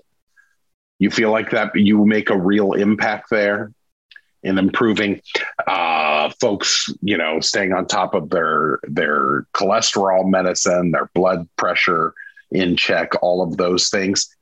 you 0.99 1.11
feel 1.11 1.31
like 1.31 1.51
that 1.51 1.75
you 1.75 2.05
make 2.05 2.31
a 2.31 2.37
real 2.37 2.73
impact 2.73 3.31
there 3.31 3.73
in 4.43 4.59
improving 4.59 5.21
uh, 5.67 6.31
folks, 6.41 6.93
you 7.03 7.17
know, 7.17 7.41
staying 7.41 7.73
on 7.73 7.87
top 7.87 8.15
of 8.15 8.31
their 8.31 8.81
their 8.85 9.47
cholesterol 9.55 10.29
medicine, 10.29 10.93
their 10.93 11.11
blood 11.15 11.49
pressure 11.57 12.15
in 12.51 12.77
check, 12.77 13.13
all 13.23 13.43
of 13.43 13.57
those 13.57 13.89
things. 13.91 14.35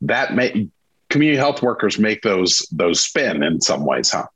That 0.00 0.34
may 0.34 0.68
community 1.08 1.38
health 1.38 1.62
workers 1.62 1.98
make 1.98 2.22
those 2.22 2.66
those 2.72 3.00
spin 3.00 3.42
in 3.42 3.60
some 3.60 3.84
ways, 3.84 4.10
huh? 4.10 4.26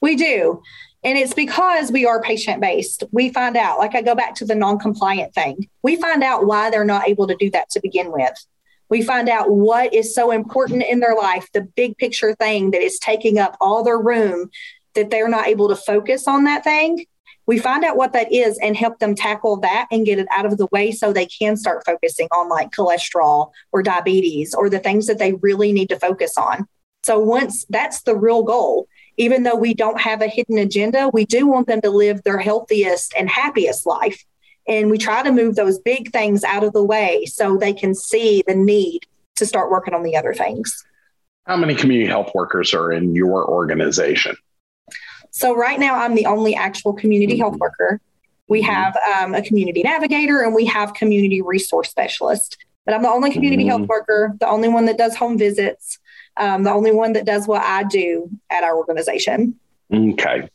We 0.00 0.16
do. 0.16 0.62
And 1.04 1.16
it's 1.16 1.34
because 1.34 1.92
we 1.92 2.06
are 2.06 2.20
patient 2.20 2.60
based. 2.60 3.04
We 3.12 3.30
find 3.32 3.56
out, 3.56 3.78
like 3.78 3.94
I 3.94 4.02
go 4.02 4.14
back 4.14 4.34
to 4.36 4.44
the 4.44 4.54
non 4.54 4.78
compliant 4.78 5.32
thing, 5.34 5.68
we 5.82 5.96
find 5.96 6.22
out 6.22 6.46
why 6.46 6.70
they're 6.70 6.84
not 6.84 7.08
able 7.08 7.26
to 7.28 7.36
do 7.36 7.50
that 7.50 7.70
to 7.70 7.80
begin 7.80 8.10
with. 8.12 8.34
We 8.88 9.02
find 9.02 9.28
out 9.28 9.50
what 9.50 9.92
is 9.92 10.14
so 10.14 10.30
important 10.30 10.82
in 10.82 11.00
their 11.00 11.14
life, 11.14 11.48
the 11.52 11.62
big 11.62 11.96
picture 11.98 12.34
thing 12.34 12.70
that 12.70 12.82
is 12.82 12.98
taking 12.98 13.38
up 13.38 13.56
all 13.60 13.82
their 13.82 13.98
room, 13.98 14.50
that 14.94 15.10
they're 15.10 15.28
not 15.28 15.46
able 15.46 15.68
to 15.68 15.76
focus 15.76 16.26
on 16.26 16.44
that 16.44 16.64
thing. 16.64 17.04
We 17.46 17.58
find 17.58 17.82
out 17.84 17.96
what 17.96 18.12
that 18.12 18.30
is 18.30 18.58
and 18.58 18.76
help 18.76 18.98
them 18.98 19.14
tackle 19.14 19.58
that 19.60 19.86
and 19.90 20.04
get 20.04 20.18
it 20.18 20.26
out 20.30 20.44
of 20.44 20.58
the 20.58 20.68
way 20.70 20.92
so 20.92 21.12
they 21.12 21.26
can 21.26 21.56
start 21.56 21.84
focusing 21.86 22.28
on 22.30 22.50
like 22.50 22.72
cholesterol 22.72 23.52
or 23.72 23.82
diabetes 23.82 24.54
or 24.54 24.68
the 24.68 24.78
things 24.78 25.06
that 25.06 25.18
they 25.18 25.32
really 25.34 25.72
need 25.72 25.88
to 25.88 25.98
focus 25.98 26.36
on. 26.36 26.66
So, 27.04 27.18
once 27.18 27.64
that's 27.70 28.02
the 28.02 28.16
real 28.16 28.42
goal, 28.42 28.86
even 29.16 29.42
though 29.42 29.56
we 29.56 29.72
don't 29.72 30.00
have 30.00 30.20
a 30.20 30.28
hidden 30.28 30.58
agenda, 30.58 31.10
we 31.12 31.24
do 31.24 31.46
want 31.46 31.66
them 31.68 31.80
to 31.80 31.90
live 31.90 32.22
their 32.22 32.38
healthiest 32.38 33.14
and 33.16 33.30
happiest 33.30 33.86
life. 33.86 34.24
And 34.68 34.90
we 34.90 34.98
try 34.98 35.22
to 35.22 35.32
move 35.32 35.56
those 35.56 35.78
big 35.78 36.12
things 36.12 36.44
out 36.44 36.62
of 36.62 36.74
the 36.74 36.84
way 36.84 37.24
so 37.24 37.56
they 37.56 37.72
can 37.72 37.94
see 37.94 38.44
the 38.46 38.54
need 38.54 39.00
to 39.36 39.46
start 39.46 39.70
working 39.70 39.94
on 39.94 40.02
the 40.02 40.14
other 40.14 40.34
things. 40.34 40.84
How 41.46 41.56
many 41.56 41.74
community 41.74 42.08
health 42.08 42.30
workers 42.34 42.74
are 42.74 42.92
in 42.92 43.14
your 43.14 43.48
organization? 43.48 44.36
So, 45.30 45.56
right 45.56 45.78
now, 45.78 45.94
I'm 45.94 46.14
the 46.14 46.26
only 46.26 46.54
actual 46.54 46.92
community 46.92 47.34
mm-hmm. 47.34 47.42
health 47.42 47.56
worker. 47.56 48.00
We 48.48 48.62
mm-hmm. 48.62 48.70
have 48.70 48.96
um, 49.16 49.34
a 49.34 49.42
community 49.42 49.82
navigator 49.82 50.42
and 50.42 50.54
we 50.54 50.66
have 50.66 50.94
community 50.94 51.40
resource 51.40 51.90
specialist. 51.90 52.58
But 52.84 52.94
I'm 52.94 53.02
the 53.02 53.10
only 53.10 53.30
community 53.30 53.64
mm-hmm. 53.64 53.78
health 53.78 53.88
worker, 53.88 54.34
the 54.40 54.48
only 54.48 54.68
one 54.68 54.86
that 54.86 54.98
does 54.98 55.14
home 55.14 55.38
visits, 55.38 55.98
um, 56.36 56.62
the 56.62 56.72
only 56.72 56.92
one 56.92 57.12
that 57.14 57.24
does 57.24 57.46
what 57.46 57.62
I 57.62 57.84
do 57.84 58.30
at 58.50 58.64
our 58.64 58.76
organization. 58.76 59.58
Okay. 59.92 60.48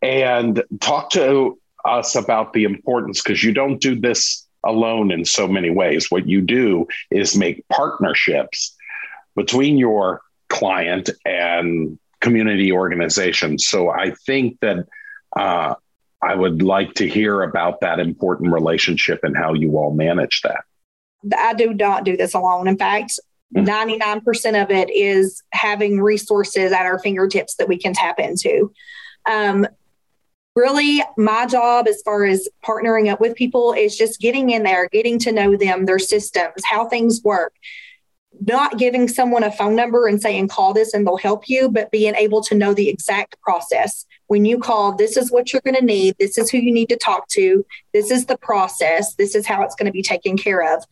And 0.00 0.62
talk 0.80 1.10
to 1.10 1.58
us 1.84 2.14
about 2.14 2.52
the 2.52 2.64
importance 2.64 3.22
because 3.22 3.42
you 3.42 3.52
don't 3.52 3.80
do 3.80 3.98
this 3.98 4.46
alone 4.64 5.10
in 5.10 5.24
so 5.24 5.48
many 5.48 5.70
ways. 5.70 6.10
What 6.10 6.28
you 6.28 6.40
do 6.40 6.86
is 7.10 7.36
make 7.36 7.66
partnerships 7.68 8.76
between 9.34 9.78
your 9.78 10.20
client 10.48 11.10
and 11.24 11.98
community 12.20 12.70
organizations. 12.72 13.66
So 13.66 13.90
I 13.90 14.14
think 14.26 14.58
that 14.60 14.86
uh, 15.36 15.74
I 16.22 16.34
would 16.34 16.62
like 16.62 16.94
to 16.94 17.08
hear 17.08 17.42
about 17.42 17.80
that 17.80 17.98
important 17.98 18.52
relationship 18.52 19.20
and 19.24 19.36
how 19.36 19.54
you 19.54 19.76
all 19.76 19.92
manage 19.92 20.42
that. 20.42 20.64
I 21.36 21.54
do 21.54 21.74
not 21.74 22.04
do 22.04 22.16
this 22.16 22.34
alone. 22.34 22.68
In 22.68 22.78
fact, 22.78 23.18
99% 23.54 24.22
mm. 24.22 24.62
of 24.62 24.70
it 24.70 24.90
is 24.90 25.42
having 25.52 26.00
resources 26.00 26.72
at 26.72 26.86
our 26.86 26.98
fingertips 26.98 27.56
that 27.56 27.68
we 27.68 27.76
can 27.76 27.92
tap 27.92 28.18
into. 28.18 28.72
Um, 29.30 29.66
really 30.54 31.02
my 31.16 31.46
job 31.46 31.88
as 31.88 32.02
far 32.02 32.24
as 32.24 32.48
partnering 32.64 33.10
up 33.10 33.20
with 33.20 33.34
people 33.34 33.72
is 33.72 33.96
just 33.96 34.20
getting 34.20 34.50
in 34.50 34.62
there 34.62 34.88
getting 34.88 35.18
to 35.18 35.32
know 35.32 35.56
them 35.56 35.86
their 35.86 35.98
systems 35.98 36.62
how 36.64 36.86
things 36.86 37.22
work. 37.22 37.54
Not 38.46 38.78
giving 38.78 39.08
someone 39.08 39.44
a 39.44 39.52
phone 39.52 39.76
number 39.76 40.06
and 40.06 40.20
saying 40.20 40.48
call 40.48 40.72
this 40.72 40.94
and 40.94 41.06
they'll 41.06 41.16
help 41.16 41.48
you 41.48 41.68
but 41.68 41.90
being 41.90 42.14
able 42.14 42.42
to 42.44 42.54
know 42.54 42.74
the 42.74 42.88
exact 42.88 43.40
process. 43.40 44.06
When 44.26 44.44
you 44.44 44.58
call 44.58 44.94
this 44.94 45.16
is 45.16 45.30
what 45.30 45.52
you're 45.52 45.62
going 45.62 45.76
to 45.76 45.84
need. 45.84 46.16
This 46.18 46.38
is 46.38 46.50
who 46.50 46.58
you 46.58 46.72
need 46.72 46.88
to 46.88 46.96
talk 46.96 47.28
to. 47.28 47.64
This 47.92 48.10
is 48.10 48.26
the 48.26 48.38
process. 48.38 49.14
This 49.14 49.34
is 49.34 49.46
how 49.46 49.62
it's 49.62 49.74
going 49.74 49.86
to 49.86 49.92
be 49.92 50.02
taken 50.02 50.36
care 50.36 50.74
of. 50.74 50.84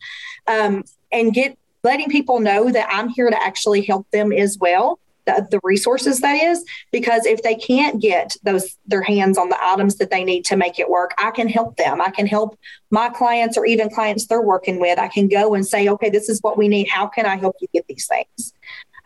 Um, 0.47 0.83
and 1.11 1.33
get 1.33 1.57
letting 1.83 2.09
people 2.09 2.39
know 2.39 2.71
that 2.71 2.87
i'm 2.91 3.09
here 3.09 3.29
to 3.29 3.43
actually 3.43 3.81
help 3.81 4.09
them 4.11 4.31
as 4.31 4.57
well 4.59 4.99
the, 5.35 5.47
the 5.51 5.59
resources 5.63 6.21
that 6.21 6.33
is 6.33 6.63
because 6.91 7.25
if 7.25 7.43
they 7.43 7.55
can't 7.55 8.01
get 8.01 8.35
those 8.43 8.77
their 8.85 9.01
hands 9.01 9.37
on 9.37 9.49
the 9.49 9.57
items 9.63 9.95
that 9.95 10.09
they 10.09 10.23
need 10.23 10.45
to 10.45 10.55
make 10.55 10.79
it 10.79 10.89
work 10.89 11.11
i 11.17 11.31
can 11.31 11.47
help 11.47 11.77
them. 11.77 12.01
I 12.01 12.09
can 12.09 12.27
help 12.27 12.57
my 12.89 13.09
clients 13.09 13.57
or 13.57 13.65
even 13.65 13.89
clients 13.89 14.27
they're 14.27 14.41
working 14.41 14.79
with. 14.79 14.99
I 14.99 15.07
can 15.07 15.27
go 15.27 15.53
and 15.53 15.65
say 15.65 15.87
okay 15.87 16.09
this 16.09 16.29
is 16.29 16.39
what 16.41 16.57
we 16.57 16.67
need. 16.67 16.89
How 16.89 17.07
can 17.07 17.25
i 17.25 17.35
help 17.35 17.55
you 17.61 17.67
get 17.73 17.85
these 17.87 18.07
things? 18.07 18.53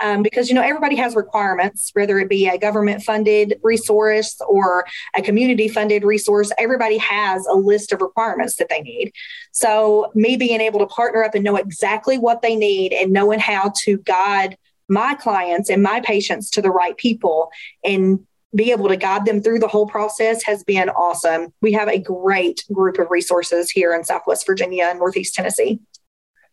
Um, 0.01 0.23
because 0.23 0.49
you 0.49 0.55
know 0.55 0.61
everybody 0.61 0.97
has 0.97 1.15
requirements 1.15 1.91
whether 1.93 2.19
it 2.19 2.27
be 2.27 2.49
a 2.49 2.57
government 2.57 3.01
funded 3.01 3.57
resource 3.63 4.41
or 4.45 4.85
a 5.15 5.21
community 5.21 5.69
funded 5.69 6.03
resource 6.03 6.51
everybody 6.57 6.97
has 6.97 7.45
a 7.45 7.53
list 7.53 7.93
of 7.93 8.01
requirements 8.01 8.57
that 8.57 8.67
they 8.69 8.81
need. 8.81 9.13
So 9.51 10.11
me 10.13 10.35
being 10.35 10.59
able 10.59 10.79
to 10.79 10.87
partner 10.87 11.23
up 11.23 11.33
and 11.33 11.45
know 11.45 11.55
exactly 11.55 12.17
what 12.17 12.41
they 12.41 12.55
need 12.57 12.91
and 12.91 13.13
knowing 13.13 13.39
how 13.39 13.71
to 13.83 13.97
guide 13.99 14.57
my 14.87 15.15
clients 15.15 15.69
and 15.69 15.81
my 15.81 16.01
patients 16.01 16.49
to 16.51 16.61
the 16.61 16.71
right 16.71 16.95
people 16.97 17.51
and 17.83 18.25
be 18.53 18.71
able 18.71 18.87
to 18.87 18.95
guide 18.95 19.25
them 19.25 19.41
through 19.41 19.59
the 19.59 19.67
whole 19.67 19.87
process 19.87 20.43
has 20.43 20.63
been 20.63 20.89
awesome. 20.89 21.53
We 21.61 21.73
have 21.73 21.89
a 21.89 21.99
great 21.99 22.63
group 22.71 22.97
of 22.99 23.07
resources 23.09 23.69
here 23.69 23.93
in 23.93 24.03
Southwest 24.03 24.45
Virginia 24.45 24.85
and 24.85 24.99
Northeast 24.99 25.33
Tennessee. 25.35 25.79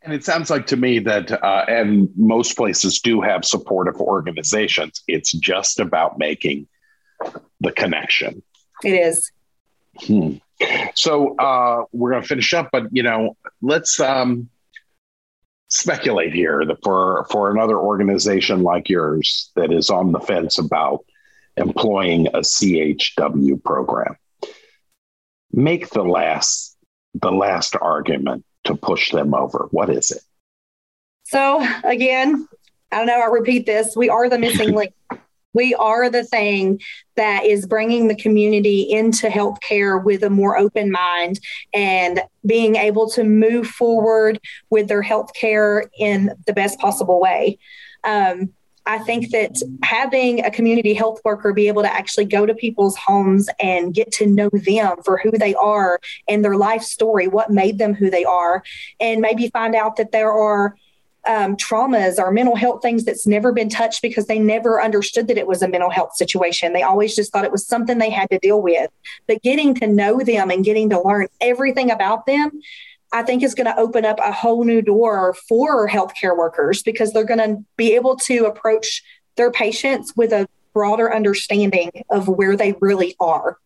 And 0.02 0.12
it 0.12 0.24
sounds 0.24 0.50
like 0.50 0.66
to 0.66 0.76
me 0.76 0.98
that, 1.00 1.30
uh, 1.30 1.64
and 1.68 2.08
most 2.16 2.56
places 2.56 3.00
do 3.00 3.20
have 3.20 3.44
supportive 3.44 4.00
organizations. 4.00 5.04
It's 5.06 5.30
just 5.30 5.78
about 5.78 6.18
making 6.18 6.66
the 7.60 7.70
connection. 7.70 8.42
It 8.82 8.94
is. 8.94 9.30
Hmm. 10.00 10.36
So 10.94 11.36
uh, 11.36 11.84
we're 11.92 12.10
going 12.10 12.22
to 12.22 12.28
finish 12.28 12.52
up, 12.52 12.70
but 12.72 12.84
you 12.90 13.04
know, 13.04 13.36
let's 13.60 14.00
um, 14.00 14.48
speculate 15.72 16.34
here 16.34 16.64
that 16.66 16.82
for 16.84 17.26
for 17.30 17.50
another 17.50 17.78
organization 17.78 18.62
like 18.62 18.90
yours 18.90 19.50
that 19.56 19.72
is 19.72 19.88
on 19.88 20.12
the 20.12 20.20
fence 20.20 20.58
about 20.58 21.04
employing 21.56 22.26
a 22.28 22.40
CHW 22.40 23.62
program, 23.64 24.16
make 25.50 25.88
the 25.90 26.04
last 26.04 26.76
the 27.14 27.32
last 27.32 27.74
argument 27.80 28.44
to 28.64 28.74
push 28.74 29.12
them 29.12 29.34
over. 29.34 29.68
What 29.70 29.88
is 29.88 30.10
it? 30.10 30.22
So 31.24 31.66
again, 31.84 32.46
I 32.90 32.98
don't 32.98 33.06
know. 33.06 33.20
I 33.20 33.26
repeat 33.26 33.64
this: 33.64 33.96
we 33.96 34.10
are 34.10 34.28
the 34.28 34.38
missing 34.38 34.74
link. 34.74 34.92
We 35.52 35.74
are 35.74 36.08
the 36.10 36.24
thing 36.24 36.80
that 37.16 37.44
is 37.44 37.66
bringing 37.66 38.08
the 38.08 38.16
community 38.16 38.82
into 38.82 39.28
healthcare 39.28 40.02
with 40.02 40.22
a 40.22 40.30
more 40.30 40.56
open 40.56 40.90
mind 40.90 41.40
and 41.74 42.22
being 42.46 42.76
able 42.76 43.08
to 43.10 43.24
move 43.24 43.66
forward 43.66 44.40
with 44.70 44.88
their 44.88 45.02
healthcare 45.02 45.88
in 45.98 46.30
the 46.46 46.52
best 46.52 46.78
possible 46.78 47.20
way. 47.20 47.58
Um, 48.04 48.52
I 48.84 48.98
think 48.98 49.30
that 49.30 49.62
having 49.84 50.44
a 50.44 50.50
community 50.50 50.92
health 50.92 51.20
worker 51.24 51.52
be 51.52 51.68
able 51.68 51.82
to 51.82 51.92
actually 51.92 52.24
go 52.24 52.46
to 52.46 52.54
people's 52.54 52.96
homes 52.96 53.48
and 53.60 53.94
get 53.94 54.10
to 54.12 54.26
know 54.26 54.50
them 54.52 54.96
for 55.04 55.20
who 55.22 55.30
they 55.30 55.54
are 55.54 56.00
and 56.28 56.44
their 56.44 56.56
life 56.56 56.82
story, 56.82 57.28
what 57.28 57.50
made 57.50 57.78
them 57.78 57.94
who 57.94 58.10
they 58.10 58.24
are, 58.24 58.64
and 58.98 59.20
maybe 59.20 59.48
find 59.50 59.76
out 59.76 59.96
that 59.96 60.10
there 60.10 60.32
are 60.32 60.74
um, 61.26 61.56
traumas 61.56 62.18
or 62.18 62.32
mental 62.32 62.56
health 62.56 62.82
things 62.82 63.04
that's 63.04 63.26
never 63.26 63.52
been 63.52 63.68
touched 63.68 64.02
because 64.02 64.26
they 64.26 64.38
never 64.38 64.82
understood 64.82 65.28
that 65.28 65.38
it 65.38 65.46
was 65.46 65.62
a 65.62 65.68
mental 65.68 65.90
health 65.90 66.14
situation. 66.16 66.72
They 66.72 66.82
always 66.82 67.14
just 67.14 67.32
thought 67.32 67.44
it 67.44 67.52
was 67.52 67.66
something 67.66 67.98
they 67.98 68.10
had 68.10 68.30
to 68.30 68.38
deal 68.38 68.60
with. 68.60 68.90
But 69.28 69.42
getting 69.42 69.74
to 69.76 69.86
know 69.86 70.20
them 70.20 70.50
and 70.50 70.64
getting 70.64 70.90
to 70.90 71.00
learn 71.00 71.28
everything 71.40 71.90
about 71.90 72.26
them, 72.26 72.50
I 73.12 73.22
think 73.22 73.42
is 73.42 73.54
going 73.54 73.66
to 73.66 73.78
open 73.78 74.04
up 74.04 74.18
a 74.20 74.32
whole 74.32 74.64
new 74.64 74.82
door 74.82 75.34
for 75.48 75.88
healthcare 75.88 76.36
workers 76.36 76.82
because 76.82 77.12
they're 77.12 77.24
going 77.24 77.38
to 77.38 77.64
be 77.76 77.94
able 77.94 78.16
to 78.16 78.46
approach 78.46 79.02
their 79.36 79.50
patients 79.50 80.14
with 80.16 80.32
a 80.32 80.48
broader 80.72 81.14
understanding 81.14 81.90
of 82.10 82.28
where 82.28 82.56
they 82.56 82.74
really 82.80 83.14
are 83.20 83.58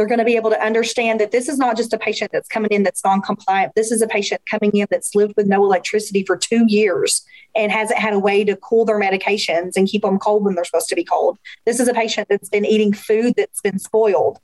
they're 0.00 0.06
going 0.06 0.18
to 0.18 0.24
be 0.24 0.36
able 0.36 0.48
to 0.48 0.64
understand 0.64 1.20
that 1.20 1.30
this 1.30 1.46
is 1.46 1.58
not 1.58 1.76
just 1.76 1.92
a 1.92 1.98
patient 1.98 2.32
that's 2.32 2.48
coming 2.48 2.70
in 2.70 2.84
that's 2.84 3.04
non-compliant. 3.04 3.74
This 3.76 3.92
is 3.92 4.00
a 4.00 4.06
patient 4.06 4.40
coming 4.46 4.70
in 4.72 4.86
that's 4.90 5.14
lived 5.14 5.34
with 5.36 5.46
no 5.46 5.62
electricity 5.62 6.24
for 6.24 6.38
two 6.38 6.64
years 6.68 7.20
and 7.54 7.70
hasn't 7.70 7.98
had 7.98 8.14
a 8.14 8.18
way 8.18 8.42
to 8.44 8.56
cool 8.56 8.86
their 8.86 8.98
medications 8.98 9.72
and 9.76 9.86
keep 9.86 10.00
them 10.00 10.18
cold 10.18 10.42
when 10.42 10.54
they're 10.54 10.64
supposed 10.64 10.88
to 10.88 10.94
be 10.94 11.04
cold. 11.04 11.36
This 11.66 11.80
is 11.80 11.86
a 11.86 11.92
patient 11.92 12.28
that's 12.30 12.48
been 12.48 12.64
eating 12.64 12.94
food 12.94 13.34
that's 13.36 13.60
been 13.60 13.78
spoiled. 13.78 14.38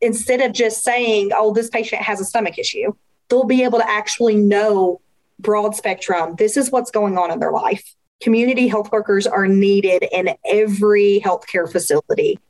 Instead 0.00 0.40
of 0.40 0.52
just 0.52 0.82
saying, 0.82 1.30
oh, 1.32 1.54
this 1.54 1.70
patient 1.70 2.02
has 2.02 2.20
a 2.20 2.24
stomach 2.24 2.58
issue, 2.58 2.92
they'll 3.28 3.44
be 3.44 3.62
able 3.62 3.78
to 3.78 3.88
actually 3.88 4.34
know 4.34 5.00
broad 5.38 5.76
spectrum. 5.76 6.34
This 6.36 6.56
is 6.56 6.72
what's 6.72 6.90
going 6.90 7.16
on 7.16 7.30
in 7.30 7.38
their 7.38 7.52
life. 7.52 7.94
Community 8.20 8.66
health 8.66 8.90
workers 8.90 9.24
are 9.24 9.46
needed 9.46 10.04
in 10.10 10.30
every 10.44 11.22
healthcare 11.24 11.70
facility. 11.70 12.40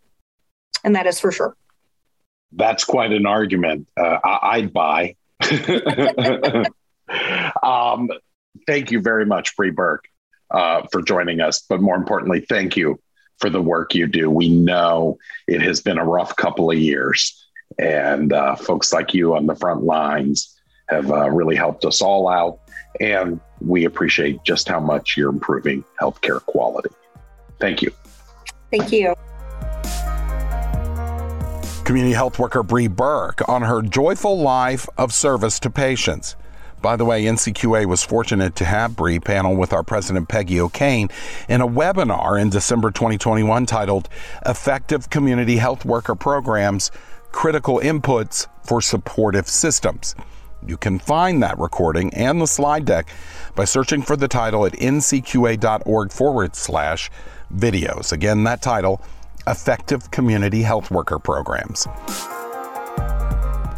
And 0.84 0.96
that 0.96 1.07
is 1.07 1.20
for 1.20 1.30
sure 1.30 1.54
that's 2.53 2.84
quite 2.84 3.12
an 3.12 3.26
argument. 3.26 3.88
Uh, 3.97 4.18
I, 4.24 4.61
would 4.61 4.72
buy. 4.72 5.16
um, 7.62 8.11
thank 8.66 8.90
you 8.90 9.01
very 9.01 9.26
much, 9.26 9.57
Bree 9.57 9.70
Burke, 9.70 10.09
uh, 10.51 10.82
for 10.90 11.03
joining 11.03 11.40
us. 11.40 11.62
But 11.68 11.80
more 11.80 11.97
importantly, 11.97 12.44
thank 12.49 12.76
you 12.76 13.01
for 13.38 13.51
the 13.51 13.61
work 13.61 13.94
you 13.94 14.07
do. 14.07 14.30
We 14.30 14.49
know 14.49 15.18
it 15.47 15.61
has 15.62 15.80
been 15.80 15.99
a 15.99 16.05
rough 16.05 16.36
couple 16.36 16.70
of 16.70 16.78
years, 16.78 17.47
and 17.78 18.32
uh, 18.32 18.57
folks 18.57 18.92
like 18.92 19.12
you 19.12 19.36
on 19.36 19.47
the 19.47 19.57
front 19.57 19.82
lines 19.82 20.55
have 20.88 21.11
uh, 21.11 21.28
really 21.30 21.57
helped 21.57 21.84
us 21.84 22.01
all 22.01 22.28
out. 22.28 22.61
And 23.01 23.40
we 23.61 23.84
appreciate 23.84 24.42
just 24.44 24.68
how 24.68 24.80
much 24.80 25.16
you're 25.16 25.30
improving 25.30 25.84
healthcare 26.01 26.40
quality. 26.47 26.90
Thank 27.59 27.82
you. 27.82 27.90
Thank 28.70 28.92
you 28.92 29.14
community 31.87 32.14
health 32.14 32.41
worker 32.41 32.64
Bree 32.64 32.89
Burke 32.89 33.49
on 33.49 33.62
her 33.62 33.80
joyful 33.80 34.41
life 34.41 34.89
of 34.99 35.14
service 35.14 35.61
to 35.61 35.70
patients. 35.70 36.34
By 36.82 36.97
the 36.97 37.05
way, 37.05 37.22
NCQA 37.22 37.87
was 37.87 38.03
fortunate 38.03 38.57
to 38.57 38.64
have 38.64 38.97
Bree 38.97 39.20
panel 39.20 39.55
with 39.55 39.72
our 39.72 39.84
president 39.84 40.28
Peggy 40.28 40.61
O'Kane 40.61 41.09
in 41.49 41.61
a 41.61 41.68
webinar 41.68 42.43
in 42.43 42.51
December 42.51 42.91
2021 42.91 43.66
titled 43.66 44.09
Effective 44.45 45.11
Community 45.11 45.59
Health 45.59 45.84
Worker 45.84 46.16
Programs 46.16 46.91
Critical 47.30 47.78
Inputs 47.78 48.49
for 48.64 48.82
Supportive 48.82 49.47
Systems. 49.47 50.16
You 50.66 50.76
can 50.76 50.99
find 50.99 51.41
that 51.45 51.57
recording 51.57 52.12
and 52.14 52.41
the 52.41 52.47
slide 52.49 52.84
deck 52.84 53.09
by 53.55 53.64
searching 53.64 54.03
for 54.03 54.16
the 54.16 54.26
title 54.26 54.66
at 54.66 54.72
ncqa.org 54.72 56.11
forward 56.11 56.57
slash 56.57 57.12
videos. 57.55 58.11
Again, 58.11 58.43
that 58.43 58.61
title, 58.61 59.01
effective 59.47 60.11
community 60.11 60.62
health 60.62 60.90
worker 60.90 61.18
programs. 61.18 61.86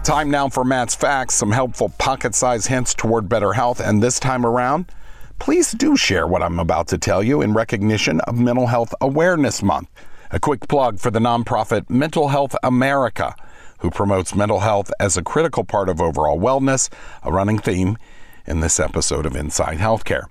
Time 0.04 0.30
now 0.30 0.48
for 0.48 0.64
Matt's 0.64 0.94
Facts, 0.94 1.34
some 1.34 1.52
helpful 1.52 1.90
pocket 1.98 2.34
sized 2.34 2.66
hints 2.66 2.94
toward 2.94 3.28
better 3.28 3.52
health. 3.52 3.78
And 3.78 4.02
this 4.02 4.18
time 4.18 4.46
around, 4.46 4.90
please 5.38 5.72
do 5.72 5.96
share 5.96 6.26
what 6.26 6.42
I'm 6.42 6.58
about 6.58 6.88
to 6.88 6.98
tell 6.98 7.22
you 7.22 7.42
in 7.42 7.52
recognition 7.52 8.20
of 8.22 8.38
Mental 8.38 8.66
Health 8.66 8.94
Awareness 9.02 9.62
Month. 9.62 9.88
A 10.30 10.40
quick 10.40 10.66
plug 10.66 10.98
for 10.98 11.10
the 11.10 11.18
nonprofit 11.18 11.90
Mental 11.90 12.28
Health 12.28 12.56
America, 12.62 13.34
who 13.80 13.90
promotes 13.90 14.34
mental 14.34 14.60
health 14.60 14.90
as 14.98 15.16
a 15.16 15.22
critical 15.22 15.64
part 15.64 15.88
of 15.88 16.00
overall 16.00 16.38
wellness, 16.38 16.88
a 17.22 17.30
running 17.30 17.58
theme 17.58 17.98
in 18.46 18.60
this 18.60 18.80
episode 18.80 19.26
of 19.26 19.36
Inside 19.36 19.76
Healthcare. 19.76 20.24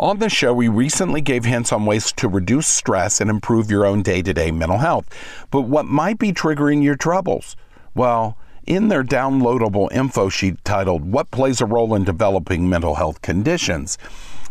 On 0.00 0.18
the 0.18 0.30
show, 0.30 0.54
we 0.54 0.66
recently 0.66 1.20
gave 1.20 1.44
hints 1.44 1.74
on 1.74 1.84
ways 1.84 2.10
to 2.12 2.26
reduce 2.26 2.66
stress 2.66 3.20
and 3.20 3.28
improve 3.28 3.70
your 3.70 3.84
own 3.84 4.00
day 4.00 4.22
to 4.22 4.32
day 4.32 4.50
mental 4.50 4.78
health. 4.78 5.06
But 5.50 5.62
what 5.68 5.84
might 5.84 6.18
be 6.18 6.32
triggering 6.32 6.82
your 6.82 6.96
troubles? 6.96 7.54
Well, 7.94 8.38
in 8.66 8.88
their 8.88 9.04
downloadable 9.04 9.92
info 9.92 10.30
sheet 10.30 10.64
titled 10.64 11.12
What 11.12 11.30
Plays 11.30 11.60
a 11.60 11.66
Role 11.66 11.94
in 11.94 12.04
Developing 12.04 12.66
Mental 12.66 12.94
Health 12.94 13.20
Conditions, 13.20 13.98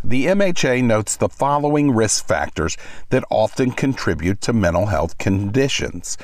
the 0.04 0.28
MHA 0.28 0.84
notes 0.84 1.18
the 1.18 1.30
following 1.30 1.96
risk 1.96 2.28
factors 2.28 2.78
that 3.10 3.24
often 3.32 3.72
contribute 3.72 4.42
to 4.42 4.54
mental 4.54 4.86
health 4.86 5.18
conditions 5.18 6.16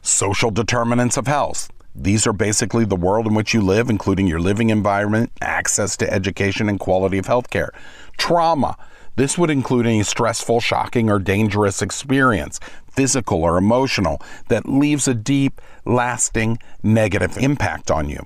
social 0.00 0.52
determinants 0.52 1.16
of 1.16 1.26
health. 1.26 1.72
These 1.94 2.24
are 2.24 2.32
basically 2.32 2.84
the 2.84 2.94
world 2.94 3.26
in 3.26 3.34
which 3.34 3.52
you 3.52 3.60
live, 3.60 3.90
including 3.90 4.28
your 4.28 4.38
living 4.38 4.70
environment, 4.70 5.32
access 5.40 5.96
to 5.96 6.10
education, 6.10 6.68
and 6.68 6.78
quality 6.78 7.18
of 7.18 7.26
health 7.26 7.50
care. 7.50 7.72
Trauma. 8.20 8.76
This 9.16 9.38
would 9.38 9.50
include 9.50 9.86
any 9.86 10.02
stressful, 10.02 10.60
shocking, 10.60 11.10
or 11.10 11.18
dangerous 11.18 11.80
experience, 11.80 12.60
physical 12.86 13.42
or 13.42 13.56
emotional, 13.56 14.20
that 14.48 14.68
leaves 14.68 15.08
a 15.08 15.14
deep, 15.14 15.60
lasting 15.86 16.58
negative 16.82 17.38
impact 17.38 17.90
on 17.90 18.10
you. 18.10 18.24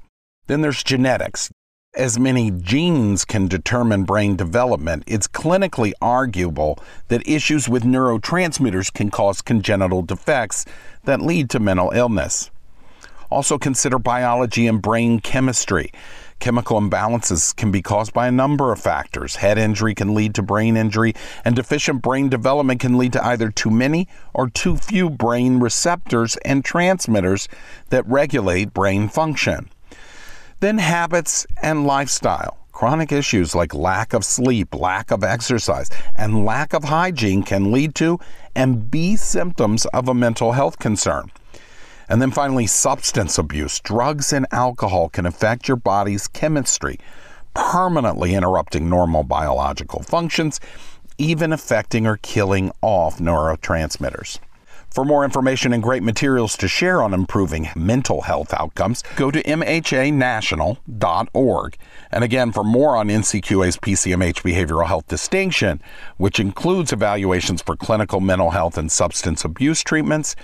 Then 0.49 0.63
there's 0.63 0.83
genetics. 0.83 1.49
As 1.97 2.19
many 2.19 2.51
genes 2.51 3.25
can 3.25 3.47
determine 3.47 4.03
brain 4.03 4.35
development, 4.35 5.05
it's 5.07 5.29
clinically 5.29 5.93
arguable 6.03 6.77
that 7.07 7.27
issues 7.27 7.69
with 7.69 7.85
neurotransmitters 7.85 8.93
can 8.93 9.11
cause 9.11 9.41
congenital 9.41 10.03
defects 10.03 10.67
that 11.05 11.23
lead 11.23 11.49
to 11.51 11.61
mental 11.61 11.93
illness. 11.93 12.51
Also, 13.31 13.59
consider 13.59 13.99
biology 14.01 14.67
and 14.67 14.83
brain 14.83 15.21
chemistry. 15.21 15.93
Chemical 16.45 16.79
imbalances 16.79 17.57
can 17.57 17.71
be 17.71 17.81
caused 17.81 18.13
by 18.13 18.27
a 18.27 18.31
number 18.31 18.71
of 18.71 18.79
factors. 18.79 19.37
Head 19.37 19.57
injury 19.57 19.95
can 19.95 20.15
lead 20.15 20.35
to 20.35 20.43
brain 20.43 20.77
injury, 20.77 21.15
and 21.43 21.57
deficient 21.57 22.03
brain 22.03 22.29
development 22.29 22.81
can 22.81 22.99
lead 22.99 23.15
to 23.15 23.27
either 23.27 23.51
too 23.51 23.71
many 23.71 24.09
or 24.35 24.51
too 24.51 24.77
few 24.77 25.09
brain 25.09 25.59
receptors 25.59 26.37
and 26.45 26.63
transmitters 26.63 27.49
that 27.89 28.07
regulate 28.07 28.75
brain 28.75 29.09
function. 29.09 29.71
Then, 30.61 30.77
habits 30.77 31.47
and 31.63 31.87
lifestyle. 31.87 32.59
Chronic 32.73 33.11
issues 33.11 33.55
like 33.55 33.73
lack 33.73 34.13
of 34.13 34.23
sleep, 34.23 34.75
lack 34.75 35.11
of 35.11 35.25
exercise, 35.25 35.89
and 36.15 36.45
lack 36.45 36.75
of 36.75 36.85
hygiene 36.85 37.43
can 37.43 37.73
lead 37.73 37.95
to 37.95 38.21
and 38.55 38.91
be 38.91 39.17
symptoms 39.17 39.87
of 39.95 40.09
a 40.09 40.15
mental 40.15 40.53
health 40.53 40.79
concern. 40.79 41.31
And 42.09 42.21
then 42.21 42.31
finally, 42.31 42.67
substance 42.67 43.39
abuse. 43.39 43.81
Drugs 43.81 44.33
and 44.33 44.47
alcohol 44.53 45.09
can 45.09 45.27
affect 45.27 45.69
your 45.69 45.77
body's 45.77 46.29
chemistry, 46.29 46.99
permanently 47.55 48.35
interrupting 48.35 48.89
normal 48.89 49.23
biological 49.23 50.03
functions, 50.03 50.61
even 51.19 51.53
affecting 51.53 52.07
or 52.07 52.19
killing 52.19 52.73
off 52.83 53.19
neurotransmitters. 53.19 54.39
For 54.95 55.05
more 55.05 55.25
information 55.25 55.73
and 55.73 55.83
great 55.83 56.05
materials 56.05 56.57
to 56.59 56.69
share 56.69 57.03
on 57.03 57.13
improving 57.13 57.69
mental 57.75 58.21
health 58.21 58.55
outcomes, 58.55 59.03
go 59.17 59.33
to 59.33 59.43
mhanational.org. 59.43 61.77
And 62.13 62.23
again, 62.23 62.53
for 62.53 62.63
more 62.63 62.95
on 62.95 63.09
NCQA's 63.09 63.77
PCMH 63.79 64.43
behavioral 64.43 64.87
health 64.87 65.09
distinction, 65.09 65.83
which 66.17 66.39
includes 66.39 66.93
evaluations 66.93 67.61
for 67.61 67.75
clinical 67.75 68.21
mental 68.21 68.51
health 68.51 68.79
and 68.79 68.93
substance 68.93 69.45
abuse 69.45 69.83
treatments, 69.83 70.37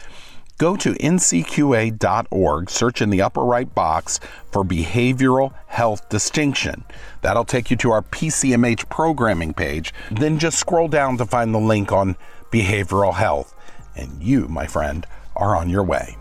Go 0.60 0.76
to 0.76 0.92
ncqa.org, 0.92 2.68
search 2.68 3.00
in 3.00 3.08
the 3.08 3.22
upper 3.22 3.42
right 3.42 3.74
box 3.74 4.20
for 4.52 4.62
Behavioral 4.62 5.54
Health 5.68 6.06
Distinction. 6.10 6.84
That'll 7.22 7.46
take 7.46 7.70
you 7.70 7.78
to 7.78 7.92
our 7.92 8.02
PCMH 8.02 8.90
programming 8.90 9.54
page. 9.54 9.94
Then 10.10 10.38
just 10.38 10.58
scroll 10.58 10.88
down 10.88 11.16
to 11.16 11.24
find 11.24 11.54
the 11.54 11.58
link 11.58 11.92
on 11.92 12.14
behavioral 12.50 13.14
health. 13.14 13.54
And 13.96 14.22
you, 14.22 14.48
my 14.48 14.66
friend, 14.66 15.06
are 15.34 15.56
on 15.56 15.70
your 15.70 15.82
way. 15.82 16.18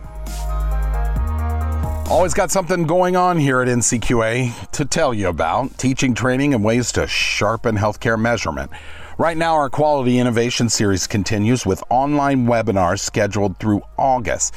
Always 2.10 2.34
got 2.34 2.50
something 2.50 2.88
going 2.88 3.18
on 3.18 3.40
here 3.40 3.60
at 3.60 3.68
NCQA 3.68 4.72
to 4.72 4.86
tell 4.86 5.14
you 5.14 5.28
about 5.28 5.78
teaching, 5.78 6.14
training, 6.14 6.54
and 6.54 6.64
ways 6.64 6.94
to 6.94 7.08
sharpen 7.08 7.76
healthcare 7.76 8.18
measurement. 8.18 8.72
Right 9.20 9.36
now, 9.36 9.56
our 9.56 9.70
Quality 9.70 10.18
Innovation 10.18 10.70
Series 10.70 11.06
continues 11.06 11.66
with 11.66 11.84
online 11.90 12.48
webinars 12.48 13.02
scheduled 13.02 13.58
through 13.58 13.82
August. 13.98 14.54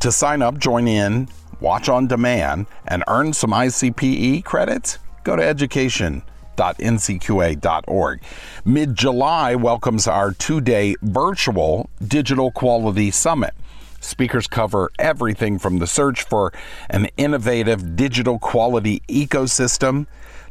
To 0.00 0.10
sign 0.10 0.40
up, 0.40 0.56
join 0.56 0.88
in, 0.88 1.28
watch 1.60 1.90
on 1.90 2.06
demand, 2.06 2.68
and 2.86 3.04
earn 3.06 3.34
some 3.34 3.50
ICPE 3.50 4.44
credits, 4.44 4.98
go 5.24 5.36
to 5.36 5.42
education.ncqa.org. 5.42 8.22
Mid 8.64 8.96
July 8.96 9.54
welcomes 9.54 10.08
our 10.08 10.32
two 10.32 10.62
day 10.62 10.94
virtual 11.02 11.90
Digital 12.02 12.50
Quality 12.50 13.10
Summit. 13.10 13.52
Speakers 14.00 14.46
cover 14.46 14.90
everything 14.98 15.58
from 15.58 15.80
the 15.80 15.86
search 15.86 16.22
for 16.22 16.50
an 16.88 17.10
innovative 17.18 17.94
digital 17.94 18.38
quality 18.38 19.02
ecosystem 19.06 20.06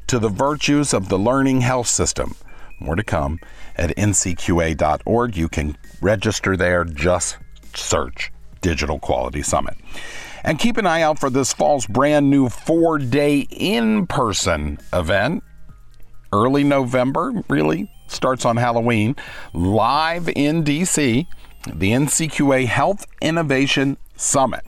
to 0.06 0.20
the 0.20 0.30
virtues 0.30 0.94
of 0.94 1.10
the 1.10 1.18
learning 1.18 1.62
health 1.62 1.88
system 1.88 2.36
More 2.80 2.96
to 2.96 3.04
come 3.04 3.40
at 3.76 3.96
ncqa.org. 3.96 5.38
You 5.38 5.50
can 5.50 5.78
register 6.02 6.56
there, 6.56 6.84
just 6.84 7.38
search 7.74 8.32
Digital 8.62 9.00
Quality 9.00 9.42
Summit. 9.42 9.76
And 10.44 10.60
keep 10.60 10.78
an 10.78 10.86
eye 10.86 11.02
out 11.02 11.20
for 11.20 11.30
this 11.30 11.54
fall's 11.54 11.88
brand 11.88 12.30
new 12.30 12.50
four 12.50 13.00
day 13.00 13.48
in 13.50 14.08
person 14.08 14.78
event. 14.94 15.44
Early 16.32 16.64
November, 16.64 17.44
really, 17.50 17.92
starts 18.08 18.46
on 18.46 18.58
Halloween, 18.58 19.16
live 19.54 20.30
in 20.30 20.64
DC, 20.64 21.26
the 21.74 21.92
NCQA 21.92 22.66
Health 22.66 23.06
Innovation 23.22 23.98
Summit. 24.16 24.64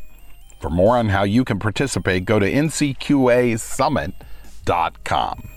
For 0.60 0.70
more 0.70 0.97
on 0.97 1.10
how 1.10 1.24
you 1.24 1.43
can 1.45 1.60
participate, 1.60 2.26
go 2.26 2.39
to 2.39 2.51
ncqasummit.com. 2.51 5.49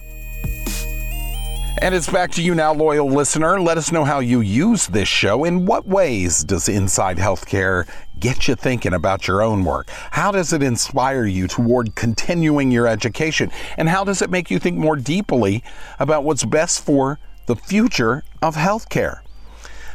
And 1.82 1.96
it's 1.96 2.08
back 2.08 2.30
to 2.34 2.42
you 2.42 2.54
now, 2.54 2.72
loyal 2.72 3.08
listener. 3.08 3.60
Let 3.60 3.76
us 3.76 3.90
know 3.90 4.04
how 4.04 4.20
you 4.20 4.40
use 4.40 4.86
this 4.86 5.08
show. 5.08 5.42
In 5.42 5.66
what 5.66 5.84
ways 5.84 6.44
does 6.44 6.68
Inside 6.68 7.16
Healthcare 7.16 7.88
get 8.20 8.46
you 8.46 8.54
thinking 8.54 8.94
about 8.94 9.26
your 9.26 9.42
own 9.42 9.64
work? 9.64 9.90
How 10.12 10.30
does 10.30 10.52
it 10.52 10.62
inspire 10.62 11.24
you 11.24 11.48
toward 11.48 11.96
continuing 11.96 12.70
your 12.70 12.86
education? 12.86 13.50
And 13.76 13.88
how 13.88 14.04
does 14.04 14.22
it 14.22 14.30
make 14.30 14.48
you 14.48 14.60
think 14.60 14.78
more 14.78 14.94
deeply 14.94 15.64
about 15.98 16.22
what's 16.22 16.44
best 16.44 16.84
for 16.84 17.18
the 17.46 17.56
future 17.56 18.22
of 18.40 18.54
healthcare? 18.54 19.22